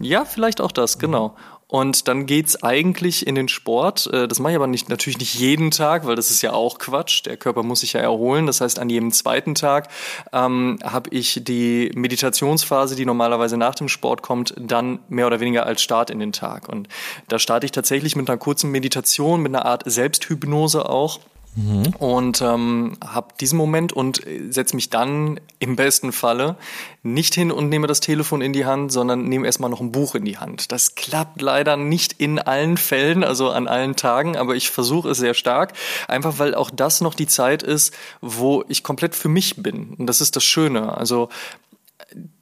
Ja, 0.00 0.24
vielleicht 0.24 0.60
auch 0.60 0.72
das, 0.72 0.98
genau. 0.98 1.36
Und 1.70 2.08
dann 2.08 2.24
geht's 2.24 2.62
eigentlich 2.62 3.26
in 3.26 3.34
den 3.34 3.48
Sport. 3.48 4.08
Äh, 4.10 4.26
das 4.26 4.38
mache 4.38 4.52
ich 4.52 4.56
aber 4.56 4.66
nicht, 4.66 4.88
natürlich 4.88 5.18
nicht 5.18 5.34
jeden 5.34 5.70
Tag, 5.70 6.06
weil 6.06 6.16
das 6.16 6.30
ist 6.30 6.40
ja 6.40 6.54
auch 6.54 6.78
Quatsch. 6.78 7.26
Der 7.26 7.36
Körper 7.36 7.62
muss 7.62 7.80
sich 7.80 7.92
ja 7.92 8.00
erholen. 8.00 8.46
Das 8.46 8.62
heißt, 8.62 8.78
an 8.78 8.88
jedem 8.88 9.12
zweiten 9.12 9.54
Tag 9.54 9.88
ähm, 10.32 10.78
habe 10.82 11.10
ich 11.10 11.42
die 11.44 11.92
Meditationsphase, 11.94 12.96
die 12.96 13.04
normalerweise 13.04 13.58
nach 13.58 13.74
dem 13.74 13.88
Sport 13.88 14.22
kommt, 14.22 14.54
dann 14.56 15.00
mehr 15.10 15.26
oder 15.26 15.40
weniger 15.40 15.66
als 15.66 15.82
Start 15.82 16.08
in 16.08 16.20
den 16.20 16.32
Tag. 16.32 16.70
Und 16.70 16.88
da 17.28 17.38
starte 17.38 17.66
ich 17.66 17.72
tatsächlich 17.72 18.16
mit 18.16 18.30
einer 18.30 18.38
kurzen 18.38 18.70
Meditation, 18.70 19.42
mit 19.42 19.54
einer 19.54 19.66
Art 19.66 19.82
Selbsthypnose 19.84 20.88
auch. 20.88 21.20
Mhm. 21.56 21.94
Und 21.98 22.40
ähm, 22.40 22.96
habe 23.04 23.34
diesen 23.40 23.56
Moment 23.58 23.92
und 23.92 24.22
setze 24.50 24.76
mich 24.76 24.90
dann 24.90 25.40
im 25.58 25.76
besten 25.76 26.12
Falle 26.12 26.56
nicht 27.02 27.34
hin 27.34 27.50
und 27.50 27.68
nehme 27.68 27.86
das 27.86 28.00
Telefon 28.00 28.40
in 28.40 28.52
die 28.52 28.64
Hand, 28.64 28.92
sondern 28.92 29.24
nehme 29.24 29.46
erstmal 29.46 29.70
noch 29.70 29.80
ein 29.80 29.92
Buch 29.92 30.14
in 30.14 30.24
die 30.24 30.38
Hand. 30.38 30.70
Das 30.72 30.94
klappt 30.94 31.42
leider 31.42 31.76
nicht 31.76 32.12
in 32.12 32.38
allen 32.38 32.76
Fällen, 32.76 33.24
also 33.24 33.50
an 33.50 33.66
allen 33.66 33.96
Tagen, 33.96 34.36
aber 34.36 34.56
ich 34.56 34.70
versuche 34.70 35.10
es 35.10 35.18
sehr 35.18 35.34
stark, 35.34 35.72
einfach 36.06 36.38
weil 36.38 36.54
auch 36.54 36.70
das 36.70 37.00
noch 37.00 37.14
die 37.14 37.26
Zeit 37.26 37.62
ist, 37.62 37.94
wo 38.20 38.64
ich 38.68 38.82
komplett 38.82 39.14
für 39.14 39.28
mich 39.28 39.62
bin. 39.62 39.94
Und 39.98 40.06
das 40.06 40.20
ist 40.20 40.36
das 40.36 40.44
Schöne. 40.44 40.96
Also 40.96 41.28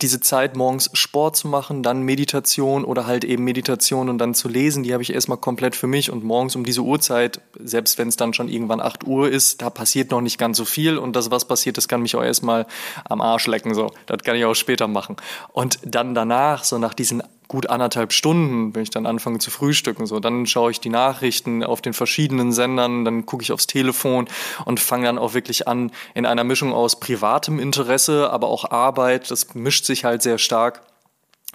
diese 0.03 0.21
Zeit, 0.21 0.57
morgens 0.57 0.91
Sport 0.93 1.37
zu 1.37 1.49
machen, 1.49 1.83
dann 1.83 2.03
Meditation 2.03 2.85
oder 2.85 3.07
halt 3.07 3.25
eben 3.25 3.45
Meditation 3.45 4.09
und 4.09 4.19
dann 4.19 4.35
zu 4.35 4.49
lesen, 4.49 4.83
die 4.83 4.93
habe 4.93 5.03
ich 5.03 5.12
erstmal 5.12 5.39
komplett 5.39 5.77
für 5.77 5.87
mich 5.87 6.11
und 6.11 6.25
morgens 6.25 6.57
um 6.57 6.65
diese 6.65 6.83
Uhrzeit, 6.83 7.41
selbst 7.59 7.99
wenn 7.99 8.09
es 8.09 8.17
dann 8.17 8.35
schon 8.35 8.49
irgendwann 8.49 8.81
8 8.81 9.05
Uhr 9.07 9.31
ist, 9.31 9.62
da 9.62 9.71
passiert 9.71 10.11
noch 10.11 10.21
nicht 10.21 10.39
ganz 10.39 10.57
so 10.57 10.65
viel 10.65 10.99
und 10.99 11.17
das, 11.17 11.31
was 11.31 11.47
passiert, 11.47 11.77
das 11.77 11.89
kann 11.89 12.03
mich 12.03 12.17
auch 12.17 12.23
erstmal 12.23 12.67
am 13.05 13.21
Arsch 13.21 13.47
lecken, 13.47 13.75
so. 13.75 13.91
Das 14.07 14.23
kann 14.23 14.37
ich 14.37 14.45
auch 14.45 14.55
später 14.55 14.89
machen. 14.89 15.17
Und 15.53 15.79
dann 15.83 16.15
danach, 16.15 16.65
so 16.65 16.79
nach 16.79 16.95
diesen 16.95 17.23
gut 17.49 17.69
anderthalb 17.71 18.13
Stunden, 18.13 18.75
wenn 18.75 18.83
ich 18.83 18.91
dann 18.91 19.07
anfange 19.07 19.39
zu 19.39 19.51
frühstücken. 19.51 20.07
So, 20.07 20.21
dann 20.21 20.47
schaue 20.47 20.71
ich 20.71 20.81
die 20.81 20.89
Nachrichten 20.89 21.63
auf 21.63 21.81
den 21.81 21.93
verschiedenen 21.93 22.53
Sendern, 22.53 23.05
dann 23.05 23.27
gucke 23.27 23.43
ich 23.43 23.53
aufs 23.53 23.67
Telefon 23.67 24.29
und 24.65 24.81
fange 24.81 25.07
dann 25.07 25.19
auch 25.19 25.35
wirklich 25.35 25.69
an 25.69 25.93
in 26.15 26.27
einer 26.27 26.45
Mischung 26.45 26.73
aus 26.73 26.99
privatem 26.99 27.59
Interesse, 27.59 28.31
aber 28.31 28.49
auch 28.49 28.71
Arbeit. 28.71 29.31
Das 29.31 29.55
mischt 29.55 29.85
sich 29.85 30.05
halt 30.05 30.23
sehr 30.23 30.39
stark 30.39 30.83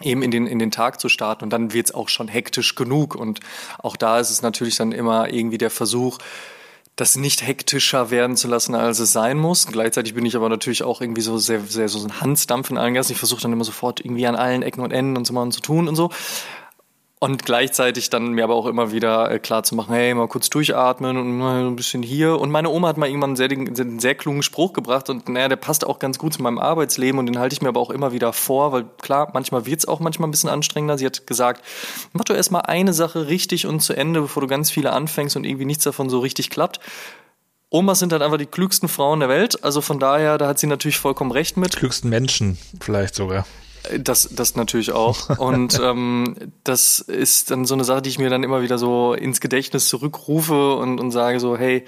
eben 0.02 0.24
in 0.24 0.32
den, 0.32 0.48
in 0.48 0.60
den 0.60 0.72
Tag 0.72 1.00
zu 1.00 1.10
starten 1.10 1.44
und 1.44 1.50
dann 1.52 1.74
wird's 1.74 1.94
auch 1.94 2.10
schon 2.10 2.28
hektisch 2.28 2.76
genug 2.76 3.14
und 3.16 3.40
auch 3.80 3.96
da 3.96 4.20
ist 4.20 4.32
es 4.32 4.42
natürlich 4.42 4.76
dann 4.76 4.92
immer 4.92 5.32
irgendwie 5.32 5.58
der 5.58 5.70
Versuch, 5.70 6.18
das 6.96 7.16
nicht 7.16 7.46
hektischer 7.46 8.12
werden 8.12 8.36
zu 8.36 8.48
lassen, 8.48 8.76
als 8.76 9.00
es 9.00 9.12
sein 9.12 9.38
muss. 9.38 9.68
Gleichzeitig 9.68 10.14
bin 10.14 10.26
ich 10.26 10.36
aber 10.36 10.50
natürlich 10.50 10.84
auch 10.84 11.02
irgendwie 11.02 11.22
so 11.22 11.38
sehr, 11.38 11.62
sehr 11.62 11.88
so 11.90 12.04
ein 12.04 12.22
Hansdampf 12.22 12.70
in 12.70 12.78
allen 12.78 12.94
Gassen. 12.94 13.14
Ich 13.14 13.18
versuche 13.18 13.42
dann 13.42 13.54
immer 13.54 13.64
sofort 13.64 14.00
irgendwie 14.02 14.28
an 14.28 14.36
allen 14.36 14.62
Ecken 14.62 14.82
und 14.82 14.92
Enden 14.92 15.18
und 15.18 15.26
so 15.26 15.34
mal 15.34 15.50
zu 15.50 15.62
tun 15.62 15.88
und 15.88 15.96
so. 15.96 16.10
Und 17.24 17.46
gleichzeitig 17.46 18.10
dann 18.10 18.32
mir 18.32 18.44
aber 18.44 18.56
auch 18.56 18.66
immer 18.66 18.92
wieder 18.92 19.30
äh, 19.30 19.38
klar 19.38 19.62
zu 19.62 19.76
machen, 19.76 19.94
hey, 19.94 20.12
mal 20.16 20.28
kurz 20.28 20.50
durchatmen 20.50 21.18
und 21.18 21.38
mal 21.38 21.68
ein 21.68 21.76
bisschen 21.76 22.02
hier. 22.02 22.40
Und 22.40 22.50
meine 22.50 22.70
Oma 22.70 22.88
hat 22.88 22.98
mal 22.98 23.06
irgendwann 23.06 23.30
einen 23.30 23.36
sehr, 23.36 23.52
einen 23.52 24.00
sehr 24.00 24.16
klugen 24.16 24.42
Spruch 24.42 24.74
gebracht 24.74 25.08
und 25.08 25.30
naja, 25.30 25.48
der 25.48 25.56
passt 25.56 25.86
auch 25.86 26.00
ganz 26.00 26.18
gut 26.18 26.34
zu 26.34 26.42
meinem 26.42 26.58
Arbeitsleben 26.58 27.20
und 27.20 27.28
den 27.28 27.38
halte 27.38 27.54
ich 27.54 27.62
mir 27.62 27.68
aber 27.68 27.80
auch 27.80 27.92
immer 27.92 28.12
wieder 28.12 28.34
vor, 28.34 28.72
weil 28.72 28.86
klar, 29.04 29.30
manchmal 29.36 29.68
wird's 29.68 29.88
auch 29.88 30.00
manchmal 30.00 30.30
ein 30.30 30.32
bisschen 30.32 30.50
anstrengender. 30.50 30.98
Sie 30.98 31.06
hat 31.06 31.28
gesagt, 31.28 31.64
mach 32.12 32.24
doch 32.24 32.34
erstmal 32.34 32.64
eine 32.64 32.92
Sache 32.92 33.28
richtig 33.28 33.68
und 33.68 33.82
zu 33.82 33.94
Ende, 33.94 34.22
bevor 34.22 34.42
du 34.42 34.48
ganz 34.48 34.72
viele 34.72 34.92
anfängst 34.92 35.36
und 35.36 35.44
irgendwie 35.44 35.66
nichts 35.66 35.84
davon 35.84 36.10
so 36.10 36.22
richtig 36.22 36.50
klappt. 36.50 36.80
Omas 37.70 38.00
sind 38.00 38.14
halt 38.14 38.24
einfach 38.24 38.40
die 38.40 38.48
klügsten 38.48 38.90
Frauen 38.90 39.20
der 39.20 39.30
Welt. 39.30 39.64
Also 39.64 39.82
von 39.82 40.00
daher, 40.00 40.40
da 40.40 40.48
hat 40.48 40.58
sie 40.58 40.66
natürlich 40.66 40.98
vollkommen 40.98 41.32
recht 41.32 41.56
mit. 41.56 41.76
Klügsten 41.78 42.10
Menschen 42.10 42.58
vielleicht 42.80 43.14
sogar. 43.14 43.46
Das, 44.00 44.30
das 44.32 44.56
natürlich 44.56 44.91
auch. 44.91 45.38
Und 45.39 45.80
ähm, 45.84 46.36
das 46.63 47.00
ist 47.00 47.52
dann 47.52 47.65
so 47.65 47.74
eine 47.74 47.84
Sache, 47.84 48.02
die 48.02 48.10
ich 48.10 48.20
mir 48.20 48.30
dann 48.30 48.44
immer 48.44 48.62
wieder 48.62 48.78
so 48.78 49.13
ins 49.13 49.41
Gedächtnis 49.41 49.88
zurückrufe 49.88 50.76
und, 50.76 51.00
und 51.00 51.12
sage 51.12 51.39
so, 51.39 51.58
hey, 51.58 51.86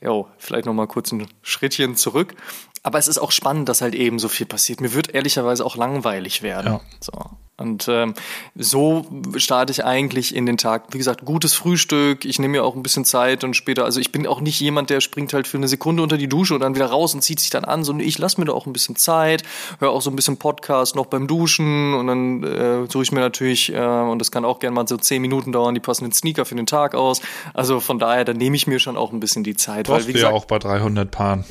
jo, 0.00 0.28
vielleicht 0.38 0.66
noch 0.66 0.74
mal 0.74 0.86
kurz 0.86 1.12
ein 1.12 1.26
Schrittchen 1.42 1.96
zurück. 1.96 2.34
Aber 2.82 2.98
es 2.98 3.08
ist 3.08 3.18
auch 3.18 3.30
spannend, 3.30 3.68
dass 3.68 3.82
halt 3.82 3.94
eben 3.94 4.18
so 4.18 4.28
viel 4.28 4.46
passiert. 4.46 4.80
Mir 4.80 4.94
wird 4.94 5.14
ehrlicherweise 5.14 5.64
auch 5.64 5.76
langweilig 5.76 6.42
werden. 6.42 6.74
Ja. 6.74 6.80
So. 7.00 7.12
Und 7.60 7.88
ähm, 7.88 8.14
so 8.54 9.04
starte 9.36 9.70
ich 9.70 9.84
eigentlich 9.84 10.34
in 10.34 10.46
den 10.46 10.56
Tag. 10.56 10.84
Wie 10.92 10.98
gesagt, 10.98 11.26
gutes 11.26 11.52
Frühstück. 11.52 12.24
Ich 12.24 12.38
nehme 12.38 12.52
mir 12.52 12.64
auch 12.64 12.74
ein 12.74 12.82
bisschen 12.82 13.04
Zeit 13.04 13.44
und 13.44 13.54
später. 13.54 13.84
Also 13.84 14.00
ich 14.00 14.12
bin 14.12 14.26
auch 14.26 14.40
nicht 14.40 14.58
jemand, 14.60 14.88
der 14.88 15.02
springt 15.02 15.34
halt 15.34 15.46
für 15.46 15.58
eine 15.58 15.68
Sekunde 15.68 16.02
unter 16.02 16.16
die 16.16 16.26
Dusche 16.26 16.54
und 16.54 16.60
dann 16.60 16.74
wieder 16.74 16.86
raus 16.86 17.12
und 17.12 17.20
zieht 17.20 17.38
sich 17.38 17.50
dann 17.50 17.66
an. 17.66 17.84
So, 17.84 17.94
ich 17.98 18.16
lasse 18.16 18.40
mir 18.40 18.46
da 18.46 18.54
auch 18.54 18.64
ein 18.64 18.72
bisschen 18.72 18.96
Zeit, 18.96 19.42
höre 19.78 19.90
auch 19.90 20.00
so 20.00 20.08
ein 20.08 20.16
bisschen 20.16 20.38
Podcast 20.38 20.96
noch 20.96 21.04
beim 21.04 21.26
Duschen 21.26 21.92
und 21.92 22.06
dann 22.06 22.42
äh, 22.44 22.90
suche 22.90 23.02
ich 23.02 23.12
mir 23.12 23.20
natürlich 23.20 23.70
äh, 23.74 23.78
und 23.78 24.20
das 24.20 24.30
kann 24.30 24.46
auch 24.46 24.58
gerne 24.58 24.74
mal 24.74 24.88
so 24.88 24.96
zehn 24.96 25.20
Minuten 25.20 25.52
dauern, 25.52 25.74
die 25.74 25.80
passenden 25.80 26.14
Sneaker 26.14 26.46
für 26.46 26.54
den 26.54 26.64
Tag 26.66 26.94
aus. 26.94 27.20
Also 27.52 27.80
von 27.80 27.98
daher, 27.98 28.24
da 28.24 28.32
nehme 28.32 28.56
ich 28.56 28.66
mir 28.68 28.78
schon 28.78 28.96
auch 28.96 29.12
ein 29.12 29.20
bisschen 29.20 29.44
die 29.44 29.54
Zeit. 29.54 29.86
Weil, 29.90 30.06
wie 30.06 30.12
gesagt, 30.12 30.32
ja 30.32 30.36
auch 30.36 30.44
bei 30.44 30.58
300 30.58 31.10
Paaren. 31.10 31.44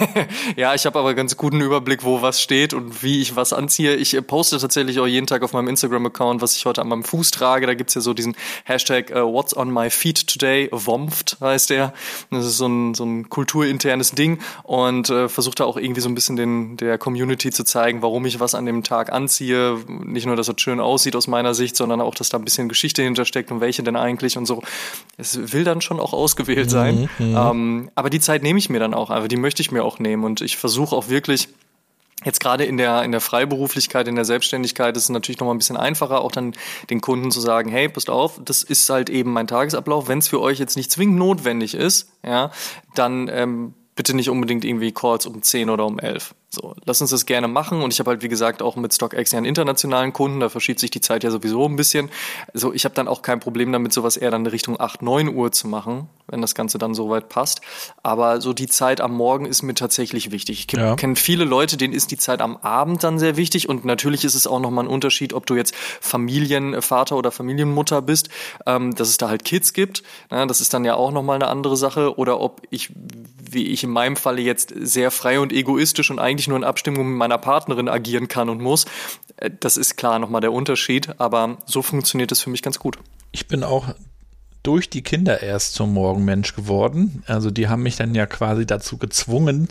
ja, 0.56 0.74
ich 0.74 0.86
habe 0.86 0.98
aber 0.98 1.14
ganz 1.14 1.36
guten 1.36 1.60
Überblick, 1.60 2.04
wo 2.04 2.22
was 2.22 2.40
steht 2.40 2.74
und 2.74 3.02
wie 3.02 3.20
ich 3.20 3.36
was 3.36 3.52
anziehe. 3.52 3.96
Ich 3.96 4.14
äh, 4.14 4.22
poste 4.22 4.58
tatsächlich 4.58 5.00
auch 5.00 5.06
jeden 5.06 5.26
Tag 5.26 5.42
auf 5.42 5.52
meinem 5.52 5.68
Instagram-Account, 5.68 6.42
was 6.42 6.56
ich 6.56 6.66
heute 6.66 6.80
an 6.80 6.88
meinem 6.88 7.04
Fuß 7.04 7.30
trage. 7.30 7.66
Da 7.66 7.74
gibt's 7.74 7.94
ja 7.94 8.00
so 8.00 8.14
diesen 8.14 8.36
Hashtag 8.64 9.10
uh, 9.10 9.32
What's 9.32 9.56
on 9.56 9.72
my 9.72 9.90
feet 9.90 10.26
today, 10.26 10.68
WOMFT 10.70 11.38
heißt 11.40 11.70
der. 11.70 11.92
Das 12.30 12.44
ist 12.44 12.58
so 12.58 12.66
ein, 12.66 12.94
so 12.94 13.04
ein 13.04 13.28
kulturinternes 13.28 14.12
Ding 14.12 14.38
und 14.62 15.10
äh, 15.10 15.28
versucht 15.28 15.60
da 15.60 15.64
auch 15.64 15.76
irgendwie 15.76 16.00
so 16.00 16.08
ein 16.08 16.14
bisschen 16.14 16.36
den, 16.36 16.76
der 16.76 16.98
Community 16.98 17.50
zu 17.50 17.64
zeigen, 17.64 18.02
warum 18.02 18.26
ich 18.26 18.40
was 18.40 18.54
an 18.54 18.66
dem 18.66 18.82
Tag 18.82 19.12
anziehe. 19.12 19.78
Nicht 19.88 20.26
nur, 20.26 20.36
dass 20.36 20.48
es 20.48 20.54
schön 20.58 20.80
aussieht 20.80 21.16
aus 21.16 21.26
meiner 21.26 21.54
Sicht, 21.54 21.76
sondern 21.76 22.00
auch, 22.00 22.14
dass 22.14 22.28
da 22.28 22.38
ein 22.38 22.44
bisschen 22.44 22.68
Geschichte 22.68 23.02
hintersteckt 23.02 23.50
und 23.50 23.60
welche 23.60 23.82
denn 23.82 23.96
eigentlich 23.96 24.36
und 24.36 24.46
so. 24.46 24.62
Es 25.16 25.52
will 25.52 25.64
dann 25.64 25.80
schon 25.80 26.00
auch 26.00 26.12
ausgewählt 26.12 26.70
sein. 26.70 27.08
Mhm, 27.18 27.30
mhm. 27.30 27.36
ähm, 27.36 27.85
aber 27.94 28.10
die 28.10 28.20
Zeit 28.20 28.42
nehme 28.42 28.58
ich 28.58 28.70
mir 28.70 28.80
dann 28.80 28.94
auch, 28.94 29.10
aber 29.10 29.28
die 29.28 29.36
möchte 29.36 29.62
ich 29.62 29.70
mir 29.70 29.84
auch 29.84 29.98
nehmen 29.98 30.24
und 30.24 30.40
ich 30.40 30.56
versuche 30.56 30.94
auch 30.94 31.08
wirklich 31.08 31.48
Jetzt 32.24 32.40
gerade 32.40 32.64
in 32.64 32.78
der, 32.78 33.04
in 33.04 33.12
der 33.12 33.20
Freiberuflichkeit, 33.20 34.08
in 34.08 34.16
der 34.16 34.24
Selbstständigkeit 34.24 34.96
ist 34.96 35.04
es 35.04 35.08
natürlich 35.10 35.38
noch 35.38 35.46
mal 35.46 35.54
ein 35.54 35.58
bisschen 35.58 35.76
einfacher, 35.76 36.22
auch 36.22 36.32
dann 36.32 36.54
den 36.88 37.02
Kunden 37.02 37.30
zu 37.30 37.40
sagen, 37.40 37.70
hey, 37.70 37.88
passt 37.90 38.08
auf, 38.08 38.40
das 38.42 38.62
ist 38.62 38.88
halt 38.88 39.10
eben 39.10 39.32
mein 39.32 39.46
Tagesablauf. 39.46 40.08
Wenn 40.08 40.18
es 40.18 40.28
für 40.28 40.40
euch 40.40 40.58
jetzt 40.58 40.76
nicht 40.76 40.90
zwingend 40.90 41.18
notwendig 41.18 41.74
ist, 41.74 42.10
ja, 42.24 42.50
dann 42.94 43.28
ähm, 43.30 43.74
bitte 43.96 44.16
nicht 44.16 44.30
unbedingt 44.30 44.64
irgendwie 44.64 44.92
Calls 44.92 45.26
um 45.26 45.42
10 45.42 45.68
oder 45.68 45.84
um 45.84 45.98
11. 45.98 46.34
So, 46.48 46.74
lass 46.84 47.00
uns 47.00 47.10
das 47.10 47.26
gerne 47.26 47.48
machen. 47.48 47.82
Und 47.82 47.92
ich 47.92 47.98
habe 47.98 48.10
halt, 48.10 48.22
wie 48.22 48.28
gesagt, 48.28 48.62
auch 48.62 48.76
mit 48.76 48.94
StockX 48.94 49.32
ja 49.32 49.38
einen 49.38 49.46
internationalen 49.46 50.12
Kunden, 50.12 50.40
da 50.40 50.48
verschiebt 50.48 50.78
sich 50.78 50.90
die 50.90 51.00
Zeit 51.00 51.24
ja 51.24 51.30
sowieso 51.30 51.66
ein 51.66 51.74
bisschen. 51.74 52.08
Also 52.54 52.72
ich 52.72 52.84
habe 52.84 52.94
dann 52.94 53.08
auch 53.08 53.22
kein 53.22 53.40
Problem 53.40 53.72
damit, 53.72 53.92
sowas 53.92 54.16
eher 54.16 54.30
dann 54.30 54.42
in 54.42 54.46
Richtung 54.46 54.78
8, 54.78 55.02
9 55.02 55.34
Uhr 55.34 55.50
zu 55.50 55.66
machen, 55.66 56.08
wenn 56.28 56.40
das 56.40 56.54
Ganze 56.54 56.78
dann 56.78 56.94
soweit 56.94 57.28
passt. 57.28 57.62
Aber 58.02 58.40
so 58.40 58.52
die 58.52 58.68
Zeit 58.68 59.00
am 59.00 59.12
Morgen 59.12 59.44
ist 59.44 59.62
mir 59.62 59.74
tatsächlich 59.74 60.30
wichtig. 60.30 60.60
Ich 60.60 60.66
kenne 60.68 60.96
ja. 60.96 61.14
viele 61.16 61.44
Leute, 61.44 61.76
denen 61.76 61.92
ist 61.92 62.12
die 62.12 62.16
Zeit 62.16 62.40
am 62.40 62.56
Abend 62.58 63.02
dann 63.02 63.18
sehr 63.18 63.36
wichtig. 63.36 63.68
Und 63.68 63.84
natürlich 63.84 64.24
ist 64.24 64.36
es 64.36 64.46
auch 64.46 64.60
nochmal 64.60 64.84
ein 64.84 64.90
Unterschied, 64.90 65.32
ob 65.32 65.46
du 65.46 65.56
jetzt 65.56 65.74
Familienvater 65.74 67.16
oder 67.16 67.32
Familienmutter 67.32 68.02
bist, 68.02 68.28
ähm, 68.66 68.94
dass 68.94 69.08
es 69.08 69.18
da 69.18 69.28
halt 69.28 69.44
Kids 69.44 69.72
gibt. 69.72 70.04
Na, 70.30 70.46
das 70.46 70.60
ist 70.60 70.72
dann 70.72 70.84
ja 70.84 70.94
auch 70.94 71.10
nochmal 71.10 71.36
eine 71.36 71.48
andere 71.48 71.76
Sache. 71.76 72.16
Oder 72.18 72.40
ob 72.40 72.62
ich, 72.70 72.92
wie 73.50 73.66
ich 73.66 73.82
in 73.82 73.90
meinem 73.90 74.16
Falle 74.16 74.40
jetzt 74.40 74.72
sehr 74.74 75.10
frei 75.10 75.40
und 75.40 75.52
egoistisch 75.52 76.10
und 76.10 76.20
eigentlich 76.20 76.35
nur 76.48 76.56
in 76.56 76.64
Abstimmung 76.64 77.08
mit 77.08 77.18
meiner 77.18 77.38
Partnerin 77.38 77.88
agieren 77.88 78.28
kann 78.28 78.48
und 78.48 78.60
muss. 78.60 78.84
Äh, 79.36 79.50
das 79.58 79.76
ist 79.76 79.96
klar 79.96 80.18
nochmal 80.18 80.40
der 80.40 80.52
Unterschied, 80.52 81.18
aber 81.18 81.58
so 81.66 81.82
funktioniert 81.82 82.32
es 82.32 82.40
für 82.40 82.50
mich 82.50 82.62
ganz 82.62 82.78
gut. 82.78 82.98
Ich 83.32 83.48
bin 83.48 83.64
auch 83.64 83.88
durch 84.66 84.90
die 84.90 85.02
Kinder 85.02 85.42
erst 85.42 85.74
zum 85.74 85.94
Morgenmensch 85.94 86.56
geworden. 86.56 87.22
Also 87.26 87.52
die 87.52 87.68
haben 87.68 87.84
mich 87.84 87.96
dann 87.96 88.16
ja 88.16 88.26
quasi 88.26 88.66
dazu 88.66 88.98
gezwungen, 88.98 89.68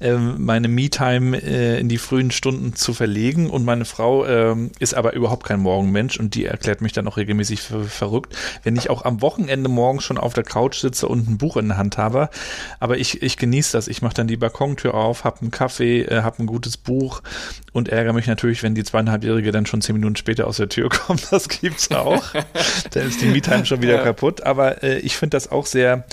ähm, 0.00 0.44
meine 0.44 0.68
Me-Time 0.68 1.40
äh, 1.42 1.80
in 1.80 1.88
die 1.88 1.96
frühen 1.96 2.30
Stunden 2.30 2.74
zu 2.74 2.92
verlegen. 2.92 3.48
Und 3.48 3.64
meine 3.64 3.86
Frau 3.86 4.26
ähm, 4.26 4.70
ist 4.78 4.94
aber 4.94 5.14
überhaupt 5.14 5.46
kein 5.46 5.60
Morgenmensch 5.60 6.20
und 6.20 6.34
die 6.34 6.44
erklärt 6.44 6.82
mich 6.82 6.92
dann 6.92 7.08
auch 7.08 7.16
regelmäßig 7.16 7.62
für 7.62 7.84
verrückt, 7.84 8.36
wenn 8.64 8.76
ich 8.76 8.90
auch 8.90 9.04
am 9.04 9.22
Wochenende 9.22 9.70
morgens 9.70 10.04
schon 10.04 10.18
auf 10.18 10.34
der 10.34 10.44
Couch 10.44 10.78
sitze 10.78 11.08
und 11.08 11.26
ein 11.26 11.38
Buch 11.38 11.56
in 11.56 11.68
der 11.68 11.78
Hand 11.78 11.96
habe. 11.96 12.28
Aber 12.80 12.98
ich, 12.98 13.22
ich 13.22 13.38
genieße 13.38 13.72
das. 13.72 13.88
Ich 13.88 14.02
mache 14.02 14.14
dann 14.14 14.26
die 14.26 14.36
Balkontür 14.36 14.94
auf, 14.94 15.24
habe 15.24 15.40
einen 15.40 15.52
Kaffee, 15.52 16.02
äh, 16.02 16.22
habe 16.22 16.42
ein 16.42 16.46
gutes 16.46 16.76
Buch 16.76 17.22
und 17.72 17.88
ärgere 17.88 18.12
mich 18.12 18.26
natürlich, 18.26 18.62
wenn 18.62 18.74
die 18.74 18.84
zweieinhalbjährige 18.84 19.52
dann 19.52 19.66
schon 19.66 19.80
zehn 19.80 19.94
Minuten 19.94 20.16
später 20.16 20.46
aus 20.46 20.58
der 20.58 20.68
Tür 20.68 20.88
kommt. 20.90 21.32
Das 21.32 21.48
gibt's 21.48 21.90
auch. 21.90 22.24
dann 22.90 23.08
ist 23.08 23.22
die 23.22 23.26
Me-Time 23.26 23.64
schon 23.64 23.80
wieder 23.80 23.96
ja. 23.96 24.02
kaputt. 24.02 24.33
Aber 24.42 24.82
äh, 24.82 24.98
ich 24.98 25.16
finde 25.16 25.36
das 25.36 25.50
auch 25.50 25.66
sehr, 25.66 26.04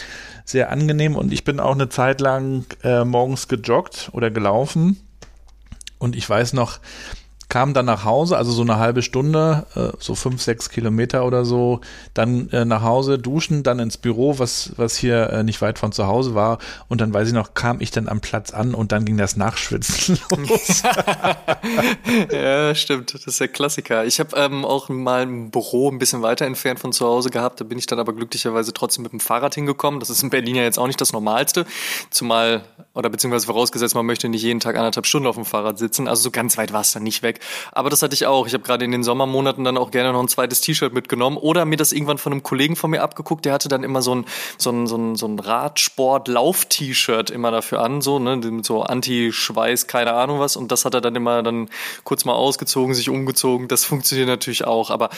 sehr 0.45 0.72
angenehm 0.72 1.15
und 1.15 1.32
ich 1.34 1.43
bin 1.43 1.59
auch 1.59 1.74
eine 1.74 1.89
Zeit 1.89 2.22
lang 2.22 2.65
äh, 2.84 3.03
morgens 3.03 3.47
gejoggt 3.47 4.09
oder 4.13 4.32
gelaufen. 4.32 4.97
Und 5.97 6.15
ich 6.15 6.28
weiß 6.28 6.53
noch, 6.53 6.80
kam 7.51 7.73
dann 7.73 7.85
nach 7.85 8.05
Hause, 8.05 8.37
also 8.37 8.53
so 8.53 8.61
eine 8.61 8.77
halbe 8.77 9.01
Stunde, 9.01 9.65
äh, 9.75 9.89
so 9.99 10.15
fünf, 10.15 10.41
sechs 10.41 10.69
Kilometer 10.69 11.25
oder 11.25 11.43
so, 11.43 11.81
dann 12.13 12.49
äh, 12.51 12.63
nach 12.63 12.81
Hause 12.81 13.19
duschen, 13.19 13.61
dann 13.61 13.79
ins 13.79 13.97
Büro, 13.97 14.39
was, 14.39 14.71
was 14.77 14.95
hier 14.95 15.29
äh, 15.29 15.43
nicht 15.43 15.61
weit 15.61 15.77
von 15.77 15.91
zu 15.91 16.07
Hause 16.07 16.33
war. 16.33 16.59
Und 16.87 17.01
dann 17.01 17.13
weiß 17.13 17.27
ich 17.27 17.33
noch, 17.33 17.53
kam 17.53 17.81
ich 17.81 17.91
dann 17.91 18.07
am 18.07 18.21
Platz 18.21 18.51
an 18.53 18.73
und 18.73 18.93
dann 18.93 19.03
ging 19.03 19.17
das 19.17 19.35
Nachschwitzen 19.35 20.17
los. 20.37 20.81
ja, 22.31 22.73
stimmt. 22.73 23.13
Das 23.13 23.27
ist 23.27 23.41
der 23.41 23.49
Klassiker. 23.49 24.05
Ich 24.05 24.21
habe 24.21 24.33
ähm, 24.37 24.63
auch 24.63 24.87
mal 24.87 25.23
ein 25.23 25.51
Büro 25.51 25.91
ein 25.91 25.99
bisschen 25.99 26.21
weiter 26.21 26.45
entfernt 26.45 26.79
von 26.79 26.93
zu 26.93 27.05
Hause 27.05 27.31
gehabt. 27.31 27.59
Da 27.59 27.65
bin 27.65 27.77
ich 27.77 27.85
dann 27.85 27.99
aber 27.99 28.13
glücklicherweise 28.13 28.71
trotzdem 28.71 29.03
mit 29.03 29.11
dem 29.11 29.19
Fahrrad 29.19 29.55
hingekommen. 29.55 29.99
Das 29.99 30.09
ist 30.09 30.23
in 30.23 30.29
Berlin 30.29 30.55
ja 30.55 30.63
jetzt 30.63 30.79
auch 30.79 30.87
nicht 30.87 31.01
das 31.01 31.11
Normalste. 31.11 31.65
Zumal, 32.11 32.63
oder 32.93 33.09
beziehungsweise 33.09 33.47
vorausgesetzt, 33.47 33.93
man 33.93 34.05
möchte 34.05 34.29
nicht 34.29 34.41
jeden 34.41 34.61
Tag 34.61 34.77
anderthalb 34.77 35.05
Stunden 35.05 35.27
auf 35.27 35.35
dem 35.35 35.43
Fahrrad 35.43 35.77
sitzen. 35.77 36.07
Also 36.07 36.23
so 36.23 36.31
ganz 36.31 36.57
weit 36.57 36.71
war 36.71 36.79
es 36.79 36.93
dann 36.93 37.03
nicht 37.03 37.23
weg. 37.23 37.40
Aber 37.71 37.89
das 37.89 38.01
hatte 38.01 38.13
ich 38.13 38.25
auch. 38.25 38.47
Ich 38.47 38.53
habe 38.53 38.63
gerade 38.63 38.85
in 38.85 38.91
den 38.91 39.03
Sommermonaten 39.03 39.63
dann 39.63 39.77
auch 39.77 39.91
gerne 39.91 40.11
noch 40.13 40.21
ein 40.21 40.27
zweites 40.27 40.61
T-Shirt 40.61 40.93
mitgenommen 40.93 41.37
oder 41.37 41.65
mir 41.65 41.77
das 41.77 41.91
irgendwann 41.91 42.17
von 42.17 42.31
einem 42.33 42.43
Kollegen 42.43 42.75
von 42.75 42.91
mir 42.91 43.01
abgeguckt. 43.01 43.45
Der 43.45 43.53
hatte 43.53 43.69
dann 43.69 43.83
immer 43.83 44.01
so 44.01 44.15
ein, 44.15 44.25
so 44.57 44.71
ein, 44.71 44.87
so 44.87 44.97
ein, 44.97 45.15
so 45.15 45.27
ein 45.27 45.39
Radsport-Lauf-T-Shirt 45.39 47.29
immer 47.29 47.51
dafür 47.51 47.81
an, 47.81 48.01
so, 48.01 48.19
ne, 48.19 48.37
mit 48.37 48.65
so 48.65 48.83
Anti-Schweiß, 48.83 49.87
keine 49.87 50.13
Ahnung 50.13 50.39
was. 50.39 50.55
Und 50.55 50.71
das 50.71 50.85
hat 50.85 50.93
er 50.93 51.01
dann 51.01 51.15
immer 51.15 51.43
dann 51.43 51.69
kurz 52.03 52.25
mal 52.25 52.33
ausgezogen, 52.33 52.93
sich 52.93 53.09
umgezogen. 53.09 53.67
Das 53.67 53.85
funktioniert 53.85 54.27
natürlich 54.27 54.65
auch. 54.65 54.89
Aber 54.89 55.09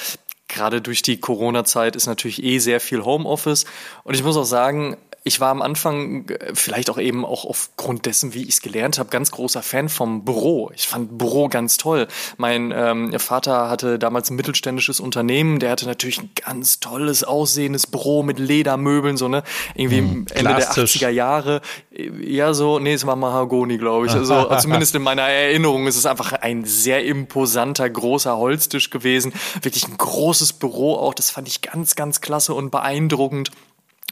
gerade 0.47 0.81
durch 0.81 1.01
die 1.01 1.19
Corona-Zeit 1.19 1.95
ist 1.95 2.07
natürlich 2.07 2.43
eh 2.43 2.59
sehr 2.59 2.79
viel 2.79 3.03
Homeoffice. 3.03 3.65
Und 4.03 4.15
ich 4.15 4.23
muss 4.23 4.37
auch 4.37 4.43
sagen, 4.43 4.97
ich 5.23 5.39
war 5.39 5.49
am 5.49 5.61
Anfang, 5.61 6.27
äh, 6.29 6.53
vielleicht 6.53 6.89
auch 6.89 6.97
eben 6.97 7.25
auch 7.25 7.45
aufgrund 7.45 8.05
dessen, 8.05 8.33
wie 8.33 8.43
ich 8.43 8.55
es 8.55 8.61
gelernt 8.61 8.99
habe, 8.99 9.09
ganz 9.09 9.31
großer 9.31 9.63
Fan 9.63 9.87
vom 9.87 10.25
Büro. 10.25 10.71
Ich 10.75 10.87
fand 10.87 11.17
Büro 11.17 11.47
ganz 11.47 11.77
toll. 11.77 12.07
Mein 12.37 12.73
ähm, 12.75 13.17
Vater 13.19 13.69
hatte 13.69 13.97
damals 13.99 14.29
ein 14.29 14.35
mittelständisches 14.35 14.99
Unternehmen, 14.99 15.59
der 15.59 15.71
hatte 15.71 15.85
natürlich 15.85 16.19
ein 16.19 16.31
ganz 16.45 16.79
tolles 16.81 17.23
aussehendes 17.23 17.87
Büro 17.87 18.23
mit 18.23 18.37
Ledermöbeln, 18.37 19.15
so 19.15 19.29
ne, 19.29 19.43
irgendwie 19.75 19.99
hm, 19.99 20.27
Ende 20.33 20.55
der 20.55 20.71
80er 20.71 21.09
Jahre. 21.09 21.61
Ja, 21.91 22.53
so, 22.53 22.79
nee, 22.79 22.93
es 22.93 23.05
war 23.05 23.15
Mahagoni, 23.15 23.77
glaube 23.77 24.07
ich. 24.07 24.13
Also 24.13 24.53
zumindest 24.59 24.93
in 24.95 25.03
meiner 25.03 25.23
Erinnerung 25.23 25.87
ist 25.87 25.95
es 25.95 26.05
einfach 26.05 26.33
ein 26.33 26.65
sehr 26.65 27.05
imposanter, 27.05 27.89
großer 27.89 28.37
Holztisch 28.37 28.89
gewesen. 28.89 29.33
Wirklich 29.61 29.87
ein 29.87 29.97
großes 29.97 30.53
Büro 30.53 30.95
auch. 30.95 31.13
Das 31.13 31.29
fand 31.29 31.47
ich 31.47 31.61
ganz, 31.61 31.95
ganz 31.95 32.19
klasse 32.19 32.53
und 32.53 32.71
beeindruckend. 32.71 33.51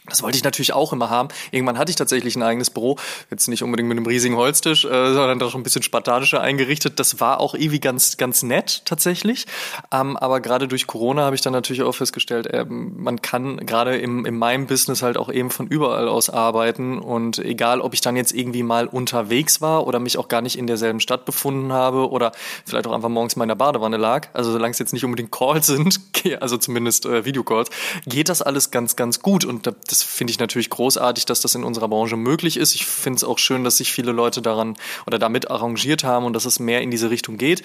Das 0.08 0.24
wollte 0.24 0.36
ich 0.36 0.44
natürlich 0.44 0.74
auch 0.74 0.94
immer 0.94 1.12
haben. 1.12 1.30
Irgendwann 1.52 1.78
hatte 1.78 1.92
ich 1.92 1.96
tatsächlich 1.96 2.36
ein 2.36 2.42
eigenes 2.42 2.72
Büro. 2.72 2.98
Jetzt 3.30 3.48
nicht 3.48 3.62
unbedingt 3.62 3.88
mit 3.88 3.98
einem 3.98 4.08
riesigen 4.08 4.36
Holztisch, 4.36 4.84
äh, 4.84 5.14
sondern 5.14 5.38
doch 5.38 5.54
ein 5.54 5.62
bisschen 5.62 5.84
spartanischer 5.84 6.42
eingerichtet. 6.42 7.00
Das 7.00 7.20
war 7.20 7.40
auch 7.40 7.54
irgendwie 7.54 7.80
ganz, 7.80 8.18
ganz 8.18 8.42
nett 8.42 8.82
tatsächlich. 8.86 9.46
Ähm, 9.92 10.18
aber 10.18 10.40
gerade 10.40 10.68
durch 10.68 10.88
Corona 10.88 11.24
habe 11.24 11.36
ich 11.36 11.42
dann 11.42 11.54
natürlich 11.54 11.84
auch 11.84 11.92
festgestellt, 11.94 12.48
äh, 12.48 12.66
man 12.66 13.22
kann 13.22 13.58
gerade 13.58 13.96
im, 13.98 14.26
in 14.26 14.38
meinem 14.38 14.66
Business 14.66 15.04
halt 15.04 15.18
auch 15.18 15.32
eben 15.32 15.52
von 15.52 15.68
überall 15.68 16.10
aus 16.10 16.32
arbeiten. 16.32 16.98
Und 16.98 17.38
egal, 17.38 17.80
ob 17.80 17.94
ich 17.94 18.02
dann 18.02 18.16
jetzt 18.16 18.34
irgendwie 18.34 18.64
mal 18.64 18.88
unterwegs 18.88 19.62
war 19.62 19.86
oder 19.86 20.00
mich 20.00 20.18
auch 20.18 20.28
gar 20.28 20.42
nicht 20.42 20.58
in 20.58 20.66
derselben 20.66 21.00
Stadt 21.00 21.26
befunden 21.26 21.74
habe 21.74 22.10
oder 22.10 22.32
vielleicht 22.66 22.88
auch 22.88 22.94
einfach 22.94 23.10
morgens 23.10 23.36
mal 23.36 23.44
in 23.44 23.50
der 23.50 23.56
Badewanne 23.56 23.98
lag, 23.98 24.30
also 24.34 24.52
solange 24.52 24.72
es 24.72 24.80
jetzt 24.80 24.94
nicht 24.94 25.06
unbedingt 25.06 25.32
Calls 25.32 25.68
sind, 25.68 26.00
also 26.40 26.58
zumindest 26.58 27.06
äh, 27.06 27.24
Videocalls, 27.24 27.70
geht 28.08 28.30
das 28.30 28.42
alles 28.42 28.72
ganz, 28.72 28.96
ganz 28.96 29.22
gut. 29.22 29.46
Und 29.46 29.68
das 29.92 30.04
finde 30.04 30.32
ich 30.32 30.40
natürlich 30.40 30.70
großartig, 30.70 31.26
dass 31.26 31.42
das 31.42 31.56
in 31.56 31.64
unserer 31.64 31.88
Branche 31.88 32.18
möglich 32.18 32.58
ist. 32.58 32.76
Ich 32.76 32.86
finde 32.86 33.18
es 33.18 33.24
auch 33.24 33.38
schön, 33.38 33.64
dass 33.64 33.78
sich 33.78 33.92
viele 33.92 34.12
Leute 34.12 34.42
daran 34.42 34.78
oder 35.06 35.20
damit 35.20 35.52
arrangiert 35.52 36.04
haben 36.04 36.26
und 36.26 36.34
dass 36.34 36.46
es 36.46 36.60
mehr 36.60 36.82
in 36.82 36.92
diese 36.92 37.10
Richtung 37.10 37.38
geht. 37.38 37.64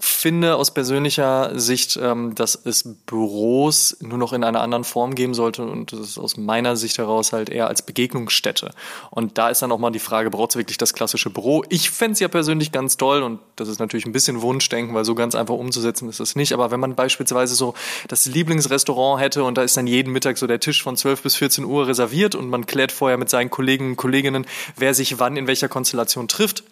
Finde 0.00 0.54
aus 0.54 0.70
persönlicher 0.70 1.58
Sicht, 1.58 1.98
ähm, 2.00 2.36
dass 2.36 2.54
es 2.54 2.84
Büros 3.06 3.96
nur 4.00 4.16
noch 4.16 4.32
in 4.32 4.44
einer 4.44 4.60
anderen 4.60 4.84
Form 4.84 5.16
geben 5.16 5.34
sollte 5.34 5.64
und 5.64 5.92
das 5.92 5.98
ist 5.98 6.18
aus 6.18 6.36
meiner 6.36 6.76
Sicht 6.76 6.98
heraus 6.98 7.32
halt 7.32 7.48
eher 7.48 7.66
als 7.66 7.82
Begegnungsstätte. 7.82 8.70
Und 9.10 9.38
da 9.38 9.48
ist 9.48 9.60
dann 9.60 9.72
auch 9.72 9.78
mal 9.78 9.90
die 9.90 9.98
Frage, 9.98 10.30
braucht 10.30 10.50
es 10.50 10.56
wirklich 10.56 10.78
das 10.78 10.94
klassische 10.94 11.30
Büro? 11.30 11.64
Ich 11.68 11.90
fände 11.90 12.12
es 12.12 12.20
ja 12.20 12.28
persönlich 12.28 12.70
ganz 12.70 12.96
toll 12.96 13.24
und 13.24 13.40
das 13.56 13.66
ist 13.66 13.80
natürlich 13.80 14.06
ein 14.06 14.12
bisschen 14.12 14.40
Wunschdenken, 14.40 14.94
weil 14.94 15.04
so 15.04 15.16
ganz 15.16 15.34
einfach 15.34 15.54
umzusetzen 15.54 16.08
ist 16.08 16.20
es 16.20 16.36
nicht. 16.36 16.52
Aber 16.52 16.70
wenn 16.70 16.78
man 16.78 16.94
beispielsweise 16.94 17.56
so 17.56 17.74
das 18.06 18.26
Lieblingsrestaurant 18.26 19.20
hätte 19.20 19.42
und 19.42 19.58
da 19.58 19.62
ist 19.62 19.76
dann 19.76 19.88
jeden 19.88 20.12
Mittag 20.12 20.38
so 20.38 20.46
der 20.46 20.60
Tisch 20.60 20.80
von 20.80 20.96
12 20.96 21.22
bis 21.22 21.34
14 21.34 21.64
Uhr 21.64 21.88
reserviert 21.88 22.36
und 22.36 22.48
man 22.50 22.66
klärt 22.66 22.92
vorher 22.92 23.18
mit 23.18 23.30
seinen 23.30 23.50
Kollegen 23.50 23.90
und 23.90 23.96
Kolleginnen, 23.96 24.46
wer 24.76 24.94
sich 24.94 25.18
wann 25.18 25.36
in 25.36 25.48
welcher 25.48 25.68
Konstellation 25.68 26.28
trifft, 26.28 26.62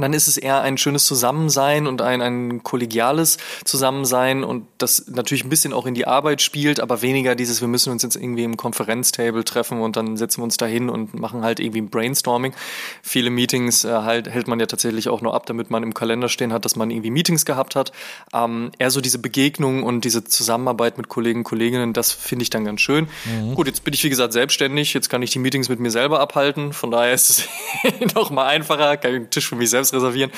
dann 0.00 0.12
ist 0.12 0.28
es 0.28 0.36
eher 0.36 0.60
ein 0.60 0.78
schönes 0.78 1.04
Zusammensein 1.04 1.86
und 1.86 2.02
ein, 2.02 2.20
ein 2.22 2.62
kollegiales 2.62 3.38
Zusammensein 3.64 4.44
und 4.44 4.66
das 4.78 5.06
natürlich 5.08 5.44
ein 5.44 5.50
bisschen 5.50 5.72
auch 5.72 5.86
in 5.86 5.94
die 5.94 6.06
Arbeit 6.06 6.42
spielt, 6.42 6.80
aber 6.80 7.02
weniger 7.02 7.34
dieses, 7.34 7.60
wir 7.60 7.68
müssen 7.68 7.90
uns 7.90 8.02
jetzt 8.02 8.16
irgendwie 8.16 8.44
im 8.44 8.56
Konferenztable 8.56 9.44
treffen 9.44 9.80
und 9.80 9.96
dann 9.96 10.16
setzen 10.16 10.40
wir 10.40 10.44
uns 10.44 10.56
da 10.56 10.66
hin 10.66 10.88
und 10.88 11.18
machen 11.18 11.42
halt 11.42 11.60
irgendwie 11.60 11.80
ein 11.80 11.90
Brainstorming. 11.90 12.52
Viele 13.02 13.30
Meetings 13.30 13.84
äh, 13.84 13.88
halt, 13.88 14.28
hält 14.28 14.48
man 14.48 14.60
ja 14.60 14.66
tatsächlich 14.66 15.08
auch 15.08 15.20
nur 15.20 15.34
ab, 15.34 15.46
damit 15.46 15.70
man 15.70 15.82
im 15.82 15.94
Kalender 15.94 16.28
stehen 16.28 16.52
hat, 16.52 16.64
dass 16.64 16.76
man 16.76 16.90
irgendwie 16.90 17.10
Meetings 17.10 17.44
gehabt 17.44 17.76
hat. 17.76 17.92
Ähm, 18.32 18.70
eher 18.78 18.90
so 18.90 19.00
diese 19.00 19.18
Begegnung 19.18 19.82
und 19.82 20.04
diese 20.04 20.24
Zusammenarbeit 20.24 20.96
mit 20.98 21.08
Kollegen 21.08 21.40
und 21.40 21.44
Kolleginnen, 21.44 21.92
das 21.92 22.12
finde 22.12 22.42
ich 22.42 22.50
dann 22.50 22.64
ganz 22.64 22.80
schön. 22.80 23.08
Mhm. 23.24 23.54
Gut, 23.54 23.66
jetzt 23.66 23.84
bin 23.84 23.94
ich 23.94 24.02
wie 24.04 24.10
gesagt 24.10 24.32
selbstständig, 24.32 24.94
jetzt 24.94 25.08
kann 25.10 25.22
ich 25.22 25.30
die 25.30 25.38
Meetings 25.38 25.68
mit 25.68 25.80
mir 25.80 25.90
selber 25.90 26.20
abhalten, 26.20 26.72
von 26.72 26.90
daher 26.90 27.12
ist 27.12 27.30
es 27.30 27.48
noch 28.14 28.30
mal 28.30 28.46
einfacher, 28.46 28.96
kann 28.96 29.10
ich 29.10 29.16
einen 29.16 29.30
Tisch 29.30 29.48
für 29.48 29.56
mich 29.56 29.70
selbst 29.70 29.89
reservieren. 29.92 30.30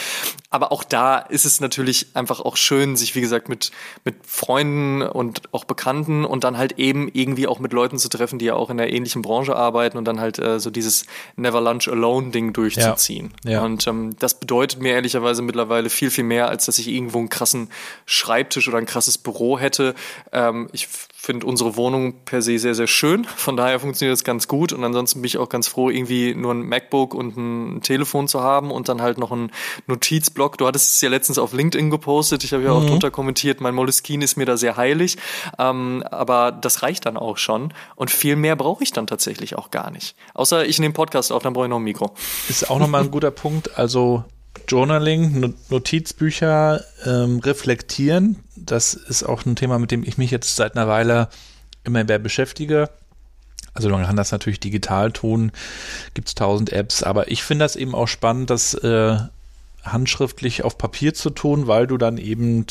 Aber 0.51 0.73
auch 0.73 0.85
da 0.85 1.19
ist 1.19 1.45
es 1.45 1.61
natürlich 1.61 2.09
einfach 2.15 2.41
auch 2.41 2.57
schön, 2.57 2.97
sich 2.97 3.15
wie 3.15 3.21
gesagt 3.21 3.49
mit, 3.49 3.71
mit 4.05 4.17
Freunden 4.27 5.03
und 5.03 5.53
auch 5.53 5.65
Bekannten 5.65 6.25
und 6.25 6.45
dann 6.45 6.59
halt 6.59 6.79
eben 6.79 7.09
irgendwie 7.13 7.47
auch 7.47 7.59
mit 7.59 7.73
Leuten 7.73 7.99
zu 7.99 8.09
treffen, 8.09 8.39
die 8.39 8.47
ja 8.47 8.55
auch 8.55 8.71
in 8.71 8.77
der 8.77 8.93
ähnlichen 8.93 9.23
Branche 9.23 9.57
arbeiten 9.57 9.97
und 9.97 10.05
dann 10.05 10.21
halt 10.21 10.39
äh, 10.39 10.61
so 10.61 10.71
dieses 10.71 11.07
Never 11.37 11.61
Lunch 11.61 11.89
Alone 11.89 12.31
Ding 12.31 12.53
durchzuziehen. 12.53 13.33
Ja, 13.45 13.51
ja. 13.53 13.63
Und 13.63 13.87
ähm, 13.87 14.17
das 14.19 14.39
bedeutet 14.39 14.81
mir 14.81 14.93
ehrlicherweise 14.93 15.43
mittlerweile 15.43 15.89
viel, 15.89 16.11
viel 16.11 16.25
mehr, 16.25 16.49
als 16.49 16.67
dass 16.67 16.79
ich 16.79 16.89
irgendwo 16.89 17.19
einen 17.19 17.29
krassen 17.29 17.71
Schreibtisch 18.07 18.69
oder 18.69 18.79
ein 18.79 18.87
krasses 18.87 19.19
Büro 19.19 19.59
hätte. 19.59 19.95
Ähm, 20.33 20.69
ich 20.73 20.89
finde 21.23 21.47
unsere 21.47 21.77
Wohnung 21.77 22.25
per 22.25 22.43
se 22.43 22.59
sehr, 22.59 22.75
sehr 22.75 22.89
schön. 22.89 23.25
Von 23.25 23.57
daher 23.57 23.79
funktioniert 23.79 24.13
das 24.13 24.25
ganz 24.25 24.49
gut. 24.49 24.73
Und 24.73 24.83
ansonsten 24.83 25.21
bin 25.21 25.27
ich 25.29 25.39
auch 25.39 25.49
ganz 25.49 25.69
froh, 25.69 25.89
irgendwie 25.89 26.35
nur 26.35 26.53
ein 26.53 26.63
MacBook 26.63 27.15
und 27.15 27.37
ein 27.37 27.81
Telefon 27.81 28.27
zu 28.27 28.41
haben 28.41 28.73
und 28.73 28.89
dann 28.89 29.01
halt 29.01 29.19
noch 29.19 29.31
ein 29.31 29.53
Notizblock. 29.87 30.59
Du 30.59 30.67
hattest 30.67 30.97
es 30.97 31.01
ja 31.01 31.09
letztens 31.09 31.39
auf 31.39 31.53
LinkedIn 31.53 31.91
gepostet. 31.91 32.43
Ich 32.43 32.53
habe 32.53 32.65
ja 32.65 32.73
auch 32.73 32.83
mhm. 32.83 32.89
drunter 32.89 33.13
kommentiert, 33.13 33.61
mein 33.61 33.73
Moleskine 33.73 34.25
ist 34.25 34.37
mir 34.37 34.47
da 34.47 34.57
sehr 34.57 34.77
heilig. 34.77 35.17
Ähm, 35.61 36.03
aber 36.11 36.51
das 36.51 36.83
reicht 36.83 37.07
dann 37.07 37.17
auch 37.17 37.37
schon. 37.37 37.73
Und 37.95 38.11
viel 38.11 38.35
mehr 38.35 38.57
brauche 38.57 38.83
ich 38.83 38.91
dann 38.91 39.07
tatsächlich 39.07 39.57
auch 39.57 39.71
gar 39.71 39.93
nicht. 39.93 40.17
Außer 40.35 40.67
ich 40.67 40.81
nehme 40.81 40.93
Podcast 40.93 41.31
auf, 41.31 41.45
dann 41.45 41.53
brauche 41.53 41.67
ich 41.67 41.71
noch 41.71 41.79
ein 41.79 41.85
Mikro. 41.85 42.15
Ist 42.49 42.69
auch 42.69 42.81
nochmal 42.81 43.03
ein 43.03 43.13
guter 43.13 43.31
Punkt. 43.43 43.79
Also 43.79 44.25
Journaling, 44.69 45.55
Notizbücher 45.71 46.85
ähm, 47.05 47.39
reflektieren. 47.41 48.37
Das 48.57 48.95
ist 48.95 49.23
auch 49.23 49.45
ein 49.45 49.57
Thema, 49.57 49.79
mit 49.79 49.91
dem 49.91 50.03
ich 50.03 50.19
mich 50.19 50.31
jetzt 50.31 50.57
seit 50.57 50.77
einer 50.77 50.89
Weile 50.89 51.29
immer 51.85 52.05
mehr 52.05 52.19
beschäftige. 52.19 52.91
Also 53.75 53.89
man 53.89 54.05
kann 54.05 54.17
das 54.17 54.33
natürlich 54.33 54.61
digital 54.61 55.13
tun, 55.13 55.51
gibt 56.15 56.29
es 56.29 56.35
tausend 56.35 56.73
Apps, 56.73 57.03
aber 57.03 57.31
ich 57.31 57.43
finde 57.43 57.65
das 57.65 57.77
eben 57.77 57.95
auch 57.95 58.09
spannend, 58.09 58.51
das 58.51 58.75
äh, 58.75 59.17
handschriftlich 59.83 60.63
auf 60.63 60.77
Papier 60.77 61.15
zu 61.15 61.31
tun, 61.31 61.67
weil 61.67 61.87
du 61.87 61.97
dann 61.97 62.19
eben, 62.19 62.67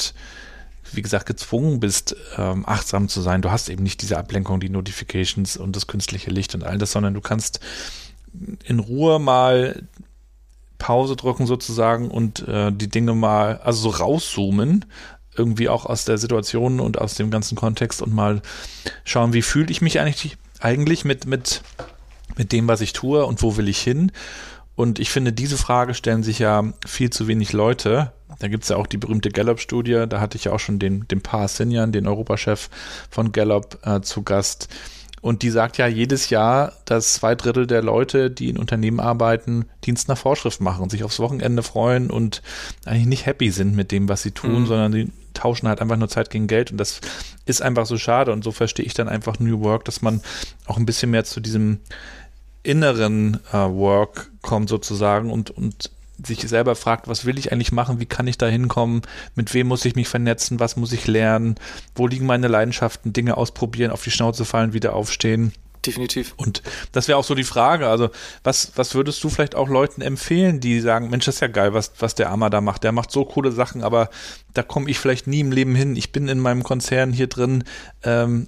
wie 0.92 1.02
gesagt, 1.02 1.26
gezwungen 1.26 1.80
bist, 1.80 2.16
ähm, 2.38 2.66
achtsam 2.68 3.10
zu 3.10 3.22
sein. 3.22 3.42
Du 3.42 3.50
hast 3.50 3.70
eben 3.70 3.84
nicht 3.84 4.02
diese 4.04 4.18
Ablenkung, 4.18 4.60
die 4.60 4.70
Notifications 4.70 5.58
und 5.58 5.76
das 5.76 5.88
künstliche 5.88 6.30
Licht 6.30 6.54
und 6.54 6.64
all 6.64 6.78
das, 6.78 6.92
sondern 6.92 7.16
du 7.16 7.22
kannst 7.22 7.60
in 8.64 8.80
Ruhe 8.80 9.20
mal 9.20 9.84
Pause 10.82 11.16
drücken 11.16 11.46
sozusagen 11.46 12.10
und 12.10 12.48
äh, 12.48 12.72
die 12.72 12.90
Dinge 12.90 13.14
mal, 13.14 13.60
also 13.64 13.92
so 13.92 13.98
rauszoomen 14.04 14.86
irgendwie 15.38 15.70
auch 15.70 15.86
aus 15.86 16.06
der 16.06 16.18
Situation 16.18 16.80
und 16.80 17.00
aus 17.00 17.14
dem 17.14 17.30
ganzen 17.30 17.56
Kontext 17.56 18.02
und 18.02 18.14
mal 18.14 18.42
schauen, 19.06 19.32
wie 19.34 19.44
fühle 19.44 19.70
ich 19.70 19.80
mich 19.82 20.00
eigentlich, 20.00 20.38
eigentlich 20.60 21.06
mit, 21.06 21.28
mit, 21.28 21.62
mit 22.36 22.52
dem, 22.52 22.68
was 22.68 22.82
ich 22.82 22.94
tue 22.94 23.26
und 23.26 23.44
wo 23.44 23.58
will 23.58 23.70
ich 23.70 23.80
hin. 23.80 24.12
Und 24.76 24.98
ich 24.98 25.12
finde, 25.12 25.32
diese 25.32 25.58
Frage 25.58 25.94
stellen 25.94 26.24
sich 26.24 26.40
ja 26.40 26.74
viel 26.86 27.12
zu 27.12 27.28
wenig 27.28 27.54
Leute. 27.54 28.12
Da 28.40 28.48
gibt's 28.48 28.70
ja 28.70 28.78
auch 28.78 28.88
die 28.88 28.98
berühmte 28.98 29.30
Gallup-Studie, 29.30 30.06
da 30.10 30.20
hatte 30.20 30.36
ich 30.36 30.46
ja 30.46 30.52
auch 30.52 30.60
schon 30.60 30.80
den, 30.80 31.08
den 31.08 31.22
Pa 31.22 31.48
Sinjan, 31.48 31.92
den 31.92 32.08
Europachef 32.08 32.70
von 33.12 33.32
Gallup, 33.32 33.78
äh, 33.86 34.02
zu 34.02 34.24
Gast 34.24 34.68
und 35.22 35.44
die 35.44 35.52
sagt 35.52 35.78
ja 35.78 35.88
jedes 35.88 36.30
Jahr, 36.32 36.74
dass 36.86 37.14
zwei 37.14 37.36
Drittel 37.36 37.68
der 37.68 37.84
Leute, 37.84 38.32
die 38.32 38.50
in 38.50 38.58
Unternehmen 38.58 39.00
arbeiten, 39.00 39.66
Dienst 39.86 40.08
nach 40.08 40.18
Vorschrift 40.18 40.62
machen, 40.62 40.90
sich 40.90 41.04
aufs 41.04 41.20
Wochenende 41.20 41.62
freuen 41.62 42.10
und 42.10 42.42
eigentlich 42.86 43.06
nicht 43.06 43.26
happy 43.28 43.52
sind 43.52 43.76
mit 43.76 43.92
dem, 43.92 44.10
was 44.10 44.24
sie 44.24 44.32
tun, 44.32 44.62
mhm. 44.62 44.66
sondern 44.66 44.92
die 44.92 45.12
tauschen 45.36 45.68
halt 45.68 45.80
einfach 45.80 45.98
nur 45.98 46.10
Zeit 46.10 46.32
gegen 46.32 46.48
Geld. 46.48 46.72
Und 46.72 46.78
das 46.78 47.02
ist 47.46 47.62
einfach 47.62 47.86
so 47.86 47.98
schade. 47.98 48.32
Und 48.32 48.44
so 48.44 48.52
verstehe 48.52 48.86
ich 48.86 48.96
dann 48.96 49.08
einfach 49.08 49.40
New 49.40 49.62
Work, 49.62 49.86
dass 49.86 50.02
man 50.02 50.22
auch 50.66 50.78
ein 50.78 50.86
bisschen 50.86 51.12
mehr 51.12 51.24
zu 51.24 51.40
diesem 51.40 51.80
inneren 52.64 53.40
äh, 53.52 53.58
Work 53.58 54.32
kommt 54.42 54.70
sozusagen 54.70 55.32
und, 55.32 55.52
und 55.52 55.92
sich 56.26 56.40
selber 56.42 56.76
fragt, 56.76 57.08
was 57.08 57.26
will 57.26 57.38
ich 57.38 57.52
eigentlich 57.52 57.72
machen, 57.72 58.00
wie 58.00 58.06
kann 58.06 58.28
ich 58.28 58.38
da 58.38 58.48
hinkommen, 58.48 59.02
mit 59.36 59.54
wem 59.54 59.68
muss 59.68 59.86
ich 59.86 59.96
mich 59.96 60.08
vernetzen, 60.08 60.60
was 60.60 60.76
muss 60.76 60.92
ich 60.92 61.08
lernen, 61.08 61.56
wo 61.96 62.08
liegen 62.08 62.26
meine 62.26 62.48
Leidenschaften, 62.48 63.14
Dinge 63.14 63.38
ausprobieren, 63.38 63.92
auf 63.92 64.04
die 64.04 64.12
Schnauze 64.12 64.46
fallen, 64.46 64.74
wieder 64.74 64.94
aufstehen. 64.94 65.54
Definitiv. 65.86 66.34
Und 66.38 66.62
das 66.92 67.08
wäre 67.08 67.18
auch 67.18 67.24
so 67.24 67.34
die 67.34 67.44
Frage. 67.44 67.88
Also, 67.88 68.10
was, 68.44 68.74
was 68.76 68.94
würdest 68.94 69.24
du 69.24 69.30
vielleicht 69.30 69.56
auch 69.56 69.68
Leuten 69.68 70.02
empfehlen, 70.02 70.60
die 70.60 70.80
sagen, 70.80 71.10
Mensch, 71.10 71.26
das 71.26 71.36
ist 71.36 71.42
ja 71.42 71.48
geil, 71.48 71.74
was, 71.74 71.94
was 72.00 72.14
der 72.14 72.30
Armer 72.30 72.52
da 72.52 72.62
macht. 72.62 72.84
Der 72.84 72.92
macht 72.92 73.12
so 73.12 73.26
coole 73.26 73.52
Sachen, 73.52 73.82
aber 73.82 74.10
da 74.54 74.62
komme 74.62 74.90
ich 74.90 75.00
vielleicht 75.00 75.26
nie 75.26 75.40
im 75.40 75.52
Leben 75.52 75.74
hin. 75.74 75.96
Ich 75.96 76.12
bin 76.12 76.28
in 76.28 76.40
meinem 76.40 76.62
Konzern 76.62 77.12
hier 77.12 77.28
drin. 77.28 77.64
Ähm, 78.04 78.46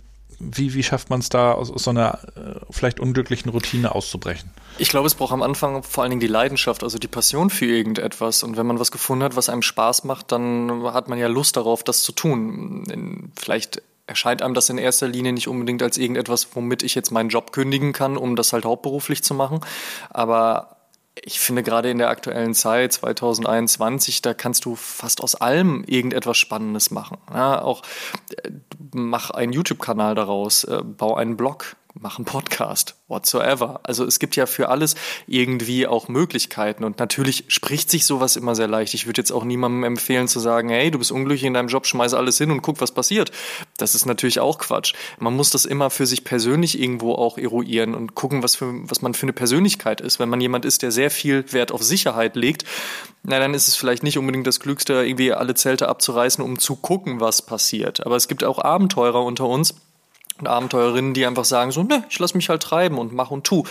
wie, 0.51 0.73
wie 0.73 0.83
schafft 0.83 1.09
man 1.09 1.19
es 1.19 1.29
da, 1.29 1.53
aus, 1.53 1.71
aus 1.71 1.83
so 1.83 1.89
einer 1.89 2.19
äh, 2.35 2.59
vielleicht 2.69 2.99
unglücklichen 2.99 3.49
Routine 3.49 3.93
auszubrechen? 3.93 4.49
Ich 4.77 4.89
glaube, 4.89 5.07
es 5.07 5.15
braucht 5.15 5.33
am 5.33 5.41
Anfang 5.41 5.83
vor 5.83 6.03
allen 6.03 6.11
Dingen 6.11 6.19
die 6.19 6.27
Leidenschaft, 6.27 6.83
also 6.83 6.97
die 6.97 7.07
Passion 7.07 7.49
für 7.49 7.65
irgendetwas. 7.65 8.43
Und 8.43 8.57
wenn 8.57 8.65
man 8.65 8.79
was 8.79 8.91
gefunden 8.91 9.23
hat, 9.23 9.35
was 9.35 9.49
einem 9.49 9.61
Spaß 9.61 10.03
macht, 10.03 10.31
dann 10.31 10.83
hat 10.93 11.09
man 11.09 11.19
ja 11.19 11.27
Lust 11.27 11.57
darauf, 11.57 11.83
das 11.83 12.03
zu 12.03 12.11
tun. 12.11 13.31
Vielleicht 13.39 13.81
erscheint 14.05 14.41
einem 14.41 14.53
das 14.53 14.69
in 14.69 14.77
erster 14.77 15.07
Linie 15.07 15.33
nicht 15.33 15.47
unbedingt 15.47 15.81
als 15.81 15.97
irgendetwas, 15.97 16.49
womit 16.55 16.83
ich 16.83 16.95
jetzt 16.95 17.11
meinen 17.11 17.29
Job 17.29 17.51
kündigen 17.53 17.93
kann, 17.93 18.17
um 18.17 18.35
das 18.35 18.51
halt 18.51 18.65
hauptberuflich 18.65 19.23
zu 19.23 19.33
machen. 19.33 19.61
Aber 20.09 20.72
ich 21.21 21.39
finde 21.39 21.63
gerade 21.63 21.89
in 21.89 21.99
der 21.99 22.09
aktuellen 22.09 22.53
Zeit, 22.53 22.93
2021, 22.93 24.21
da 24.21 24.33
kannst 24.33 24.65
du 24.65 24.75
fast 24.75 25.21
aus 25.21 25.35
allem 25.35 25.83
irgendetwas 25.85 26.37
Spannendes 26.37 26.91
machen. 26.91 27.17
Ja, 27.31 27.61
auch 27.61 27.83
äh, 28.43 28.49
mach 28.93 29.29
einen 29.29 29.53
YouTube-Kanal 29.53 30.15
daraus, 30.15 30.63
äh, 30.63 30.81
bau 30.83 31.15
einen 31.15 31.37
Blog, 31.37 31.75
mach 31.93 32.17
einen 32.17 32.25
Podcast, 32.25 32.95
whatsoever. 33.07 33.79
Also 33.83 34.05
es 34.05 34.17
gibt 34.17 34.35
ja 34.35 34.45
für 34.45 34.69
alles 34.69 34.95
irgendwie 35.27 35.85
auch 35.85 36.07
Möglichkeiten 36.07 36.83
und 36.83 36.99
natürlich 36.99 37.45
spricht 37.49 37.91
sich 37.91 38.05
sowas 38.05 38.35
immer 38.35 38.55
sehr 38.55 38.67
leicht. 38.67 38.93
Ich 38.95 39.05
würde 39.05 39.21
jetzt 39.21 39.31
auch 39.31 39.43
niemandem 39.43 39.83
empfehlen 39.83 40.27
zu 40.27 40.39
sagen, 40.39 40.69
hey, 40.69 40.89
du 40.89 40.97
bist 40.97 41.11
unglücklich 41.11 41.43
in 41.43 41.53
deinem 41.53 41.67
Job, 41.67 41.85
schmeiß 41.85 42.15
alles 42.15 42.37
hin 42.37 42.49
und 42.49 42.61
guck, 42.61 42.81
was 42.81 42.93
passiert. 42.93 43.31
Das 43.77 43.93
ist 43.93 44.05
natürlich 44.05 44.39
auch 44.39 44.57
Quatsch. 44.57 44.93
Man 45.19 45.35
muss 45.35 45.51
das 45.51 45.65
immer 45.65 45.89
für 45.91 46.07
sich 46.07 46.23
persönlich 46.23 46.79
irgendwo 46.79 47.13
auch 47.13 47.37
eruieren 47.37 47.93
und 47.93 48.15
gucken, 48.15 48.41
was 48.41 48.55
für, 48.55 48.73
was 48.89 49.01
man 49.01 49.13
für 49.13 49.23
eine 49.23 49.33
Persönlichkeit 49.33 50.01
ist. 50.01 50.19
Wenn 50.19 50.29
man 50.29 50.41
jemand 50.41 50.65
ist, 50.65 50.81
der 50.81 50.91
sehr 50.91 51.11
viel 51.11 51.45
Wert 51.53 51.71
auf 51.71 51.83
Sicherheit 51.83 52.35
legt, 52.35 52.65
na, 53.21 53.39
dann 53.39 53.53
ist 53.53 53.67
es 53.67 53.75
vielleicht 53.75 54.03
nicht 54.03 54.17
unbedingt 54.17 54.47
das 54.47 54.59
Klügste, 54.59 54.93
irgendwie 55.05 55.31
alle 55.31 55.53
Zelte 55.53 55.87
abzureißen, 55.87 56.43
um 56.43 56.59
zu 56.59 56.75
gucken, 56.75 57.19
was 57.19 57.43
passiert. 57.43 58.05
Aber 58.05 58.15
es 58.15 58.27
gibt 58.27 58.43
auch 58.43 58.59
Abenteurer 58.59 59.23
unter 59.23 59.45
uns, 59.45 59.75
Abenteurerinnen, 60.47 61.13
die 61.13 61.25
einfach 61.25 61.45
sagen 61.45 61.71
so, 61.71 61.83
ne, 61.83 62.03
ich 62.09 62.19
lass 62.19 62.33
mich 62.33 62.49
halt 62.49 62.63
treiben 62.63 62.97
und 62.97 63.13
mach 63.13 63.31
und 63.31 63.43
tu. 63.43 63.63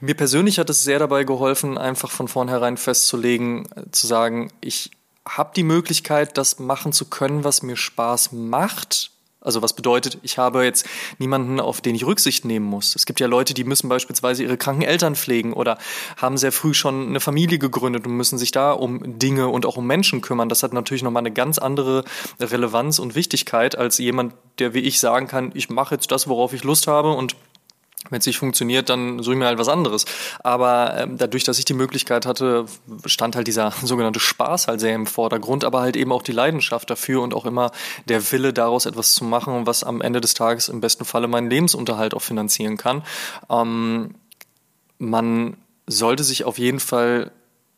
Mir 0.00 0.14
persönlich 0.14 0.58
hat 0.58 0.70
es 0.70 0.84
sehr 0.84 0.98
dabei 0.98 1.24
geholfen, 1.24 1.78
einfach 1.78 2.10
von 2.10 2.28
vornherein 2.28 2.76
festzulegen, 2.76 3.68
zu 3.90 4.06
sagen, 4.06 4.50
ich 4.60 4.90
habe 5.28 5.52
die 5.56 5.64
Möglichkeit, 5.64 6.38
das 6.38 6.58
machen 6.58 6.92
zu 6.92 7.06
können, 7.06 7.44
was 7.44 7.62
mir 7.62 7.76
Spaß 7.76 8.32
macht 8.32 9.10
also 9.46 9.62
was 9.62 9.72
bedeutet, 9.72 10.18
ich 10.22 10.38
habe 10.38 10.64
jetzt 10.64 10.86
niemanden, 11.18 11.60
auf 11.60 11.80
den 11.80 11.94
ich 11.94 12.04
Rücksicht 12.04 12.44
nehmen 12.44 12.66
muss. 12.66 12.96
Es 12.96 13.06
gibt 13.06 13.20
ja 13.20 13.26
Leute, 13.28 13.54
die 13.54 13.64
müssen 13.64 13.88
beispielsweise 13.88 14.42
ihre 14.42 14.56
kranken 14.56 14.82
Eltern 14.82 15.14
pflegen 15.14 15.52
oder 15.52 15.78
haben 16.16 16.36
sehr 16.36 16.52
früh 16.52 16.74
schon 16.74 17.08
eine 17.08 17.20
Familie 17.20 17.58
gegründet 17.58 18.06
und 18.06 18.16
müssen 18.16 18.38
sich 18.38 18.50
da 18.50 18.72
um 18.72 19.18
Dinge 19.18 19.48
und 19.48 19.64
auch 19.64 19.76
um 19.76 19.86
Menschen 19.86 20.20
kümmern. 20.20 20.48
Das 20.48 20.62
hat 20.62 20.72
natürlich 20.72 21.02
nochmal 21.02 21.20
eine 21.20 21.32
ganz 21.32 21.58
andere 21.58 22.04
Relevanz 22.40 22.98
und 22.98 23.14
Wichtigkeit 23.14 23.78
als 23.78 23.98
jemand, 23.98 24.34
der 24.58 24.74
wie 24.74 24.80
ich 24.80 24.98
sagen 24.98 25.28
kann, 25.28 25.52
ich 25.54 25.70
mache 25.70 25.94
jetzt 25.94 26.10
das, 26.10 26.28
worauf 26.28 26.52
ich 26.52 26.64
Lust 26.64 26.88
habe 26.88 27.12
und 27.12 27.36
wenn 28.10 28.18
es 28.18 28.26
nicht 28.26 28.38
funktioniert, 28.38 28.88
dann 28.88 29.22
suche 29.22 29.34
ich 29.34 29.38
mir 29.38 29.46
halt 29.46 29.58
was 29.58 29.68
anderes. 29.68 30.04
Aber 30.42 30.94
ähm, 30.96 31.18
dadurch, 31.18 31.44
dass 31.44 31.58
ich 31.58 31.64
die 31.64 31.74
Möglichkeit 31.74 32.26
hatte, 32.26 32.66
stand 33.04 33.36
halt 33.36 33.46
dieser 33.46 33.72
sogenannte 33.82 34.20
Spaß 34.20 34.68
halt 34.68 34.80
sehr 34.80 34.94
im 34.94 35.06
Vordergrund, 35.06 35.64
aber 35.64 35.80
halt 35.80 35.96
eben 35.96 36.12
auch 36.12 36.22
die 36.22 36.32
Leidenschaft 36.32 36.90
dafür 36.90 37.22
und 37.22 37.34
auch 37.34 37.46
immer 37.46 37.70
der 38.08 38.32
Wille, 38.32 38.52
daraus 38.52 38.86
etwas 38.86 39.12
zu 39.12 39.24
machen, 39.24 39.66
was 39.66 39.84
am 39.84 40.00
Ende 40.00 40.20
des 40.20 40.34
Tages 40.34 40.68
im 40.68 40.80
besten 40.80 41.04
Falle 41.04 41.28
meinen 41.28 41.50
Lebensunterhalt 41.50 42.14
auch 42.14 42.22
finanzieren 42.22 42.76
kann. 42.76 43.02
Ähm, 43.50 44.14
man 44.98 45.56
sollte 45.86 46.24
sich 46.24 46.44
auf 46.44 46.58
jeden 46.58 46.80
Fall 46.80 47.30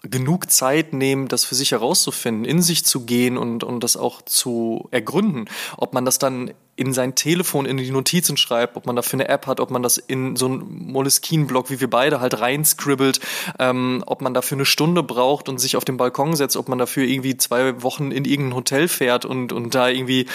genug 0.03 0.51
Zeit 0.51 0.93
nehmen, 0.93 1.29
das 1.29 1.45
für 1.45 1.57
sich 1.57 1.73
herauszufinden, 1.73 2.45
in 2.45 2.63
sich 2.63 2.85
zu 2.85 3.05
gehen 3.05 3.37
und, 3.37 3.65
und 3.65 3.83
das 3.83 3.97
auch 3.97 4.23
zu 4.23 4.89
ergründen. 4.93 5.47
Ob 5.77 5.93
man 5.93 6.05
das 6.05 6.19
dann 6.19 6.53
in 6.77 6.93
sein 6.93 7.17
Telefon, 7.17 7.67
in 7.67 7.77
die 7.77 7.91
Notizen 7.91 8.37
schreibt, 8.37 8.77
ob 8.77 8.87
man 8.87 8.95
dafür 8.95 9.19
eine 9.19 9.29
App 9.29 9.49
hat, 9.49 9.59
ob 9.59 9.73
man 9.73 9.83
das 9.83 9.99
in 9.99 10.37
so 10.37 10.47
einen 10.47 10.93
Moleskine-Blog, 10.93 11.71
wie 11.71 11.81
wir 11.81 11.91
beide, 11.91 12.21
halt 12.21 12.39
reinscribbelt, 12.41 13.19
ähm, 13.59 14.05
ob 14.07 14.23
man 14.23 14.33
dafür 14.33 14.57
eine 14.57 14.65
Stunde 14.65 15.03
braucht 15.03 15.49
und 15.49 15.59
sich 15.59 15.77
auf 15.77 15.85
den 15.85 15.97
Balkon 15.97 16.37
setzt, 16.37 16.57
ob 16.57 16.69
man 16.69 16.79
dafür 16.79 17.05
irgendwie 17.05 17.37
zwei 17.37 17.83
Wochen 17.83 18.13
in 18.13 18.25
irgendein 18.25 18.55
Hotel 18.55 18.87
fährt 18.87 19.25
und, 19.25 19.53
und 19.53 19.75
da 19.75 19.89
irgendwie 19.89 20.27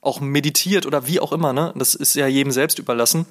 auch 0.00 0.20
meditiert 0.20 0.86
oder 0.86 1.06
wie 1.06 1.20
auch 1.20 1.30
immer, 1.30 1.52
ne? 1.52 1.72
Das 1.76 1.94
ist 1.94 2.16
ja 2.16 2.26
jedem 2.26 2.50
selbst 2.50 2.80
überlassen. 2.80 3.26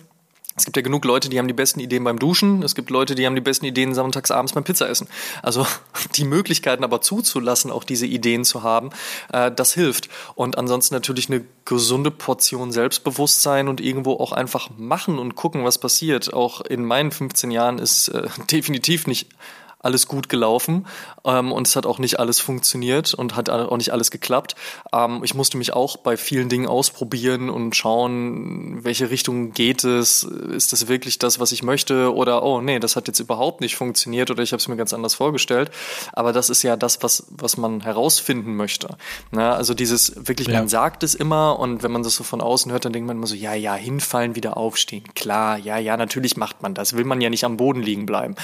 Es 0.61 0.65
gibt 0.65 0.77
ja 0.77 0.83
genug 0.83 1.05
Leute, 1.05 1.27
die 1.27 1.39
haben 1.39 1.47
die 1.47 1.55
besten 1.55 1.79
Ideen 1.79 2.03
beim 2.03 2.19
Duschen. 2.19 2.61
Es 2.61 2.75
gibt 2.75 2.91
Leute, 2.91 3.15
die 3.15 3.25
haben 3.25 3.33
die 3.33 3.41
besten 3.41 3.65
Ideen 3.65 3.95
sonntags 3.95 4.29
abends 4.29 4.53
beim 4.53 4.63
Pizzaessen. 4.63 5.07
Also 5.41 5.65
die 6.15 6.23
Möglichkeiten 6.23 6.83
aber 6.83 7.01
zuzulassen, 7.01 7.71
auch 7.71 7.83
diese 7.83 8.05
Ideen 8.05 8.45
zu 8.45 8.61
haben, 8.61 8.91
äh, 9.33 9.51
das 9.51 9.73
hilft. 9.73 10.09
Und 10.35 10.59
ansonsten 10.59 10.93
natürlich 10.93 11.29
eine 11.29 11.43
gesunde 11.65 12.11
Portion 12.11 12.71
Selbstbewusstsein 12.71 13.69
und 13.69 13.81
irgendwo 13.81 14.13
auch 14.13 14.33
einfach 14.33 14.69
machen 14.77 15.17
und 15.17 15.33
gucken, 15.33 15.65
was 15.65 15.79
passiert. 15.79 16.31
Auch 16.31 16.61
in 16.61 16.85
meinen 16.85 17.11
15 17.11 17.49
Jahren 17.49 17.79
ist 17.79 18.09
äh, 18.09 18.27
definitiv 18.51 19.07
nicht 19.07 19.29
alles 19.81 20.07
gut 20.07 20.29
gelaufen 20.29 20.87
ähm, 21.25 21.51
und 21.51 21.67
es 21.67 21.75
hat 21.75 21.85
auch 21.85 21.99
nicht 21.99 22.19
alles 22.19 22.39
funktioniert 22.39 23.13
und 23.13 23.35
hat 23.35 23.49
auch 23.49 23.77
nicht 23.77 23.91
alles 23.91 24.11
geklappt. 24.11 24.55
Ähm, 24.93 25.21
ich 25.23 25.33
musste 25.33 25.57
mich 25.57 25.73
auch 25.73 25.97
bei 25.97 26.17
vielen 26.17 26.49
Dingen 26.49 26.67
ausprobieren 26.67 27.49
und 27.49 27.75
schauen, 27.75 28.83
welche 28.83 29.09
Richtung 29.09 29.51
geht 29.51 29.83
es, 29.83 30.23
ist 30.23 30.71
das 30.73 30.87
wirklich 30.87 31.19
das, 31.19 31.39
was 31.39 31.51
ich 31.51 31.63
möchte 31.63 32.13
oder 32.13 32.43
oh 32.43 32.61
nee, 32.61 32.79
das 32.79 32.95
hat 32.95 33.07
jetzt 33.07 33.19
überhaupt 33.19 33.61
nicht 33.61 33.75
funktioniert 33.75 34.31
oder 34.31 34.43
ich 34.43 34.51
habe 34.51 34.59
es 34.59 34.67
mir 34.67 34.77
ganz 34.77 34.93
anders 34.93 35.15
vorgestellt. 35.15 35.71
Aber 36.13 36.33
das 36.33 36.49
ist 36.49 36.63
ja 36.63 36.75
das, 36.75 37.01
was, 37.03 37.25
was 37.29 37.57
man 37.57 37.81
herausfinden 37.81 38.55
möchte. 38.55 38.97
Na, 39.31 39.53
also 39.53 39.73
dieses 39.73 40.27
wirklich, 40.27 40.47
ja. 40.47 40.59
man 40.59 40.67
sagt 40.67 41.03
es 41.03 41.15
immer 41.15 41.59
und 41.59 41.83
wenn 41.83 41.91
man 41.91 42.03
das 42.03 42.15
so 42.15 42.23
von 42.23 42.41
außen 42.41 42.71
hört, 42.71 42.85
dann 42.85 42.93
denkt 42.93 43.07
man 43.07 43.17
immer 43.17 43.27
so, 43.27 43.35
ja, 43.35 43.53
ja, 43.53 43.75
hinfallen, 43.75 44.35
wieder 44.35 44.57
aufstehen. 44.57 45.03
Klar, 45.15 45.57
ja, 45.57 45.77
ja, 45.77 45.97
natürlich 45.97 46.37
macht 46.37 46.61
man 46.61 46.73
das. 46.73 46.95
Will 46.95 47.05
man 47.05 47.21
ja 47.21 47.29
nicht 47.29 47.43
am 47.43 47.57
Boden 47.57 47.81
liegen 47.81 48.05
bleiben. 48.05 48.35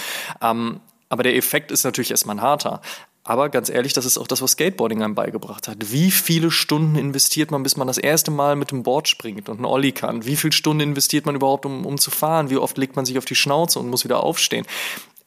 Ähm, 0.42 0.80
aber 1.10 1.24
der 1.24 1.36
Effekt 1.36 1.72
ist 1.72 1.84
natürlich 1.84 2.12
erstmal 2.12 2.38
ein 2.38 2.42
harter. 2.42 2.82
Aber 3.24 3.50
ganz 3.50 3.70
ehrlich, 3.70 3.92
das 3.92 4.06
ist 4.06 4.18
auch 4.18 4.28
das, 4.28 4.42
was 4.42 4.52
Skateboarding 4.52 5.04
einem 5.04 5.14
beigebracht 5.14 5.68
hat. 5.68 5.92
Wie 5.92 6.12
viele 6.12 6.50
Stunden 6.50 6.96
investiert 6.96 7.52
man, 7.52 7.62
bis 7.62 7.76
man 7.76 7.86
das 7.86 7.98
erste 7.98 8.32
Mal 8.32 8.56
mit 8.56 8.72
dem 8.72 8.84
Board 8.84 9.10
springt 9.10 9.50
und 9.50 9.58
einen 9.58 9.66
Olli 9.66 9.92
kann? 9.92 10.26
Wie 10.26 10.38
viele 10.38 10.54
Stunden 10.54 10.80
investiert 10.82 11.26
man 11.26 11.36
überhaupt, 11.36 11.66
um, 11.66 11.86
um 11.86 11.98
zu 11.98 12.10
fahren? 12.10 12.50
Wie 12.50 12.56
oft 12.56 12.78
legt 12.78 12.96
man 12.96 13.06
sich 13.06 13.18
auf 13.18 13.26
die 13.26 13.36
Schnauze 13.36 13.80
und 13.80 13.90
muss 13.90 14.06
wieder 14.06 14.24
aufstehen? 14.24 14.66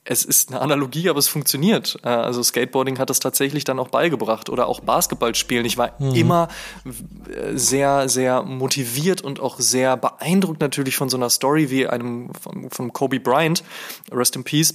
Es 0.03 0.25
ist 0.25 0.49
eine 0.49 0.63
Analogie, 0.63 1.11
aber 1.11 1.19
es 1.19 1.29
funktioniert. 1.29 1.99
Äh, 2.03 2.09
also 2.09 2.43
Skateboarding 2.43 2.99
hat 2.99 3.11
das 3.11 3.21
tatsächlich 3.21 3.65
dann 3.65 3.79
auch 3.79 3.89
beigebracht 3.89 4.49
oder 4.49 4.67
auch 4.67 4.81
Basketball 4.81 5.35
spielen. 5.35 5.67
Ich 5.67 5.77
war 5.77 5.93
mhm. 5.99 6.15
immer 6.15 6.49
äh, 6.87 7.55
sehr, 7.55 8.09
sehr 8.09 8.43
motiviert 8.43 9.21
und 9.21 9.41
auch 9.41 9.61
sehr 9.61 9.99
beeindruckt 9.99 10.63
natürlich 10.63 10.97
von 10.97 11.11
so 11.11 11.19
einer 11.19 11.29
Story 11.29 11.69
wie 11.69 11.87
einem 11.87 12.31
von, 12.41 12.71
von 12.71 12.95
Kobe 12.95 13.21
Bryant, 13.21 13.63
Rest 14.11 14.37
in 14.37 14.45
Peace 14.45 14.75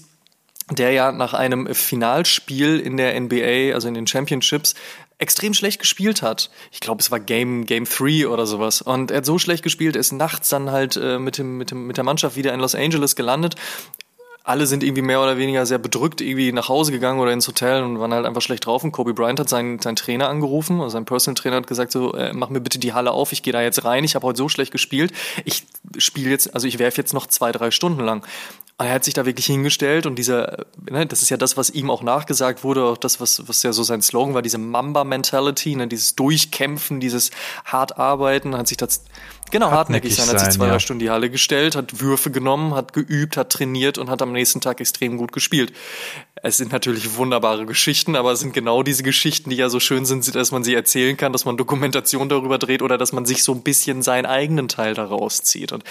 der 0.72 0.92
ja 0.92 1.12
nach 1.12 1.34
einem 1.34 1.74
Finalspiel 1.74 2.80
in 2.80 2.98
der 2.98 3.20
NBA, 3.20 3.74
also 3.74 3.88
in 3.88 3.94
den 3.94 4.08
Championships, 4.08 4.76
extrem 5.18 5.54
schlecht 5.54 5.80
gespielt 5.80 6.22
hat. 6.22 6.50
Ich 6.72 6.80
glaube, 6.80 7.02
es 7.02 7.12
war 7.12 7.20
Game 7.20 7.66
Game 7.66 7.86
3 7.86 8.28
oder 8.28 8.46
sowas. 8.46 8.82
Und 8.82 9.12
er 9.12 9.18
hat 9.18 9.26
so 9.26 9.40
schlecht 9.40 9.64
gespielt, 9.64 9.96
er 9.96 10.02
ist 10.02 10.12
nachts 10.12 10.50
dann 10.50 10.72
halt 10.72 10.98
äh, 10.98 11.20
mit, 11.20 11.38
dem, 11.38 11.58
mit, 11.58 11.72
dem, 11.72 11.88
mit 11.88 11.98
der 11.98 12.04
Mannschaft 12.04 12.36
wieder 12.36 12.54
in 12.54 12.60
Los 12.60 12.76
Angeles 12.76 13.16
gelandet 13.16 13.56
alle 14.46 14.68
sind 14.68 14.84
irgendwie 14.84 15.02
mehr 15.02 15.22
oder 15.22 15.38
weniger 15.38 15.66
sehr 15.66 15.80
bedrückt 15.80 16.22
irgendwie 16.22 16.52
nach 16.52 16.70
Hause 16.70 16.92
gegangen 16.92 17.20
oder 17.20 17.34
ins 17.34 17.48
Hotel 17.48 17.82
und 17.82 18.00
waren 18.00 18.14
halt 18.14 18.28
einfach 18.28 18.44
schlecht 18.44 18.68
drauf. 18.68 18.84
Und 18.84 18.92
Kobe 18.92 19.16
Bryant 19.16 19.40
hat 19.40 19.50
seinen, 19.50 19.80
seinen 19.80 19.96
Trainer 19.96 20.30
angerufen, 20.30 20.82
also 20.82 20.90
sein 20.90 21.06
Personal 21.06 21.36
Trainer 21.36 21.56
hat 21.58 21.68
gesagt 21.68 21.92
so, 21.92 22.14
äh, 22.14 22.32
mach 22.32 22.50
mir 22.50 22.62
bitte 22.62 22.78
die 22.78 22.94
Halle 22.94 23.12
auf, 23.12 23.32
ich 23.32 23.42
gehe 23.42 23.54
da 23.54 23.64
jetzt 23.64 23.84
rein, 23.86 24.04
ich 24.04 24.14
habe 24.14 24.28
heute 24.28 24.38
so 24.38 24.48
schlecht 24.48 24.72
gespielt, 24.72 25.12
ich 25.46 25.66
spiele 25.98 26.30
jetzt, 26.30 26.54
also 26.54 26.68
ich 26.68 26.78
werfe 26.78 27.02
jetzt 27.02 27.14
noch 27.14 27.26
zwei, 27.26 27.52
drei 27.52 27.72
Stunden 27.72 28.02
lang. 28.02 28.24
Und 28.78 28.86
er 28.86 28.94
hat 28.94 29.04
sich 29.04 29.16
da 29.16 29.26
wirklich 29.26 29.48
hingestellt 29.48 30.06
und 30.06 30.16
dieser, 30.18 30.66
ne, 30.88 31.08
das 31.08 31.24
ist 31.24 31.30
ja 31.30 31.38
das, 31.38 31.58
was 31.58 31.72
ihm 31.72 31.90
auch 31.90 32.04
nachgesagt 32.04 32.64
wurde, 32.64 32.84
auch 32.84 32.98
das, 32.98 33.20
was, 33.20 33.48
was 33.48 33.64
ja 33.64 33.74
so 33.74 33.82
sein 33.82 34.04
Slogan 34.04 34.36
war, 34.36 34.44
diese 34.44 34.60
Mamba-Mentality, 34.60 35.76
ne, 35.76 35.88
dieses 35.88 36.16
Durchkämpfen, 36.16 37.00
dieses 37.00 37.32
hart 37.64 37.98
arbeiten, 37.98 38.56
hat 38.56 38.68
sich 38.68 38.78
das, 38.78 39.06
genau, 39.60 39.72
hartnäckig, 39.72 40.12
hartnäckig 40.12 40.16
sein, 40.16 40.36
hat 40.36 40.40
sich 40.40 40.56
zwei, 40.56 40.66
ja. 40.66 40.72
drei 40.72 40.80
Stunden 40.80 41.00
die 41.00 41.10
Halle 41.10 41.30
gestellt, 41.30 41.76
hat 41.76 42.00
Würfe 42.00 42.32
genommen, 42.32 42.74
hat 42.76 42.94
geübt, 42.94 43.38
hat 43.38 43.52
trainiert 43.52 43.98
und 43.98 44.10
hat 44.10 44.22
am 44.22 44.32
nächsten 44.32 44.62
Tag 44.62 44.80
extrem 44.80 45.18
gut 45.18 45.32
gespielt. 45.32 45.74
Es 46.42 46.58
sind 46.58 46.72
natürlich 46.72 47.16
wunderbare 47.16 47.66
Geschichten, 47.66 48.16
aber 48.16 48.32
es 48.32 48.40
sind 48.40 48.54
genau 48.54 48.84
diese 48.84 49.04
Geschichten, 49.04 49.50
die 49.50 49.56
ja 49.56 49.70
so 49.70 49.80
schön 49.80 50.06
sind, 50.06 50.36
dass 50.36 50.52
man 50.52 50.64
sie 50.64 50.76
erzählen 50.76 51.18
kann, 51.18 51.32
dass 51.32 51.46
man 51.46 51.58
Dokumentation 51.58 52.30
darüber 52.30 52.58
dreht 52.58 52.82
oder 52.82 52.98
dass 52.98 53.14
man 53.14 53.26
sich 53.26 53.44
so 53.44 53.54
ein 53.54 53.64
bisschen 53.64 54.02
seinen 54.02 54.26
eigenen 54.26 54.68
Teil 54.68 54.94
daraus 54.94 55.42
zieht. 55.44 55.72
Und 55.72 55.84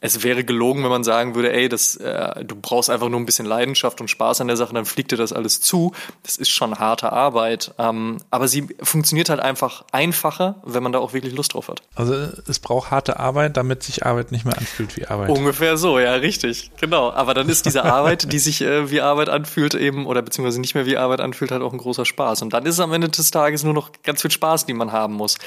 es 0.00 0.22
wäre 0.22 0.44
gelogen, 0.44 0.82
wenn 0.82 0.90
man 0.90 1.04
sagen 1.04 1.34
würde, 1.34 1.52
ey, 1.52 1.68
das, 1.68 1.96
äh, 1.96 2.44
du 2.44 2.54
brauchst 2.56 2.90
einfach 2.90 3.08
nur 3.08 3.18
ein 3.18 3.26
bisschen 3.26 3.46
Leidenschaft 3.46 4.00
und 4.00 4.08
Spaß 4.08 4.40
an 4.40 4.48
der 4.48 4.56
Sache, 4.56 4.74
dann 4.74 4.84
fliegt 4.84 5.10
dir 5.10 5.16
das 5.16 5.32
alles 5.32 5.60
zu. 5.60 5.92
Das 6.22 6.36
ist 6.36 6.50
schon 6.50 6.78
harte 6.78 7.12
Arbeit. 7.12 7.74
Ähm, 7.78 8.18
aber 8.30 8.48
sie 8.48 8.68
funktioniert 8.82 9.28
halt 9.28 9.40
einfach 9.40 9.84
einfacher, 9.92 10.56
wenn 10.64 10.82
man 10.82 10.92
da 10.92 10.98
auch 10.98 11.12
wirklich 11.12 11.34
Lust 11.34 11.54
drauf 11.54 11.68
hat. 11.68 11.82
Also 11.94 12.14
es 12.46 12.58
braucht 12.58 12.90
harte 12.90 13.18
Arbeit, 13.18 13.56
damit 13.56 13.82
sich 13.82 14.06
Arbeit 14.06 14.32
nicht 14.32 14.44
mehr 14.44 14.56
anfühlt 14.56 14.96
wie 14.96 15.06
Arbeit. 15.06 15.30
Ungefähr 15.30 15.76
so, 15.76 15.98
ja, 15.98 16.14
richtig. 16.14 16.70
Genau. 16.80 17.10
Aber 17.12 17.34
dann 17.34 17.48
ist 17.48 17.66
diese 17.66 17.84
Arbeit, 17.84 18.32
die 18.32 18.38
sich 18.38 18.60
äh, 18.60 18.90
wie 18.90 19.00
Arbeit 19.00 19.28
anfühlt, 19.28 19.74
eben, 19.74 20.06
oder 20.06 20.22
beziehungsweise 20.22 20.60
nicht 20.60 20.74
mehr 20.74 20.86
wie 20.86 20.96
Arbeit 20.96 21.20
anfühlt, 21.20 21.50
halt 21.50 21.62
auch 21.62 21.72
ein 21.72 21.78
großer 21.78 22.04
Spaß. 22.04 22.42
Und 22.42 22.52
dann 22.52 22.64
ist 22.66 22.74
es 22.74 22.80
am 22.80 22.92
Ende 22.92 23.08
des 23.08 23.30
Tages 23.30 23.64
nur 23.64 23.74
noch 23.74 23.90
ganz 24.02 24.22
viel 24.22 24.30
Spaß, 24.30 24.66
die 24.66 24.74
man 24.74 24.92
haben 24.92 25.14
muss. 25.14 25.38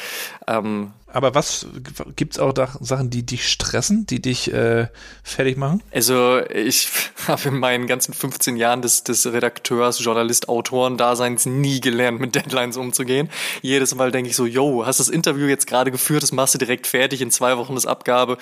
Ähm, 0.47 0.91
aber 1.13 1.35
was 1.35 1.67
gibt's 2.15 2.39
auch 2.39 2.53
da 2.53 2.69
Sachen, 2.79 3.09
die 3.09 3.25
dich 3.25 3.49
stressen, 3.49 4.05
die 4.05 4.21
dich 4.21 4.53
äh, 4.53 4.87
fertig 5.23 5.57
machen? 5.57 5.83
Also 5.91 6.41
ich 6.47 6.89
habe 7.27 7.49
in 7.49 7.57
meinen 7.59 7.87
ganzen 7.87 8.13
15 8.13 8.55
Jahren 8.55 8.81
des, 8.81 9.03
des 9.03 9.25
Redakteurs, 9.31 10.03
Journalist, 10.03 10.49
Autoren 10.49 10.97
Daseins 10.97 11.45
nie 11.45 11.81
gelernt, 11.81 12.19
mit 12.19 12.35
Deadlines 12.35 12.77
umzugehen. 12.77 13.29
Jedes 13.61 13.93
Mal 13.95 14.11
denke 14.11 14.29
ich 14.29 14.35
so, 14.35 14.45
yo, 14.45 14.85
hast 14.85 14.99
das 14.99 15.09
Interview 15.09 15.47
jetzt 15.47 15.67
gerade 15.67 15.91
geführt, 15.91 16.23
das 16.23 16.31
machst 16.31 16.53
du 16.53 16.57
direkt 16.57 16.87
fertig 16.87 17.21
in 17.21 17.31
zwei 17.31 17.57
Wochen 17.57 17.75
das 17.75 17.85
Abgabe. 17.85 18.37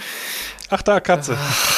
Ach 0.72 0.84
da, 0.84 1.00
Katze. 1.00 1.36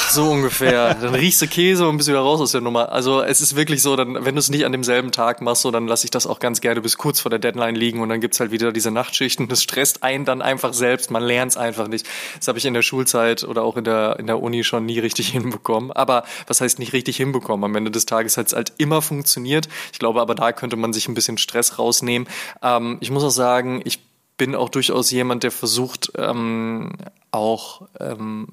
So 0.09 0.29
ungefähr. 0.29 0.95
Dann 0.95 1.15
riechst 1.15 1.41
du 1.41 1.47
Käse 1.47 1.87
und 1.87 1.95
bist 1.95 2.09
wieder 2.09 2.19
raus 2.19 2.41
aus 2.41 2.51
der 2.51 2.59
Nummer. 2.59 2.91
Also 2.91 3.21
es 3.21 3.39
ist 3.39 3.55
wirklich 3.55 3.81
so, 3.81 3.95
dann, 3.95 4.25
wenn 4.25 4.35
du 4.35 4.39
es 4.39 4.49
nicht 4.49 4.65
an 4.65 4.73
demselben 4.73 5.13
Tag 5.13 5.39
machst, 5.39 5.61
so, 5.61 5.71
dann 5.71 5.87
lasse 5.87 6.03
ich 6.03 6.11
das 6.11 6.27
auch 6.27 6.39
ganz 6.39 6.59
gerne 6.59 6.81
bis 6.81 6.97
kurz 6.97 7.21
vor 7.21 7.29
der 7.29 7.39
Deadline 7.39 7.75
liegen 7.75 8.01
und 8.01 8.09
dann 8.09 8.19
gibt's 8.19 8.41
halt 8.41 8.51
wieder 8.51 8.73
diese 8.73 8.91
Nachtschichten. 8.91 9.47
Das 9.47 9.63
stresst 9.63 10.03
einen 10.03 10.25
dann 10.25 10.41
einfach 10.41 10.73
selbst. 10.73 11.09
Man 11.09 11.23
lernt 11.23 11.51
es 11.53 11.57
einfach 11.57 11.87
nicht. 11.87 12.05
Das 12.37 12.49
habe 12.49 12.57
ich 12.57 12.65
in 12.65 12.73
der 12.73 12.81
Schulzeit 12.81 13.45
oder 13.45 13.63
auch 13.63 13.77
in 13.77 13.85
der, 13.85 14.17
in 14.19 14.27
der 14.27 14.41
Uni 14.43 14.65
schon 14.65 14.85
nie 14.85 14.99
richtig 14.99 15.27
hinbekommen. 15.31 15.93
Aber 15.93 16.25
was 16.47 16.59
heißt 16.59 16.77
nicht 16.77 16.91
richtig 16.91 17.15
hinbekommen? 17.15 17.63
Am 17.63 17.75
Ende 17.75 17.91
des 17.91 18.05
Tages 18.05 18.35
hat 18.35 18.47
es 18.47 18.53
halt 18.53 18.73
immer 18.77 19.01
funktioniert. 19.01 19.69
Ich 19.93 19.99
glaube 19.99 20.19
aber, 20.19 20.35
da 20.35 20.51
könnte 20.51 20.75
man 20.75 20.91
sich 20.91 21.07
ein 21.07 21.13
bisschen 21.13 21.37
Stress 21.37 21.79
rausnehmen. 21.79 22.27
Ähm, 22.61 22.97
ich 22.99 23.09
muss 23.09 23.23
auch 23.23 23.29
sagen, 23.29 23.81
ich 23.85 23.99
bin 24.35 24.55
auch 24.55 24.69
durchaus 24.69 25.11
jemand, 25.11 25.43
der 25.43 25.51
versucht, 25.51 26.11
ähm, 26.17 26.93
auch 27.31 27.83
ähm, 27.99 28.47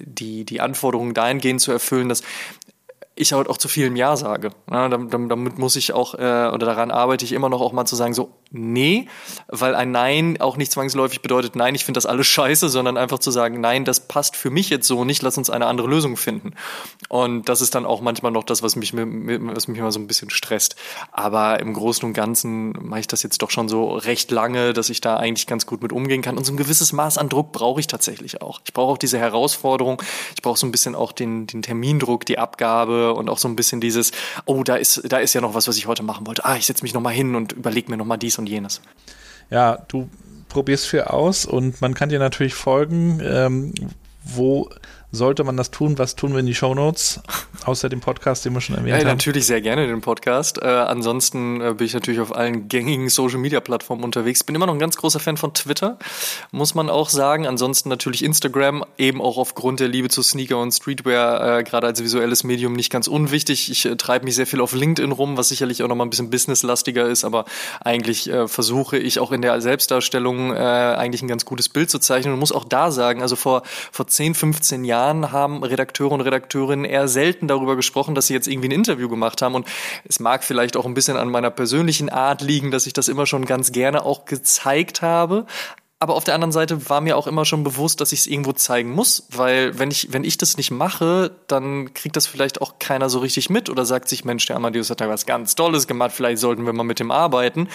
die, 0.00 0.44
die 0.44 0.60
Anforderungen 0.60 1.14
dahingehend 1.14 1.60
zu 1.60 1.72
erfüllen, 1.72 2.08
dass 2.08 2.22
ich 3.14 3.32
halt 3.32 3.48
auch 3.48 3.58
zu 3.58 3.68
viel 3.68 3.86
im 3.86 3.96
Ja 3.96 4.16
sage. 4.16 4.50
Ja, 4.70 4.88
damit 4.88 5.58
muss 5.58 5.76
ich 5.76 5.92
auch, 5.92 6.14
äh, 6.14 6.18
oder 6.52 6.66
daran 6.66 6.90
arbeite 6.90 7.24
ich 7.24 7.32
immer 7.32 7.48
noch 7.48 7.60
auch 7.60 7.72
mal 7.72 7.84
zu 7.84 7.96
sagen, 7.96 8.14
so, 8.14 8.30
nee, 8.52 9.06
weil 9.48 9.74
ein 9.74 9.90
Nein 9.90 10.40
auch 10.40 10.56
nicht 10.56 10.72
zwangsläufig 10.72 11.22
bedeutet, 11.22 11.56
nein, 11.56 11.74
ich 11.74 11.84
finde 11.84 11.98
das 11.98 12.06
alles 12.06 12.26
scheiße, 12.26 12.68
sondern 12.68 12.96
einfach 12.96 13.18
zu 13.18 13.30
sagen, 13.30 13.60
nein, 13.60 13.84
das 13.84 14.00
passt 14.00 14.36
für 14.36 14.50
mich 14.50 14.70
jetzt 14.70 14.86
so 14.86 15.04
nicht, 15.04 15.22
lass 15.22 15.38
uns 15.38 15.50
eine 15.50 15.66
andere 15.66 15.88
Lösung 15.88 16.16
finden. 16.16 16.54
Und 17.08 17.48
das 17.48 17.60
ist 17.60 17.74
dann 17.74 17.86
auch 17.86 18.00
manchmal 18.00 18.32
noch 18.32 18.44
das, 18.44 18.62
was 18.62 18.76
mich, 18.76 18.92
was 18.94 19.68
mich 19.68 19.78
immer 19.78 19.92
so 19.92 20.00
ein 20.00 20.06
bisschen 20.06 20.30
stresst. 20.30 20.76
Aber 21.10 21.60
im 21.60 21.72
Großen 21.72 22.06
und 22.06 22.12
Ganzen 22.12 22.72
mache 22.80 23.00
ich 23.00 23.06
das 23.06 23.22
jetzt 23.22 23.42
doch 23.42 23.50
schon 23.50 23.68
so 23.68 23.94
recht 23.94 24.30
lange, 24.30 24.72
dass 24.72 24.90
ich 24.90 25.00
da 25.00 25.16
eigentlich 25.16 25.46
ganz 25.46 25.66
gut 25.66 25.82
mit 25.82 25.92
umgehen 25.92 26.22
kann. 26.22 26.36
Und 26.36 26.44
so 26.44 26.52
ein 26.52 26.56
gewisses 26.56 26.92
Maß 26.92 27.18
an 27.18 27.28
Druck 27.28 27.52
brauche 27.52 27.80
ich 27.80 27.86
tatsächlich 27.86 28.42
auch. 28.42 28.60
Ich 28.64 28.72
brauche 28.72 28.92
auch 28.92 28.98
diese 28.98 29.18
Herausforderung, 29.18 30.02
ich 30.34 30.42
brauche 30.42 30.58
so 30.58 30.66
ein 30.66 30.72
bisschen 30.72 30.94
auch 30.94 31.12
den, 31.12 31.46
den 31.46 31.62
Termindruck, 31.62 32.26
die 32.26 32.38
Abgabe 32.38 33.14
und 33.14 33.28
auch 33.28 33.38
so 33.38 33.48
ein 33.48 33.56
bisschen 33.56 33.80
dieses, 33.80 34.12
oh, 34.46 34.62
da 34.62 34.76
ist, 34.76 35.02
da 35.10 35.18
ist 35.18 35.34
ja 35.34 35.40
noch 35.40 35.54
was, 35.54 35.68
was 35.68 35.76
ich 35.76 35.86
heute 35.86 36.02
machen 36.02 36.26
wollte. 36.26 36.44
Ah, 36.44 36.56
ich 36.56 36.66
setze 36.66 36.82
mich 36.82 36.94
nochmal 36.94 37.14
hin 37.14 37.34
und 37.34 37.52
überlege 37.52 37.90
mir 37.90 37.96
nochmal 37.96 38.18
dies 38.18 38.38
und 38.38 38.41
jenes. 38.46 38.80
Ja, 39.50 39.84
du 39.88 40.08
probierst 40.48 40.86
viel 40.86 41.02
aus 41.02 41.46
und 41.46 41.80
man 41.80 41.94
kann 41.94 42.08
dir 42.08 42.18
natürlich 42.18 42.54
folgen. 42.54 43.20
Ähm, 43.22 43.72
wo 44.24 44.70
sollte 45.12 45.44
man 45.44 45.58
das 45.58 45.70
tun? 45.70 45.98
Was 45.98 46.16
tun 46.16 46.32
wir 46.32 46.40
in 46.40 46.46
die 46.46 46.54
Show 46.54 46.74
Notes? 46.74 47.20
Außer 47.66 47.90
dem 47.90 48.00
Podcast, 48.00 48.44
den 48.46 48.54
wir 48.54 48.62
schon 48.62 48.76
erwähnt 48.76 48.96
ja, 48.96 48.96
haben. 48.96 49.06
Natürlich 49.06 49.46
sehr 49.46 49.60
gerne 49.60 49.86
den 49.86 50.00
Podcast. 50.00 50.60
Äh, 50.60 50.66
ansonsten 50.66 51.60
äh, 51.60 51.74
bin 51.74 51.86
ich 51.86 51.92
natürlich 51.92 52.18
auf 52.18 52.34
allen 52.34 52.66
gängigen 52.66 53.10
Social 53.10 53.38
Media 53.38 53.60
Plattformen 53.60 54.02
unterwegs. 54.02 54.42
Bin 54.42 54.56
immer 54.56 54.66
noch 54.66 54.72
ein 54.72 54.80
ganz 54.80 54.96
großer 54.96 55.20
Fan 55.20 55.36
von 55.36 55.52
Twitter, 55.52 55.98
muss 56.50 56.74
man 56.74 56.88
auch 56.88 57.10
sagen. 57.10 57.46
Ansonsten 57.46 57.90
natürlich 57.90 58.24
Instagram, 58.24 58.84
eben 58.96 59.20
auch 59.20 59.36
aufgrund 59.36 59.80
der 59.80 59.88
Liebe 59.88 60.08
zu 60.08 60.22
Sneaker 60.22 60.58
und 60.58 60.72
Streetwear, 60.72 61.58
äh, 61.58 61.62
gerade 61.62 61.86
als 61.86 62.02
visuelles 62.02 62.42
Medium 62.42 62.72
nicht 62.72 62.90
ganz 62.90 63.06
unwichtig. 63.06 63.70
Ich 63.70 63.84
äh, 63.84 63.96
treibe 63.96 64.24
mich 64.24 64.34
sehr 64.34 64.46
viel 64.46 64.62
auf 64.62 64.72
LinkedIn 64.72 65.12
rum, 65.12 65.36
was 65.36 65.48
sicherlich 65.48 65.82
auch 65.82 65.88
noch 65.88 65.96
mal 65.96 66.04
ein 66.04 66.10
bisschen 66.10 66.30
businesslastiger 66.30 67.06
ist, 67.06 67.24
aber 67.24 67.44
eigentlich 67.80 68.30
äh, 68.30 68.48
versuche 68.48 68.96
ich 68.96 69.20
auch 69.20 69.30
in 69.30 69.42
der 69.42 69.60
Selbstdarstellung 69.60 70.52
äh, 70.52 70.56
eigentlich 70.56 71.20
ein 71.20 71.28
ganz 71.28 71.44
gutes 71.44 71.68
Bild 71.68 71.90
zu 71.90 71.98
zeichnen 71.98 72.32
und 72.32 72.40
muss 72.40 72.50
auch 72.50 72.64
da 72.64 72.90
sagen, 72.90 73.20
also 73.20 73.36
vor, 73.36 73.62
vor 73.92 74.06
10, 74.06 74.34
15 74.34 74.84
Jahren 74.84 75.01
Jahren 75.02 75.32
haben 75.32 75.64
Redakteure 75.64 76.12
und 76.12 76.20
Redakteurinnen 76.20 76.84
eher 76.84 77.08
selten 77.08 77.48
darüber 77.48 77.76
gesprochen, 77.76 78.14
dass 78.14 78.28
sie 78.28 78.34
jetzt 78.34 78.46
irgendwie 78.46 78.68
ein 78.68 78.72
Interview 78.72 79.08
gemacht 79.08 79.42
haben. 79.42 79.54
Und 79.54 79.66
es 80.08 80.20
mag 80.20 80.44
vielleicht 80.44 80.76
auch 80.76 80.86
ein 80.86 80.94
bisschen 80.94 81.16
an 81.16 81.28
meiner 81.28 81.50
persönlichen 81.50 82.08
Art 82.08 82.40
liegen, 82.40 82.70
dass 82.70 82.86
ich 82.86 82.92
das 82.92 83.08
immer 83.08 83.26
schon 83.26 83.44
ganz 83.44 83.72
gerne 83.72 84.04
auch 84.04 84.24
gezeigt 84.24 85.02
habe. 85.02 85.46
Aber 86.02 86.16
auf 86.16 86.24
der 86.24 86.34
anderen 86.34 86.50
Seite 86.50 86.90
war 86.90 87.00
mir 87.00 87.16
auch 87.16 87.28
immer 87.28 87.44
schon 87.44 87.62
bewusst, 87.62 88.00
dass 88.00 88.10
ich 88.10 88.18
es 88.18 88.26
irgendwo 88.26 88.50
zeigen 88.50 88.90
muss, 88.90 89.24
weil 89.30 89.78
wenn 89.78 89.92
ich, 89.92 90.12
wenn 90.12 90.24
ich 90.24 90.36
das 90.36 90.56
nicht 90.56 90.72
mache, 90.72 91.30
dann 91.46 91.94
kriegt 91.94 92.16
das 92.16 92.26
vielleicht 92.26 92.60
auch 92.60 92.80
keiner 92.80 93.08
so 93.08 93.20
richtig 93.20 93.50
mit 93.50 93.70
oder 93.70 93.84
sagt 93.84 94.08
sich, 94.08 94.24
Mensch, 94.24 94.44
der 94.46 94.56
Amadeus 94.56 94.90
hat 94.90 95.00
da 95.00 95.08
was 95.08 95.26
ganz 95.26 95.54
Tolles 95.54 95.86
gemacht, 95.86 96.10
vielleicht 96.12 96.38
sollten 96.38 96.66
wir 96.66 96.72
mal 96.72 96.82
mit 96.82 96.98
dem 96.98 97.12
arbeiten. 97.12 97.68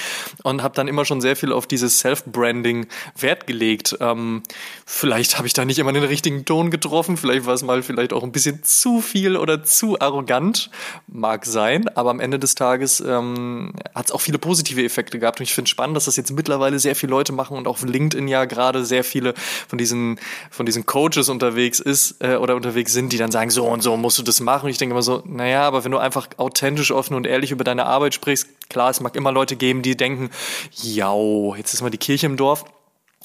Und 0.43 0.61
habe 0.61 0.75
dann 0.75 0.89
immer 0.89 1.05
schon 1.05 1.21
sehr 1.21 1.38
viel 1.38 1.53
auf 1.53 1.67
dieses 1.67 1.99
Self-Branding 1.99 2.88
Wert 3.17 3.47
gelegt. 3.47 3.95
Ähm, 4.01 4.43
vielleicht 4.86 5.38
habe 5.38 5.47
ich 5.47 5.53
da 5.53 5.63
nicht 5.63 5.80
immer 5.80 5.93
den 5.93 6.03
richtigen 6.03 6.43
Ton 6.43 6.69
getroffen, 6.69 7.15
vielleicht 7.15 7.45
war 7.45 7.53
es 7.53 7.63
mal 7.63 7.82
vielleicht 7.82 8.11
auch 8.11 8.23
ein 8.23 8.34
bisschen 8.34 8.61
zu 8.61 8.99
viel 8.99 9.38
oder 9.38 9.63
zu 9.63 10.01
arrogant, 10.01 10.69
mag 11.07 11.45
sein. 11.45 11.88
Aber 11.95 12.09
am 12.09 12.19
Ende 12.19 12.39
des 12.39 12.55
Tages 12.55 12.99
ähm, 12.99 13.71
hat 13.95 14.07
es 14.07 14.11
auch 14.11 14.19
viele 14.19 14.38
positive 14.38 14.84
Effekte 14.84 15.17
gehabt. 15.17 15.39
Und 15.39 15.45
ich 15.45 15.53
finde 15.53 15.69
spannend, 15.69 15.95
dass 15.95 16.03
das 16.03 16.17
jetzt 16.17 16.34
mittlerweile 16.34 16.78
sehr 16.78 16.93
viele 16.93 17.11
Leute 17.11 17.32
machen 17.32 17.55
und 17.55 17.69
auch 17.69 17.82
LinkedIn 17.82 18.16
LinkedIn 18.18 18.28
ja 18.28 18.45
gerade 18.45 18.86
sehr 18.86 19.03
viele 19.03 19.34
von 19.68 19.78
diesen, 19.78 20.20
von 20.49 20.65
diesen 20.65 20.86
Coaches 20.86 21.30
unterwegs 21.30 21.80
ist 21.80 22.15
äh, 22.20 22.36
oder 22.36 22.55
unterwegs 22.55 22.93
sind, 22.93 23.13
die 23.13 23.18
dann 23.18 23.32
sagen, 23.32 23.49
so 23.49 23.65
und 23.65 23.82
so 23.82 23.95
musst 23.97 24.18
du 24.18 24.24
das 24.24 24.39
machen. 24.39 24.65
Und 24.65 24.72
ich 24.72 24.78
denke 24.78 24.93
immer 24.93 25.01
so, 25.01 25.24
naja, 25.26 25.63
aber 25.63 25.84
wenn 25.84 25.91
du 25.91 25.97
einfach 25.97 26.28
authentisch, 26.38 26.91
offen 26.91 27.15
und 27.15 27.28
ehrlich 27.28 27.51
über 27.51 27.63
deine 27.63 27.86
Arbeit 27.86 28.13
sprichst, 28.13 28.70
klar, 28.70 28.89
es 28.89 28.99
mag 28.99 29.15
immer 29.15 29.32
Leute 29.32 29.55
geben, 29.55 29.82
die 29.82 29.95
denken, 29.95 30.30
ja, 30.82 31.15
jetzt 31.55 31.74
ist 31.74 31.82
mal 31.82 31.89
die 31.89 31.97
Kirche 31.97 32.26
im 32.26 32.38
Dorf. 32.38 32.65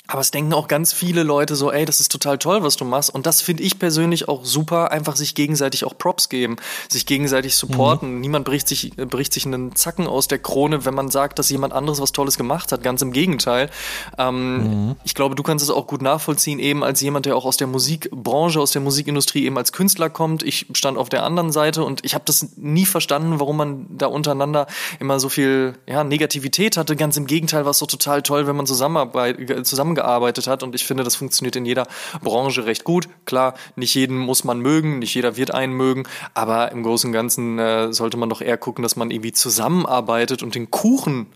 Aber 0.08 0.20
es 0.20 0.32
denken 0.32 0.52
auch 0.52 0.66
ganz 0.66 0.92
viele 0.92 1.22
Leute 1.22 1.54
so, 1.54 1.70
ey, 1.70 1.84
das 1.84 2.00
ist 2.00 2.10
total 2.10 2.36
toll, 2.36 2.64
was 2.64 2.76
du 2.76 2.84
machst. 2.84 3.14
Und 3.14 3.24
das 3.24 3.40
finde 3.40 3.62
ich 3.62 3.78
persönlich 3.78 4.28
auch 4.28 4.44
super, 4.44 4.90
einfach 4.90 5.14
sich 5.14 5.36
gegenseitig 5.36 5.84
auch 5.84 5.96
Props 5.96 6.28
geben, 6.28 6.56
sich 6.88 7.06
gegenseitig 7.06 7.56
supporten. 7.56 8.16
Mhm. 8.16 8.20
Niemand 8.20 8.44
bricht 8.44 8.66
sich, 8.66 8.90
bricht 8.96 9.32
sich 9.32 9.46
einen 9.46 9.76
Zacken 9.76 10.08
aus 10.08 10.26
der 10.26 10.40
Krone, 10.40 10.84
wenn 10.84 10.94
man 10.94 11.08
sagt, 11.08 11.38
dass 11.38 11.48
jemand 11.50 11.72
anderes 11.72 12.00
was 12.00 12.10
Tolles 12.10 12.36
gemacht 12.36 12.72
hat. 12.72 12.82
Ganz 12.82 13.00
im 13.00 13.12
Gegenteil. 13.12 13.70
Ähm, 14.18 14.88
mhm. 14.88 14.96
Ich 15.04 15.14
glaube, 15.14 15.36
du 15.36 15.42
kannst 15.44 15.64
es 15.64 15.70
auch 15.70 15.86
gut 15.86 16.02
nachvollziehen, 16.02 16.58
eben 16.58 16.82
als 16.82 17.00
jemand, 17.00 17.24
der 17.24 17.36
auch 17.36 17.44
aus 17.44 17.56
der 17.56 17.68
Musikbranche, 17.68 18.60
aus 18.60 18.72
der 18.72 18.82
Musikindustrie 18.82 19.44
eben 19.44 19.56
als 19.56 19.70
Künstler 19.70 20.10
kommt. 20.10 20.42
Ich 20.42 20.66
stand 20.74 20.98
auf 20.98 21.10
der 21.10 21.22
anderen 21.22 21.52
Seite 21.52 21.84
und 21.84 22.04
ich 22.04 22.14
habe 22.14 22.24
das 22.26 22.48
nie 22.56 22.86
verstanden, 22.86 23.38
warum 23.38 23.56
man 23.56 23.86
da 23.96 24.08
untereinander 24.08 24.66
immer 24.98 25.20
so 25.20 25.28
viel 25.28 25.78
ja, 25.88 26.02
Negativität 26.02 26.76
hatte. 26.76 26.96
Ganz 26.96 27.16
im 27.16 27.26
Gegenteil 27.26 27.64
war 27.64 27.70
es 27.70 27.78
so 27.78 27.86
total 27.86 28.22
toll, 28.22 28.48
wenn 28.48 28.56
man 28.56 28.66
zusammenarbeitet, 28.66 29.66
zusammengearbeitet 29.94 30.22
gearbeitet 30.22 30.46
hat 30.46 30.62
und 30.62 30.74
ich 30.74 30.84
finde, 30.84 31.04
das 31.04 31.16
funktioniert 31.16 31.56
in 31.56 31.64
jeder 31.64 31.86
Branche 32.22 32.66
recht 32.66 32.84
gut. 32.84 33.08
Klar, 33.24 33.54
nicht 33.76 33.94
jeden 33.94 34.18
muss 34.18 34.44
man 34.44 34.60
mögen, 34.60 34.98
nicht 34.98 35.14
jeder 35.14 35.36
wird 35.36 35.52
einen 35.52 35.72
mögen, 35.72 36.04
aber 36.34 36.72
im 36.72 36.82
Großen 36.82 37.08
und 37.08 37.12
Ganzen 37.12 37.58
äh, 37.58 37.92
sollte 37.92 38.16
man 38.16 38.28
doch 38.28 38.40
eher 38.40 38.58
gucken, 38.58 38.82
dass 38.82 38.96
man 38.96 39.10
irgendwie 39.10 39.32
zusammenarbeitet 39.32 40.42
und 40.42 40.54
den 40.54 40.70
Kuchen 40.70 41.26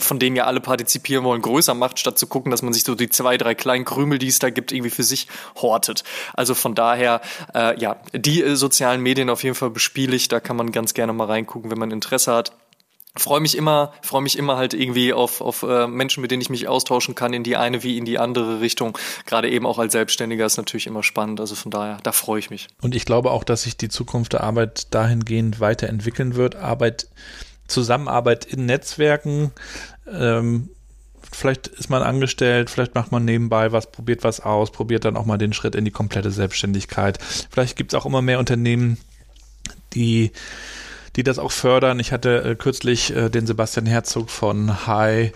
von 0.00 0.18
denen 0.18 0.34
ja 0.34 0.46
alle 0.46 0.60
partizipieren 0.60 1.22
wollen, 1.22 1.40
größer 1.40 1.72
macht, 1.72 2.00
statt 2.00 2.18
zu 2.18 2.26
gucken, 2.26 2.50
dass 2.50 2.60
man 2.60 2.72
sich 2.72 2.82
so 2.82 2.96
die 2.96 3.08
zwei, 3.08 3.36
drei 3.38 3.54
kleinen 3.54 3.84
Krümel, 3.84 4.18
die 4.18 4.26
es 4.26 4.40
da 4.40 4.50
gibt, 4.50 4.72
irgendwie 4.72 4.90
für 4.90 5.04
sich 5.04 5.28
hortet. 5.54 6.02
Also 6.34 6.54
von 6.54 6.74
daher, 6.74 7.20
äh, 7.54 7.78
ja, 7.78 8.00
die 8.12 8.42
äh, 8.42 8.56
sozialen 8.56 9.00
Medien 9.00 9.30
auf 9.30 9.44
jeden 9.44 9.54
Fall 9.54 9.70
bespiele 9.70 10.16
ich, 10.16 10.26
da 10.26 10.40
kann 10.40 10.56
man 10.56 10.72
ganz 10.72 10.92
gerne 10.92 11.12
mal 11.12 11.28
reingucken, 11.28 11.70
wenn 11.70 11.78
man 11.78 11.92
Interesse 11.92 12.34
hat 12.34 12.50
freue 13.16 13.40
mich 13.40 13.56
immer, 13.56 13.92
freue 14.02 14.22
mich 14.22 14.38
immer 14.38 14.56
halt 14.56 14.74
irgendwie 14.74 15.12
auf, 15.12 15.40
auf 15.40 15.62
äh, 15.62 15.86
Menschen, 15.86 16.20
mit 16.20 16.30
denen 16.30 16.42
ich 16.42 16.50
mich 16.50 16.68
austauschen 16.68 17.14
kann, 17.14 17.32
in 17.32 17.42
die 17.42 17.56
eine 17.56 17.82
wie 17.82 17.98
in 17.98 18.04
die 18.04 18.18
andere 18.18 18.60
Richtung. 18.60 18.96
Gerade 19.26 19.50
eben 19.50 19.66
auch 19.66 19.78
als 19.78 19.92
Selbstständiger 19.92 20.46
ist 20.46 20.56
natürlich 20.56 20.86
immer 20.86 21.02
spannend. 21.02 21.40
Also 21.40 21.54
von 21.54 21.70
daher, 21.70 21.98
da 22.02 22.12
freue 22.12 22.38
ich 22.38 22.50
mich. 22.50 22.68
Und 22.80 22.94
ich 22.94 23.04
glaube 23.04 23.30
auch, 23.30 23.44
dass 23.44 23.62
sich 23.62 23.76
die 23.76 23.88
Zukunft 23.88 24.32
der 24.32 24.42
Arbeit 24.42 24.94
dahingehend 24.94 25.60
weiterentwickeln 25.60 26.34
wird. 26.34 26.56
Arbeit 26.56 27.08
Zusammenarbeit 27.66 28.44
in 28.44 28.66
Netzwerken. 28.66 29.52
Ähm, 30.10 30.70
vielleicht 31.32 31.66
ist 31.66 31.90
man 31.90 32.02
angestellt, 32.02 32.70
vielleicht 32.70 32.94
macht 32.94 33.12
man 33.12 33.24
nebenbei 33.24 33.72
was, 33.72 33.90
probiert 33.90 34.24
was 34.24 34.40
aus, 34.40 34.70
probiert 34.70 35.04
dann 35.04 35.16
auch 35.16 35.26
mal 35.26 35.38
den 35.38 35.52
Schritt 35.52 35.74
in 35.74 35.84
die 35.84 35.90
komplette 35.90 36.30
Selbstständigkeit. 36.30 37.18
Vielleicht 37.50 37.76
gibt 37.76 37.92
es 37.92 37.98
auch 37.98 38.06
immer 38.06 38.22
mehr 38.22 38.38
Unternehmen, 38.38 38.98
die 39.94 40.32
die 41.16 41.22
das 41.22 41.38
auch 41.38 41.52
fördern. 41.52 41.98
Ich 41.98 42.12
hatte 42.12 42.42
äh, 42.44 42.54
kürzlich 42.54 43.14
äh, 43.14 43.30
den 43.30 43.46
Sebastian 43.46 43.86
Herzog 43.86 44.30
von 44.30 44.86
Hi 44.86 45.32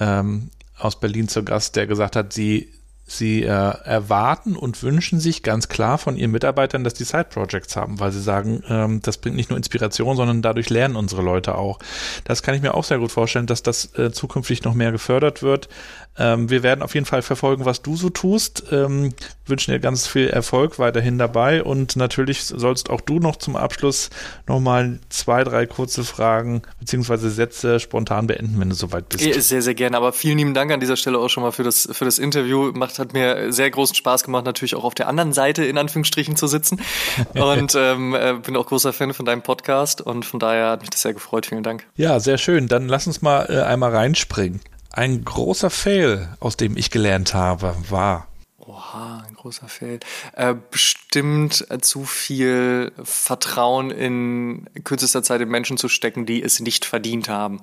ähm, 0.00 0.50
aus 0.78 0.98
Berlin 0.98 1.28
zu 1.28 1.44
Gast, 1.44 1.76
der 1.76 1.86
gesagt 1.86 2.16
hat, 2.16 2.32
sie 2.32 2.72
Sie 3.10 3.42
äh, 3.42 3.46
erwarten 3.46 4.54
und 4.54 4.82
wünschen 4.82 5.18
sich 5.18 5.42
ganz 5.42 5.68
klar 5.68 5.96
von 5.96 6.18
ihren 6.18 6.30
Mitarbeitern, 6.30 6.84
dass 6.84 6.92
die 6.92 7.04
Side-Projects 7.04 7.74
haben, 7.74 7.98
weil 8.00 8.12
sie 8.12 8.20
sagen, 8.20 8.62
ähm, 8.68 9.00
das 9.02 9.16
bringt 9.16 9.34
nicht 9.34 9.48
nur 9.48 9.56
Inspiration, 9.56 10.14
sondern 10.14 10.42
dadurch 10.42 10.68
lernen 10.68 10.94
unsere 10.94 11.22
Leute 11.22 11.54
auch. 11.54 11.78
Das 12.24 12.42
kann 12.42 12.54
ich 12.54 12.60
mir 12.60 12.74
auch 12.74 12.84
sehr 12.84 12.98
gut 12.98 13.10
vorstellen, 13.10 13.46
dass 13.46 13.62
das 13.62 13.94
äh, 13.98 14.12
zukünftig 14.12 14.62
noch 14.64 14.74
mehr 14.74 14.92
gefördert 14.92 15.42
wird. 15.42 15.70
Ähm, 16.18 16.50
wir 16.50 16.62
werden 16.62 16.82
auf 16.82 16.94
jeden 16.94 17.06
Fall 17.06 17.22
verfolgen, 17.22 17.64
was 17.64 17.82
du 17.82 17.96
so 17.96 18.10
tust. 18.10 18.64
Ähm, 18.72 19.14
wünschen 19.46 19.72
dir 19.72 19.80
ganz 19.80 20.06
viel 20.06 20.28
Erfolg 20.28 20.78
weiterhin 20.78 21.18
dabei 21.18 21.62
und 21.62 21.96
natürlich 21.96 22.44
sollst 22.44 22.90
auch 22.90 23.00
du 23.00 23.18
noch 23.18 23.36
zum 23.36 23.56
Abschluss 23.56 24.10
nochmal 24.46 24.98
zwei, 25.08 25.44
drei 25.44 25.66
kurze 25.66 26.04
Fragen 26.04 26.62
beziehungsweise 26.80 27.30
Sätze 27.30 27.80
spontan 27.80 28.26
beenden, 28.26 28.60
wenn 28.60 28.68
du 28.68 28.74
soweit 28.74 29.08
bist. 29.08 29.24
Sehr, 29.48 29.62
sehr 29.62 29.74
gerne. 29.74 29.96
Aber 29.96 30.12
vielen 30.12 30.38
lieben 30.38 30.54
Dank 30.54 30.70
an 30.72 30.80
dieser 30.80 30.96
Stelle 30.96 31.18
auch 31.18 31.28
schon 31.28 31.42
mal 31.42 31.52
für 31.52 31.62
das, 31.62 31.88
für 31.92 32.04
das 32.04 32.18
Interview. 32.18 32.72
Macht, 32.74 32.98
hat 32.98 33.12
mir 33.12 33.52
sehr 33.52 33.70
großen 33.70 33.94
Spaß 33.94 34.24
gemacht, 34.24 34.44
natürlich 34.44 34.74
auch 34.74 34.84
auf 34.84 34.94
der 34.94 35.08
anderen 35.08 35.32
Seite 35.32 35.64
in 35.64 35.78
Anführungsstrichen 35.78 36.36
zu 36.36 36.46
sitzen. 36.46 36.80
Und 37.34 37.74
ähm, 37.76 38.14
äh, 38.14 38.34
bin 38.34 38.56
auch 38.56 38.66
großer 38.66 38.92
Fan 38.92 39.14
von 39.14 39.24
deinem 39.24 39.42
Podcast 39.42 40.00
und 40.00 40.24
von 40.24 40.40
daher 40.40 40.70
hat 40.70 40.80
mich 40.80 40.90
das 40.90 41.02
sehr 41.02 41.14
gefreut. 41.14 41.46
Vielen 41.46 41.62
Dank. 41.62 41.86
Ja, 41.96 42.20
sehr 42.20 42.38
schön. 42.38 42.68
Dann 42.68 42.88
lass 42.88 43.06
uns 43.06 43.22
mal 43.22 43.46
äh, 43.48 43.62
einmal 43.62 43.94
reinspringen. 43.94 44.60
Ein 44.98 45.24
großer 45.24 45.70
Fail, 45.70 46.28
aus 46.40 46.56
dem 46.56 46.76
ich 46.76 46.90
gelernt 46.90 47.32
habe, 47.32 47.72
war. 47.88 48.26
Oha, 48.58 49.22
ein 49.28 49.34
großer 49.36 49.68
Fail. 49.68 50.00
Äh, 50.32 50.56
bestimmt 50.72 51.64
zu 51.82 52.04
viel 52.04 52.90
Vertrauen 53.04 53.92
in 53.92 54.68
kürzester 54.82 55.22
Zeit 55.22 55.40
in 55.40 55.50
Menschen 55.50 55.76
zu 55.76 55.88
stecken, 55.88 56.26
die 56.26 56.42
es 56.42 56.58
nicht 56.58 56.84
verdient 56.84 57.28
haben. 57.28 57.60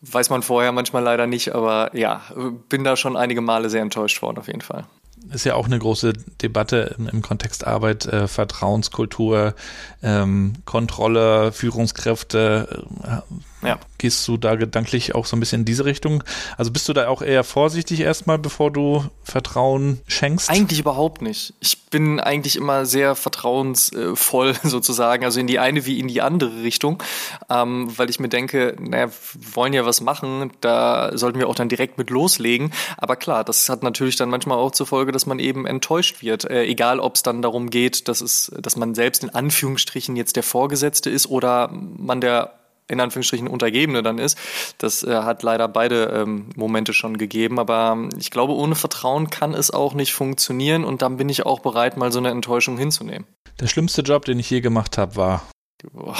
Weiß 0.00 0.30
man 0.30 0.42
vorher 0.42 0.72
manchmal 0.72 1.04
leider 1.04 1.28
nicht, 1.28 1.54
aber 1.54 1.96
ja, 1.96 2.22
bin 2.68 2.82
da 2.82 2.96
schon 2.96 3.16
einige 3.16 3.40
Male 3.40 3.70
sehr 3.70 3.82
enttäuscht 3.82 4.20
worden, 4.20 4.38
auf 4.38 4.48
jeden 4.48 4.62
Fall 4.62 4.84
ist 5.30 5.44
ja 5.44 5.54
auch 5.54 5.66
eine 5.66 5.78
große 5.78 6.14
Debatte 6.42 6.96
im, 6.98 7.06
im 7.06 7.22
Kontext 7.22 7.64
Arbeit, 7.64 8.06
äh, 8.06 8.26
Vertrauenskultur, 8.26 9.54
ähm, 10.02 10.54
Kontrolle, 10.64 11.52
Führungskräfte. 11.52 12.84
Äh, 13.04 13.34
ja. 13.62 13.78
Gehst 13.98 14.26
du 14.26 14.36
da 14.36 14.56
gedanklich 14.56 15.14
auch 15.14 15.26
so 15.26 15.36
ein 15.36 15.40
bisschen 15.40 15.60
in 15.60 15.64
diese 15.64 15.84
Richtung? 15.84 16.24
Also 16.56 16.72
bist 16.72 16.88
du 16.88 16.92
da 16.92 17.06
auch 17.06 17.22
eher 17.22 17.44
vorsichtig 17.44 18.00
erstmal, 18.00 18.38
bevor 18.38 18.72
du 18.72 19.04
Vertrauen 19.22 20.00
schenkst? 20.08 20.50
Eigentlich 20.50 20.80
überhaupt 20.80 21.22
nicht. 21.22 21.54
Ich 21.60 21.86
bin 21.86 22.18
eigentlich 22.18 22.56
immer 22.56 22.84
sehr 22.84 23.14
vertrauensvoll 23.14 24.54
sozusagen, 24.64 25.24
also 25.24 25.38
in 25.38 25.46
die 25.46 25.60
eine 25.60 25.86
wie 25.86 26.00
in 26.00 26.08
die 26.08 26.20
andere 26.20 26.62
Richtung, 26.62 27.00
ähm, 27.48 27.96
weil 27.96 28.10
ich 28.10 28.18
mir 28.18 28.28
denke, 28.28 28.76
naja, 28.80 29.08
wir 29.08 29.54
wollen 29.54 29.72
ja 29.72 29.86
was 29.86 30.00
machen, 30.00 30.50
da 30.60 31.16
sollten 31.16 31.38
wir 31.38 31.48
auch 31.48 31.54
dann 31.54 31.68
direkt 31.68 31.98
mit 31.98 32.10
loslegen. 32.10 32.72
Aber 32.96 33.14
klar, 33.14 33.44
das 33.44 33.68
hat 33.68 33.84
natürlich 33.84 34.16
dann 34.16 34.30
manchmal 34.30 34.58
auch 34.58 34.72
zur 34.72 34.86
Folge, 34.86 35.12
dass 35.12 35.26
man 35.26 35.38
eben 35.38 35.66
enttäuscht 35.66 36.22
wird, 36.22 36.44
äh, 36.50 36.64
egal 36.64 36.98
ob 36.98 37.14
es 37.14 37.22
dann 37.22 37.42
darum 37.42 37.70
geht, 37.70 38.08
dass 38.08 38.20
es, 38.20 38.50
dass 38.58 38.74
man 38.74 38.96
selbst 38.96 39.22
in 39.22 39.30
Anführungsstrichen 39.30 40.16
jetzt 40.16 40.34
der 40.34 40.42
Vorgesetzte 40.42 41.08
ist 41.08 41.28
oder 41.28 41.70
man 41.70 42.20
der 42.20 42.54
in 42.92 43.00
Anführungsstrichen 43.00 43.48
Untergebene 43.48 44.02
dann 44.02 44.18
ist. 44.18 44.38
Das 44.78 45.02
äh, 45.02 45.10
hat 45.10 45.42
leider 45.42 45.68
beide 45.68 46.04
ähm, 46.04 46.50
Momente 46.56 46.92
schon 46.92 47.16
gegeben, 47.16 47.58
aber 47.58 47.92
ähm, 47.96 48.10
ich 48.18 48.30
glaube, 48.30 48.54
ohne 48.54 48.74
Vertrauen 48.74 49.30
kann 49.30 49.54
es 49.54 49.70
auch 49.70 49.94
nicht 49.94 50.12
funktionieren 50.12 50.84
und 50.84 51.02
dann 51.02 51.16
bin 51.16 51.28
ich 51.28 51.46
auch 51.46 51.60
bereit, 51.60 51.96
mal 51.96 52.12
so 52.12 52.18
eine 52.18 52.30
Enttäuschung 52.30 52.78
hinzunehmen. 52.78 53.26
Der 53.60 53.66
schlimmste 53.66 54.02
Job, 54.02 54.24
den 54.24 54.38
ich 54.38 54.48
je 54.50 54.60
gemacht 54.60 54.98
habe, 54.98 55.16
war 55.16 55.42
Boah, 55.90 56.16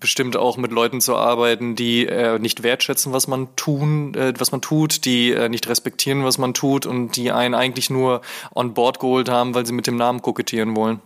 bestimmt 0.00 0.36
auch 0.36 0.56
mit 0.56 0.72
Leuten 0.72 1.00
zu 1.00 1.14
arbeiten, 1.14 1.76
die 1.76 2.06
äh, 2.06 2.40
nicht 2.40 2.64
wertschätzen, 2.64 3.12
was 3.12 3.28
man 3.28 3.54
tun, 3.54 4.14
äh, 4.14 4.34
was 4.36 4.50
man 4.50 4.60
tut, 4.60 5.04
die 5.04 5.30
äh, 5.30 5.48
nicht 5.48 5.68
respektieren, 5.68 6.24
was 6.24 6.38
man 6.38 6.54
tut 6.54 6.84
und 6.84 7.14
die 7.16 7.30
einen 7.30 7.54
eigentlich 7.54 7.88
nur 7.88 8.20
on 8.54 8.74
board 8.74 8.98
geholt 8.98 9.28
haben, 9.28 9.54
weil 9.54 9.64
sie 9.64 9.72
mit 9.72 9.86
dem 9.86 9.96
Namen 9.96 10.22
kokettieren 10.22 10.74
wollen. 10.74 11.00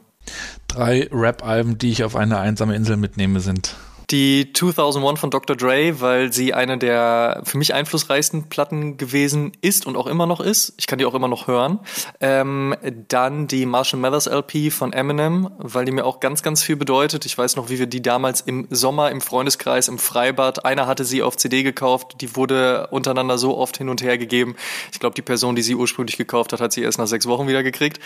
Drei 0.66 1.08
Rap-Alben, 1.12 1.76
die 1.76 1.90
ich 1.90 2.04
auf 2.04 2.16
eine 2.16 2.38
einsame 2.38 2.74
Insel 2.74 2.96
mitnehme, 2.96 3.40
sind 3.40 3.76
die 4.12 4.52
2001 4.52 5.18
von 5.18 5.30
Dr. 5.30 5.56
Dre, 5.56 6.00
weil 6.00 6.32
sie 6.32 6.52
eine 6.52 6.76
der 6.76 7.40
für 7.44 7.56
mich 7.56 7.72
einflussreichsten 7.72 8.50
Platten 8.50 8.98
gewesen 8.98 9.52
ist 9.62 9.86
und 9.86 9.96
auch 9.96 10.06
immer 10.06 10.26
noch 10.26 10.40
ist. 10.40 10.74
Ich 10.76 10.86
kann 10.86 10.98
die 10.98 11.06
auch 11.06 11.14
immer 11.14 11.28
noch 11.28 11.46
hören. 11.46 11.80
Ähm, 12.20 12.76
dann 13.08 13.46
die 13.46 13.64
Marshall 13.64 13.98
Mathers 13.98 14.26
LP 14.26 14.70
von 14.70 14.92
Eminem, 14.92 15.50
weil 15.56 15.86
die 15.86 15.92
mir 15.92 16.04
auch 16.04 16.20
ganz, 16.20 16.42
ganz 16.42 16.62
viel 16.62 16.76
bedeutet. 16.76 17.24
Ich 17.24 17.36
weiß 17.36 17.56
noch, 17.56 17.70
wie 17.70 17.78
wir 17.78 17.86
die 17.86 18.02
damals 18.02 18.42
im 18.42 18.66
Sommer 18.70 19.10
im 19.10 19.22
Freundeskreis 19.22 19.88
im 19.88 19.98
Freibad, 19.98 20.64
einer 20.66 20.86
hatte 20.86 21.04
sie 21.04 21.22
auf 21.22 21.36
CD 21.36 21.62
gekauft, 21.62 22.20
die 22.20 22.36
wurde 22.36 22.88
untereinander 22.88 23.38
so 23.38 23.56
oft 23.56 23.78
hin 23.78 23.88
und 23.88 24.02
her 24.02 24.18
gegeben. 24.18 24.56
Ich 24.92 25.00
glaube, 25.00 25.14
die 25.14 25.22
Person, 25.22 25.56
die 25.56 25.62
sie 25.62 25.74
ursprünglich 25.74 26.18
gekauft 26.18 26.52
hat, 26.52 26.60
hat 26.60 26.72
sie 26.72 26.82
erst 26.82 26.98
nach 26.98 27.06
sechs 27.06 27.26
Wochen 27.26 27.48
wieder 27.48 27.62
gekriegt. 27.62 27.98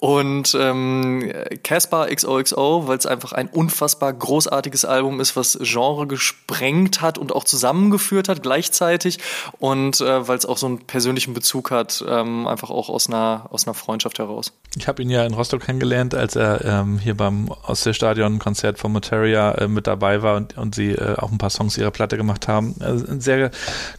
Und 0.00 0.56
ähm, 0.58 1.32
Caspar 1.62 2.08
XOXO, 2.08 2.88
weil 2.88 2.98
es 2.98 3.06
einfach 3.06 3.32
ein 3.32 3.48
unfassbar 3.48 4.12
großartiges 4.12 4.84
Album 4.84 5.20
ist, 5.20 5.36
was 5.36 5.51
Genre 5.60 6.06
gesprengt 6.06 7.00
hat 7.00 7.18
und 7.18 7.32
auch 7.32 7.44
zusammengeführt 7.44 8.28
hat 8.28 8.42
gleichzeitig 8.42 9.18
und 9.58 10.00
äh, 10.00 10.28
weil 10.28 10.38
es 10.38 10.46
auch 10.46 10.58
so 10.58 10.66
einen 10.66 10.78
persönlichen 10.78 11.34
Bezug 11.34 11.70
hat, 11.70 12.04
ähm, 12.08 12.46
einfach 12.46 12.70
auch 12.70 12.88
aus 12.88 13.08
einer, 13.08 13.46
aus 13.50 13.66
einer 13.66 13.74
Freundschaft 13.74 14.18
heraus. 14.18 14.52
Ich 14.76 14.88
habe 14.88 15.02
ihn 15.02 15.10
ja 15.10 15.24
in 15.24 15.34
Rostock 15.34 15.62
kennengelernt, 15.62 16.14
als 16.14 16.36
er 16.36 16.64
ähm, 16.64 16.98
hier 16.98 17.16
beim 17.16 17.48
Ostseestadion-Konzert 17.66 18.78
von 18.78 18.92
Materia 18.92 19.52
äh, 19.52 19.68
mit 19.68 19.86
dabei 19.86 20.22
war 20.22 20.36
und, 20.36 20.56
und 20.56 20.74
sie 20.74 20.92
äh, 20.92 21.16
auch 21.16 21.30
ein 21.30 21.38
paar 21.38 21.50
Songs 21.50 21.76
ihrer 21.78 21.90
Platte 21.90 22.16
gemacht 22.16 22.48
haben. 22.48 22.74
Also 22.80 23.06
ein 23.06 23.20
sehr 23.20 23.50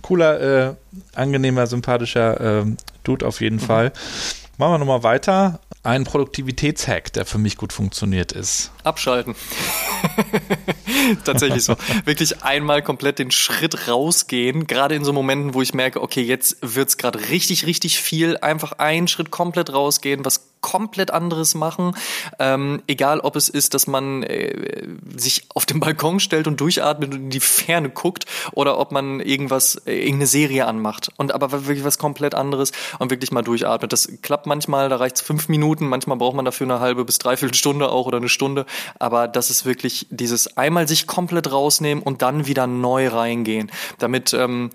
cooler, 0.01 0.69
äh, 0.69 0.75
angenehmer, 1.15 1.67
sympathischer 1.67 2.61
äh, 2.61 2.65
Dude 3.03 3.25
auf 3.25 3.41
jeden 3.41 3.57
mhm. 3.57 3.61
Fall. 3.61 3.93
Machen 4.57 4.73
wir 4.73 4.77
nochmal 4.77 5.03
weiter. 5.03 5.59
Ein 5.81 6.03
Produktivitätshack, 6.03 7.11
der 7.11 7.25
für 7.25 7.39
mich 7.39 7.57
gut 7.57 7.73
funktioniert 7.73 8.31
ist. 8.31 8.71
Abschalten. 8.83 9.35
Tatsächlich 11.25 11.63
so. 11.63 11.75
Wirklich 12.05 12.43
einmal 12.43 12.81
komplett 12.83 13.19
den 13.19 13.31
Schritt 13.31 13.87
rausgehen, 13.87 14.67
gerade 14.67 14.95
in 14.95 15.03
so 15.03 15.11
Momenten, 15.11 15.55
wo 15.55 15.61
ich 15.61 15.73
merke, 15.73 16.01
okay, 16.01 16.21
jetzt 16.21 16.57
wird's 16.61 16.97
gerade 16.97 17.29
richtig, 17.29 17.65
richtig 17.65 17.99
viel. 17.99 18.37
Einfach 18.37 18.73
einen 18.73 19.07
Schritt 19.07 19.31
komplett 19.31 19.73
rausgehen, 19.73 20.23
was 20.23 20.52
komplett 20.63 21.11
anderes 21.11 21.53
machen. 21.53 21.95
Ähm, 22.39 22.81
egal, 22.87 23.19
ob 23.19 23.35
es 23.35 23.49
ist, 23.49 23.75
dass 23.75 23.85
man 23.85 24.23
äh, 24.23 24.87
sich 25.15 25.43
auf 25.53 25.67
den 25.67 25.79
Balkon 25.79 26.19
stellt 26.19 26.47
und 26.47 26.59
durchatmet 26.59 27.13
und 27.13 27.19
in 27.19 27.29
die 27.29 27.39
Ferne 27.39 27.89
guckt 27.91 28.25
oder 28.53 28.79
ob 28.79 28.91
man 28.91 29.19
irgendwas, 29.19 29.75
äh, 29.85 29.99
irgendeine 29.99 30.25
Serie 30.25 30.65
anmacht 30.65 31.11
und 31.17 31.35
aber 31.35 31.51
wirklich 31.51 31.83
was 31.83 31.99
komplett 31.99 32.33
anderes 32.33 32.71
und 32.97 33.11
wirklich 33.11 33.31
mal 33.31 33.43
durchatmet. 33.43 33.93
Das 33.93 34.09
klappt 34.23 34.47
manchmal, 34.47 34.89
da 34.89 34.95
reicht's 34.95 35.21
fünf 35.21 35.49
Minuten, 35.49 35.87
manchmal 35.87 36.17
braucht 36.17 36.35
man 36.35 36.45
dafür 36.45 36.65
eine 36.65 36.79
halbe 36.79 37.05
bis 37.05 37.19
dreiviertel 37.19 37.53
Stunde 37.53 37.89
auch 37.89 38.07
oder 38.07 38.17
eine 38.17 38.29
Stunde, 38.29 38.65
aber 38.97 39.27
das 39.27 39.51
ist 39.51 39.65
wirklich 39.65 40.07
dieses 40.09 40.57
einmal 40.57 40.87
sich 40.87 41.05
komplett 41.05 41.51
rausnehmen 41.51 42.03
und 42.03 42.21
dann 42.21 42.47
wieder 42.47 42.65
neu 42.65 43.09
reingehen, 43.09 43.69
damit 43.99 44.33
ähm, 44.33 44.69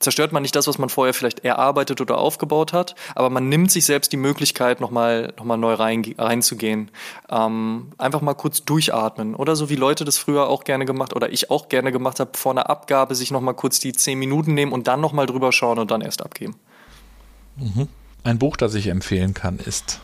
zerstört 0.00 0.32
man 0.32 0.42
nicht 0.42 0.56
das, 0.56 0.66
was 0.66 0.78
man 0.78 0.88
vorher 0.88 1.14
vielleicht 1.14 1.44
erarbeitet 1.44 2.00
oder 2.00 2.18
aufgebaut 2.18 2.72
hat, 2.72 2.94
aber 3.14 3.30
man 3.30 3.48
nimmt 3.48 3.70
sich 3.70 3.86
selbst 3.86 4.12
die 4.12 4.16
Möglichkeit, 4.16 4.80
nochmal 4.80 5.32
noch 5.36 5.44
mal 5.44 5.56
neu 5.56 5.74
rein, 5.74 6.04
reinzugehen. 6.18 6.90
Ähm, 7.30 7.92
einfach 7.98 8.20
mal 8.20 8.34
kurz 8.34 8.64
durchatmen. 8.64 9.34
Oder 9.34 9.56
so 9.56 9.70
wie 9.70 9.76
Leute 9.76 10.04
das 10.04 10.18
früher 10.18 10.48
auch 10.48 10.64
gerne 10.64 10.84
gemacht 10.84 11.14
oder 11.14 11.32
ich 11.32 11.50
auch 11.50 11.68
gerne 11.68 11.92
gemacht 11.92 12.20
habe, 12.20 12.36
vor 12.36 12.52
einer 12.52 12.68
Abgabe 12.68 13.14
sich 13.14 13.30
nochmal 13.30 13.54
kurz 13.54 13.78
die 13.78 13.92
zehn 13.92 14.18
Minuten 14.18 14.54
nehmen 14.54 14.72
und 14.72 14.88
dann 14.88 15.00
nochmal 15.00 15.26
drüber 15.26 15.52
schauen 15.52 15.78
und 15.78 15.90
dann 15.90 16.00
erst 16.00 16.22
abgeben. 16.22 16.56
Mhm. 17.56 17.88
Ein 18.24 18.38
Buch, 18.38 18.56
das 18.56 18.74
ich 18.74 18.88
empfehlen 18.88 19.34
kann, 19.34 19.58
ist 19.58 20.00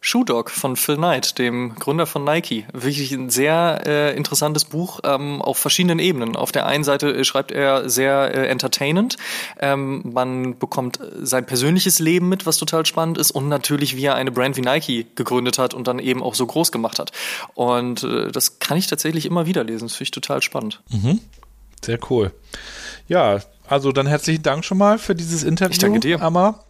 Shoe 0.00 0.24
Dog 0.24 0.50
von 0.50 0.76
Phil 0.76 0.96
Knight, 0.96 1.38
dem 1.38 1.74
Gründer 1.74 2.06
von 2.06 2.22
Nike. 2.22 2.66
Wirklich 2.72 3.10
ein 3.12 3.30
sehr 3.30 3.82
äh, 3.84 4.16
interessantes 4.16 4.64
Buch 4.64 5.00
ähm, 5.02 5.42
auf 5.42 5.58
verschiedenen 5.58 5.98
Ebenen. 5.98 6.36
Auf 6.36 6.52
der 6.52 6.66
einen 6.66 6.84
Seite 6.84 7.08
äh, 7.08 7.24
schreibt 7.24 7.50
er 7.50 7.90
sehr 7.90 8.32
äh, 8.34 8.46
entertainend. 8.46 9.16
Ähm, 9.58 10.02
man 10.04 10.58
bekommt 10.58 11.00
sein 11.20 11.46
persönliches 11.46 11.98
Leben 11.98 12.28
mit, 12.28 12.46
was 12.46 12.58
total 12.58 12.86
spannend 12.86 13.18
ist 13.18 13.32
und 13.32 13.48
natürlich, 13.48 13.96
wie 13.96 14.04
er 14.04 14.14
eine 14.14 14.30
Brand 14.30 14.56
wie 14.56 14.60
Nike 14.60 15.06
gegründet 15.16 15.58
hat 15.58 15.74
und 15.74 15.88
dann 15.88 15.98
eben 15.98 16.22
auch 16.22 16.36
so 16.36 16.46
groß 16.46 16.70
gemacht 16.70 17.00
hat. 17.00 17.10
Und 17.54 18.04
äh, 18.04 18.30
das 18.30 18.60
kann 18.60 18.78
ich 18.78 18.86
tatsächlich 18.86 19.26
immer 19.26 19.46
wieder 19.46 19.64
lesen. 19.64 19.86
Das 19.86 19.96
finde 19.96 20.04
ich 20.04 20.10
total 20.12 20.42
spannend. 20.42 20.80
Mhm. 20.90 21.20
Sehr 21.84 21.98
cool. 22.08 22.32
Ja, 23.08 23.40
also 23.66 23.90
dann 23.92 24.06
herzlichen 24.06 24.42
Dank 24.42 24.64
schon 24.64 24.78
mal 24.78 24.98
für 24.98 25.14
dieses 25.14 25.42
Interview. 25.42 25.72
Ich 25.72 25.78
danke 25.78 26.00
dir. 26.00 26.22
Amma. 26.22 26.64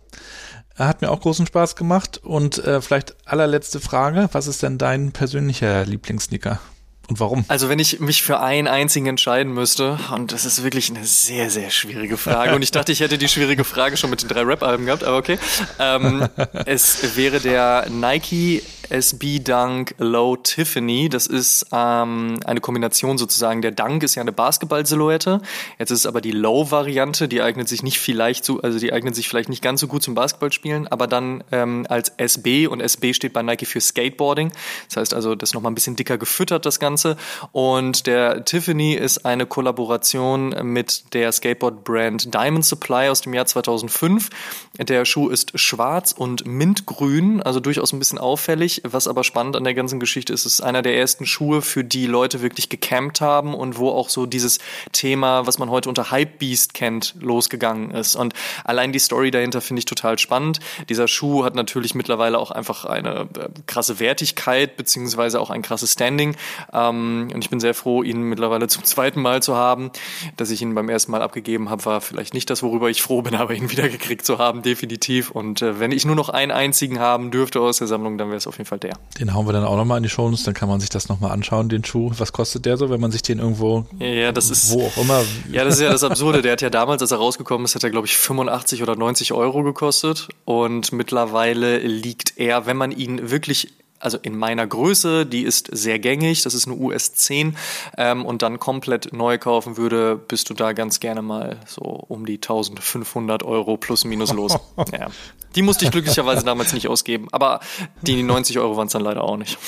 Hat 0.78 1.02
mir 1.02 1.10
auch 1.10 1.20
großen 1.20 1.46
Spaß 1.46 1.76
gemacht. 1.76 2.20
Und 2.22 2.58
äh, 2.58 2.80
vielleicht 2.80 3.16
allerletzte 3.26 3.80
Frage. 3.80 4.28
Was 4.32 4.46
ist 4.46 4.62
denn 4.62 4.78
dein 4.78 5.12
persönlicher 5.12 5.84
Lieblingssneaker? 5.84 6.60
Und 7.08 7.20
warum? 7.20 7.44
Also 7.48 7.70
wenn 7.70 7.78
ich 7.78 8.00
mich 8.00 8.22
für 8.22 8.40
einen 8.40 8.68
einzigen 8.68 9.06
entscheiden 9.06 9.52
müsste, 9.54 9.98
und 10.14 10.30
das 10.32 10.44
ist 10.44 10.62
wirklich 10.62 10.90
eine 10.90 11.06
sehr, 11.06 11.48
sehr 11.48 11.70
schwierige 11.70 12.18
Frage, 12.18 12.54
und 12.54 12.60
ich 12.60 12.70
dachte, 12.70 12.92
ich 12.92 13.00
hätte 13.00 13.16
die 13.16 13.28
schwierige 13.28 13.64
Frage 13.64 13.96
schon 13.96 14.10
mit 14.10 14.20
den 14.20 14.28
drei 14.28 14.42
Rap-Alben 14.42 14.84
gehabt, 14.84 15.04
aber 15.04 15.16
okay. 15.16 15.38
Ähm, 15.78 16.28
es 16.66 17.16
wäre 17.16 17.40
der 17.40 17.88
Nike 17.88 18.62
SB 18.90 19.40
Dunk 19.40 19.94
Low 19.98 20.36
Tiffany. 20.36 21.08
Das 21.08 21.26
ist 21.26 21.66
ähm, 21.72 22.38
eine 22.44 22.60
Kombination 22.60 23.18
sozusagen. 23.18 23.62
Der 23.62 23.70
Dunk 23.70 24.02
ist 24.02 24.14
ja 24.14 24.22
eine 24.22 24.32
Basketball-Silhouette. 24.32 25.40
Jetzt 25.78 25.90
ist 25.90 26.00
es 26.00 26.06
aber 26.06 26.20
die 26.20 26.30
Low-Variante. 26.30 27.28
Die 27.28 27.42
eignet 27.42 27.68
sich 27.68 27.82
nicht 27.82 27.98
vielleicht 27.98 28.44
so, 28.44 28.60
also 28.60 28.78
die 28.78 28.92
eignet 28.92 29.14
sich 29.14 29.28
vielleicht 29.28 29.48
nicht 29.48 29.62
ganz 29.62 29.80
so 29.80 29.88
gut 29.88 30.02
zum 30.02 30.14
Basketballspielen, 30.14 30.88
aber 30.88 31.06
dann 31.06 31.44
ähm, 31.52 31.86
als 31.88 32.12
SB 32.16 32.66
und 32.66 32.80
SB 32.80 33.12
steht 33.12 33.32
bei 33.32 33.42
Nike 33.42 33.66
für 33.66 33.80
Skateboarding. 33.80 34.52
Das 34.88 34.96
heißt 34.96 35.14
also, 35.14 35.34
das 35.34 35.50
ist 35.50 35.54
nochmal 35.54 35.72
ein 35.72 35.74
bisschen 35.74 35.96
dicker 35.96 36.16
gefüttert, 36.16 36.64
das 36.64 36.80
Ganze. 36.80 37.16
Und 37.52 38.06
der 38.06 38.44
Tiffany 38.44 38.94
ist 38.94 39.26
eine 39.26 39.46
Kollaboration 39.46 40.54
mit 40.62 41.14
der 41.14 41.32
Skateboard-Brand 41.32 42.32
Diamond 42.32 42.64
Supply 42.64 43.08
aus 43.08 43.20
dem 43.20 43.34
Jahr 43.34 43.46
2005. 43.46 44.30
Der 44.78 45.04
Schuh 45.04 45.28
ist 45.28 45.58
schwarz 45.58 46.12
und 46.12 46.46
mintgrün, 46.46 47.42
also 47.42 47.60
durchaus 47.60 47.92
ein 47.92 47.98
bisschen 47.98 48.18
auffällig 48.18 48.77
was 48.84 49.08
aber 49.08 49.24
spannend 49.24 49.56
an 49.56 49.64
der 49.64 49.74
ganzen 49.74 50.00
Geschichte 50.00 50.32
ist, 50.32 50.46
ist 50.46 50.60
einer 50.60 50.82
der 50.82 50.96
ersten 50.96 51.26
Schuhe, 51.26 51.62
für 51.62 51.84
die 51.84 52.06
Leute 52.06 52.42
wirklich 52.42 52.68
gecampt 52.68 53.20
haben 53.20 53.54
und 53.54 53.78
wo 53.78 53.90
auch 53.90 54.08
so 54.08 54.26
dieses 54.26 54.58
Thema, 54.92 55.46
was 55.46 55.58
man 55.58 55.70
heute 55.70 55.88
unter 55.88 56.10
Hypebeast 56.10 56.74
kennt, 56.74 57.14
losgegangen 57.20 57.90
ist. 57.90 58.16
Und 58.16 58.34
allein 58.64 58.92
die 58.92 58.98
Story 58.98 59.30
dahinter 59.30 59.60
finde 59.60 59.80
ich 59.80 59.86
total 59.86 60.18
spannend. 60.18 60.60
Dieser 60.88 61.08
Schuh 61.08 61.44
hat 61.44 61.54
natürlich 61.54 61.94
mittlerweile 61.94 62.38
auch 62.38 62.50
einfach 62.50 62.84
eine 62.84 63.28
äh, 63.38 63.48
krasse 63.66 64.00
Wertigkeit, 64.00 64.76
beziehungsweise 64.76 65.40
auch 65.40 65.50
ein 65.50 65.62
krasses 65.62 65.92
Standing. 65.92 66.36
Ähm, 66.72 67.28
und 67.32 67.42
ich 67.42 67.50
bin 67.50 67.60
sehr 67.60 67.74
froh, 67.74 68.02
ihn 68.02 68.22
mittlerweile 68.22 68.68
zum 68.68 68.84
zweiten 68.84 69.20
Mal 69.20 69.42
zu 69.42 69.56
haben. 69.56 69.90
Dass 70.36 70.50
ich 70.50 70.62
ihn 70.62 70.74
beim 70.74 70.88
ersten 70.88 71.12
Mal 71.12 71.22
abgegeben 71.22 71.70
habe, 71.70 71.84
war 71.84 72.00
vielleicht 72.00 72.34
nicht 72.34 72.50
das, 72.50 72.62
worüber 72.62 72.90
ich 72.90 73.02
froh 73.02 73.22
bin, 73.22 73.34
aber 73.36 73.54
ihn 73.54 73.70
wiedergekriegt 73.70 74.24
zu 74.24 74.38
haben, 74.38 74.62
definitiv. 74.62 75.30
Und 75.30 75.62
äh, 75.62 75.80
wenn 75.80 75.92
ich 75.92 76.04
nur 76.04 76.16
noch 76.16 76.28
einen 76.28 76.52
einzigen 76.52 76.98
haben 76.98 77.30
dürfte 77.30 77.60
aus 77.60 77.78
der 77.78 77.86
Sammlung, 77.86 78.18
dann 78.18 78.28
wäre 78.28 78.36
es 78.36 78.46
auf 78.46 78.58
jeden 78.58 78.67
Fall 78.67 78.67
der. 78.76 78.98
Den 79.18 79.32
hauen 79.32 79.46
wir 79.46 79.52
dann 79.52 79.64
auch 79.64 79.76
nochmal 79.76 79.96
in 79.96 80.02
die 80.02 80.08
Shownotes, 80.08 80.44
dann 80.44 80.54
kann 80.54 80.68
man 80.68 80.80
sich 80.80 80.90
das 80.90 81.08
nochmal 81.08 81.30
anschauen, 81.30 81.68
den 81.68 81.84
Schuh. 81.84 82.12
Was 82.18 82.32
kostet 82.32 82.66
der 82.66 82.76
so, 82.76 82.90
wenn 82.90 83.00
man 83.00 83.10
sich 83.10 83.22
den 83.22 83.38
irgendwo, 83.38 83.86
ja, 83.98 84.32
das 84.32 84.50
ist, 84.50 84.72
wo 84.72 84.86
auch 84.86 84.96
immer. 84.98 85.22
Ja, 85.50 85.64
das 85.64 85.76
ist 85.76 85.80
ja 85.80 85.90
das 85.90 86.04
Absurde. 86.04 86.42
Der 86.42 86.52
hat 86.52 86.60
ja 86.60 86.70
damals, 86.70 87.00
als 87.00 87.10
er 87.12 87.18
rausgekommen 87.18 87.64
ist, 87.64 87.74
hat 87.74 87.84
er, 87.84 87.90
glaube 87.90 88.06
ich, 88.06 88.16
85 88.16 88.82
oder 88.82 88.96
90 88.96 89.32
Euro 89.32 89.62
gekostet. 89.62 90.28
Und 90.44 90.92
mittlerweile 90.92 91.78
liegt 91.78 92.34
er, 92.36 92.66
wenn 92.66 92.76
man 92.76 92.92
ihn 92.92 93.30
wirklich 93.30 93.72
also 94.00 94.18
in 94.20 94.36
meiner 94.36 94.66
Größe, 94.66 95.26
die 95.26 95.42
ist 95.42 95.68
sehr 95.72 95.98
gängig, 95.98 96.42
das 96.42 96.54
ist 96.54 96.66
eine 96.66 96.76
US 96.76 97.14
10 97.14 97.56
ähm, 97.96 98.24
und 98.24 98.42
dann 98.42 98.58
komplett 98.58 99.12
neu 99.12 99.38
kaufen 99.38 99.76
würde, 99.76 100.16
bist 100.16 100.50
du 100.50 100.54
da 100.54 100.72
ganz 100.72 101.00
gerne 101.00 101.22
mal 101.22 101.56
so 101.66 101.82
um 101.82 102.26
die 102.26 102.36
1500 102.36 103.42
Euro 103.42 103.76
plus 103.76 104.04
minus 104.04 104.32
los. 104.32 104.56
ja. 104.92 105.08
Die 105.54 105.62
musste 105.62 105.84
ich 105.84 105.90
glücklicherweise 105.90 106.44
damals 106.44 106.72
nicht 106.72 106.88
ausgeben, 106.88 107.28
aber 107.32 107.60
die 108.02 108.22
90 108.22 108.58
Euro 108.58 108.76
waren 108.76 108.86
es 108.86 108.92
dann 108.92 109.02
leider 109.02 109.24
auch 109.24 109.36
nicht. 109.36 109.58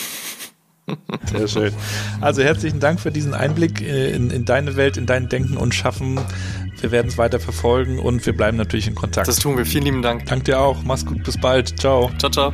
Sehr 1.31 1.49
schön. 1.49 1.73
Also 2.21 2.43
herzlichen 2.43 2.81
Dank 2.81 3.01
für 3.01 3.11
diesen 3.11 3.35
Einblick 3.35 3.81
in, 3.81 4.31
in 4.31 4.45
deine 4.45 4.77
Welt, 4.77 4.97
in 4.97 5.07
dein 5.07 5.29
Denken 5.29 5.57
und 5.57 5.75
Schaffen. 5.75 6.21
Wir 6.81 6.91
werden 6.91 7.09
es 7.09 7.19
weiter 7.19 7.41
verfolgen 7.41 7.99
und 7.99 8.25
wir 8.27 8.35
bleiben 8.35 8.57
natürlich 8.57 8.89
in 8.89 8.95
Kontakt. 8.95 9.29
Das 9.29 9.37
tun 9.37 9.57
wir. 9.57 9.67
Vielen 9.67 9.85
lieben 9.85 10.03
Dank. 10.03 10.27
Dank 10.27 10.45
dir 10.45 10.61
auch. 10.61 10.83
Mach's 10.83 11.05
gut. 11.05 11.23
Bis 11.23 11.39
bald. 11.39 11.79
Ciao. 11.79 12.11
Ciao, 12.19 12.31
ciao. 12.31 12.53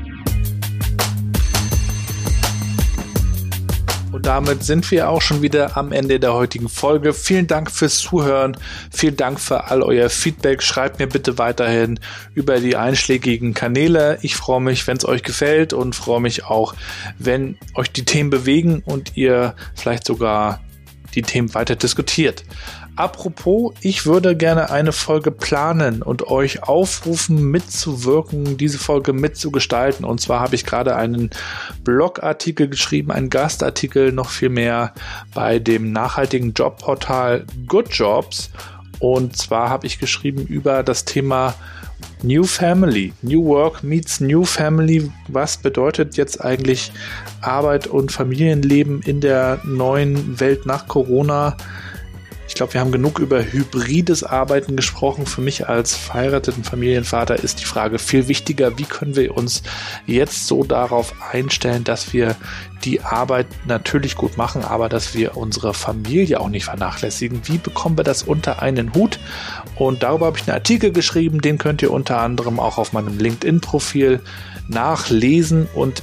Und 4.17 4.25
damit 4.25 4.65
sind 4.65 4.91
wir 4.91 5.11
auch 5.11 5.21
schon 5.21 5.43
wieder 5.43 5.77
am 5.77 5.93
Ende 5.93 6.19
der 6.19 6.33
heutigen 6.33 6.71
Folge. 6.71 7.13
Vielen 7.13 7.47
Dank 7.49 7.71
fürs 7.71 7.99
Zuhören. 7.99 8.57
Vielen 8.91 9.19
Dank 9.19 9.39
für 9.39 9.69
all 9.71 9.83
euer 9.83 10.09
Feedback. 10.09 10.63
Schreibt 10.63 10.99
mir 10.99 11.07
bitte 11.07 11.37
weiterhin 11.37 12.01
über 12.33 12.59
die 12.59 12.77
einschlägigen 12.77 13.53
Kanäle. 13.53 14.17
Ich 14.23 14.35
freue 14.35 14.63
mich, 14.63 14.87
wenn 14.87 14.97
es 14.97 15.05
euch 15.05 15.23
gefällt 15.23 15.75
und 15.75 15.95
freue 15.95 16.23
mich 16.23 16.47
auch, 16.47 16.75
wenn 17.19 17.59
euch 17.75 17.93
die 17.93 18.07
Themen 18.07 18.31
bewegen 18.31 18.83
und 18.87 19.19
ihr 19.19 19.55
vielleicht 19.75 20.07
sogar 20.07 20.63
die 21.15 21.21
Themen 21.21 21.53
weiter 21.53 21.77
diskutiert. 21.77 22.43
Apropos, 22.97 23.75
ich 23.83 24.07
würde 24.07 24.35
gerne 24.35 24.71
eine 24.71 24.91
Folge 24.93 25.31
planen 25.31 26.01
und 26.01 26.29
euch 26.29 26.63
aufrufen, 26.63 27.51
mitzuwirken, 27.51 28.57
diese 28.57 28.79
Folge 28.79 29.13
mitzugestalten. 29.13 30.07
Und 30.07 30.23
zwar 30.23 30.41
habe 30.41 30.55
ich 30.55 30.65
gerade 30.65 30.97
einen 30.97 31.29
Blogartikel 31.85 32.69
geschrieben, 32.69 33.13
einen 33.13 33.29
Gastartikel 33.29 34.13
noch 34.13 34.31
viel 34.31 34.49
mehr 34.49 34.95
bei 35.35 35.59
dem 35.59 35.93
nachhaltigen 35.93 36.55
Jobportal 36.55 37.45
Good 37.67 37.91
Jobs. 37.91 38.51
Und 38.99 39.37
zwar 39.37 39.69
habe 39.69 39.87
ich 39.87 39.99
geschrieben 39.99 40.47
über 40.47 40.83
das 40.83 41.05
Thema 41.05 41.55
New 42.23 42.45
Family, 42.45 43.13
New 43.21 43.45
Work 43.45 43.83
meets 43.83 44.21
New 44.21 44.45
Family. 44.45 45.11
Was 45.29 45.59
bedeutet 45.59 46.17
jetzt 46.17 46.43
eigentlich 46.43 46.93
Arbeit 47.43 47.87
und 47.87 48.11
Familienleben 48.11 49.03
in 49.03 49.21
der 49.21 49.61
neuen 49.65 50.41
Welt 50.41 50.65
nach 50.65 50.89
Corona? 50.89 51.57
Ich 52.57 52.59
glaube, 52.59 52.73
wir 52.73 52.81
haben 52.81 52.91
genug 52.91 53.19
über 53.19 53.45
hybrides 53.45 54.25
Arbeiten 54.25 54.77
gesprochen. 54.77 55.27
Für 55.27 55.43
mich 55.43 55.69
als 55.69 55.95
verheirateten 55.95 56.65
Familienvater 56.65 57.37
ist 57.37 57.61
die 57.61 57.67
Frage 57.67 57.99
viel 57.99 58.29
wichtiger, 58.29 58.79
wie 58.79 58.85
können 58.85 59.15
wir 59.15 59.37
uns 59.37 59.63
jetzt 60.07 60.47
so 60.47 60.65
darauf 60.65 61.13
einstellen, 61.31 61.85
dass 61.85 62.15
wir 62.15 62.35
die 62.83 63.03
Arbeit 63.03 63.47
natürlich 63.67 64.17
gut 64.17 64.39
machen, 64.39 64.65
aber 64.65 64.89
dass 64.89 65.15
wir 65.15 65.37
unsere 65.37 65.75
Familie 65.75 66.41
auch 66.41 66.49
nicht 66.49 66.65
vernachlässigen. 66.65 67.43
Wie 67.45 67.59
bekommen 67.59 67.99
wir 67.99 68.05
das 68.05 68.23
unter 68.23 68.63
einen 68.63 68.95
Hut? 68.95 69.21
Und 69.75 70.03
darüber 70.03 70.25
habe 70.25 70.39
ich 70.39 70.49
einen 70.49 70.57
Artikel 70.57 70.93
geschrieben, 70.93 71.43
den 71.43 71.59
könnt 71.59 71.83
ihr 71.83 71.91
unter 71.91 72.21
anderem 72.21 72.59
auch 72.59 72.79
auf 72.79 72.95
meinem 72.95 73.19
LinkedIn-Profil 73.19 74.21
nachlesen 74.67 75.69
und 75.75 76.03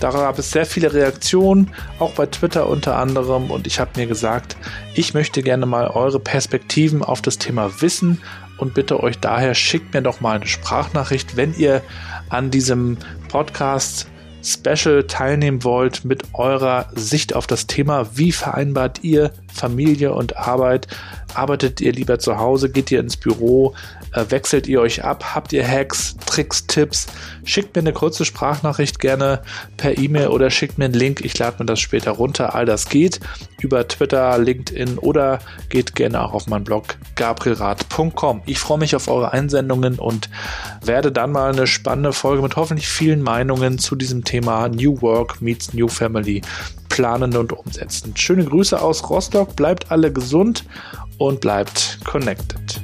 da 0.00 0.10
gab 0.10 0.38
es 0.38 0.50
sehr 0.50 0.66
viele 0.66 0.92
Reaktionen, 0.92 1.70
auch 1.98 2.12
bei 2.12 2.26
Twitter 2.26 2.68
unter 2.68 2.96
anderem. 2.96 3.50
Und 3.50 3.66
ich 3.66 3.78
habe 3.78 3.90
mir 3.96 4.06
gesagt, 4.06 4.56
ich 4.94 5.14
möchte 5.14 5.42
gerne 5.42 5.66
mal 5.66 5.88
eure 5.88 6.18
Perspektiven 6.18 7.04
auf 7.04 7.22
das 7.22 7.38
Thema 7.38 7.82
wissen 7.82 8.20
und 8.56 8.74
bitte 8.74 9.02
euch 9.02 9.18
daher, 9.18 9.54
schickt 9.54 9.94
mir 9.94 10.02
doch 10.02 10.20
mal 10.20 10.36
eine 10.36 10.46
Sprachnachricht, 10.46 11.36
wenn 11.36 11.54
ihr 11.54 11.82
an 12.28 12.50
diesem 12.50 12.98
Podcast 13.28 14.06
Special 14.42 15.04
teilnehmen 15.04 15.64
wollt 15.64 16.04
mit 16.04 16.22
eurer 16.32 16.88
Sicht 16.94 17.34
auf 17.34 17.46
das 17.46 17.66
Thema. 17.66 18.16
Wie 18.16 18.32
vereinbart 18.32 19.04
ihr 19.04 19.32
Familie 19.52 20.14
und 20.14 20.36
Arbeit? 20.36 20.86
Arbeitet 21.34 21.80
ihr 21.80 21.92
lieber 21.92 22.18
zu 22.18 22.38
Hause? 22.38 22.70
Geht 22.70 22.90
ihr 22.90 23.00
ins 23.00 23.16
Büro? 23.16 23.74
Äh, 24.12 24.24
wechselt 24.28 24.66
ihr 24.66 24.80
euch 24.80 25.04
ab? 25.04 25.34
Habt 25.34 25.52
ihr 25.52 25.66
Hacks, 25.66 26.16
Tricks, 26.26 26.66
Tipps? 26.66 27.06
Schickt 27.44 27.74
mir 27.74 27.80
eine 27.80 27.92
kurze 27.92 28.24
Sprachnachricht 28.24 28.98
gerne 28.98 29.42
per 29.76 29.98
E-Mail 29.98 30.28
oder 30.28 30.50
schickt 30.50 30.78
mir 30.78 30.86
einen 30.86 30.94
Link. 30.94 31.24
Ich 31.24 31.38
lade 31.38 31.56
mir 31.58 31.66
das 31.66 31.80
später 31.80 32.12
runter. 32.12 32.54
All 32.54 32.66
das 32.66 32.88
geht 32.88 33.20
über 33.60 33.86
Twitter, 33.86 34.38
LinkedIn 34.38 34.98
oder 34.98 35.40
geht 35.68 35.94
gerne 35.94 36.22
auch 36.22 36.32
auf 36.32 36.46
meinen 36.46 36.64
Blog 36.64 36.96
gabrielrad.com. 37.16 38.42
Ich 38.46 38.58
freue 38.58 38.78
mich 38.78 38.96
auf 38.96 39.08
eure 39.08 39.32
Einsendungen 39.32 39.98
und 39.98 40.30
werde 40.82 41.12
dann 41.12 41.32
mal 41.32 41.52
eine 41.52 41.66
spannende 41.66 42.12
Folge 42.12 42.42
mit 42.42 42.56
hoffentlich 42.56 42.88
vielen 42.88 43.22
Meinungen 43.22 43.78
zu 43.78 43.96
diesem 43.96 44.24
Thema 44.24 44.68
New 44.68 45.00
Work 45.02 45.40
meets 45.40 45.72
New 45.72 45.88
Family 45.88 46.42
planen 46.90 47.34
und 47.34 47.54
umsetzen. 47.54 48.14
Schöne 48.14 48.44
Grüße 48.44 48.78
aus 48.80 49.08
Rostock. 49.08 49.56
Bleibt 49.56 49.90
alle 49.90 50.12
gesund 50.12 50.66
und 51.16 51.40
bleibt 51.40 51.98
connected. 52.04 52.82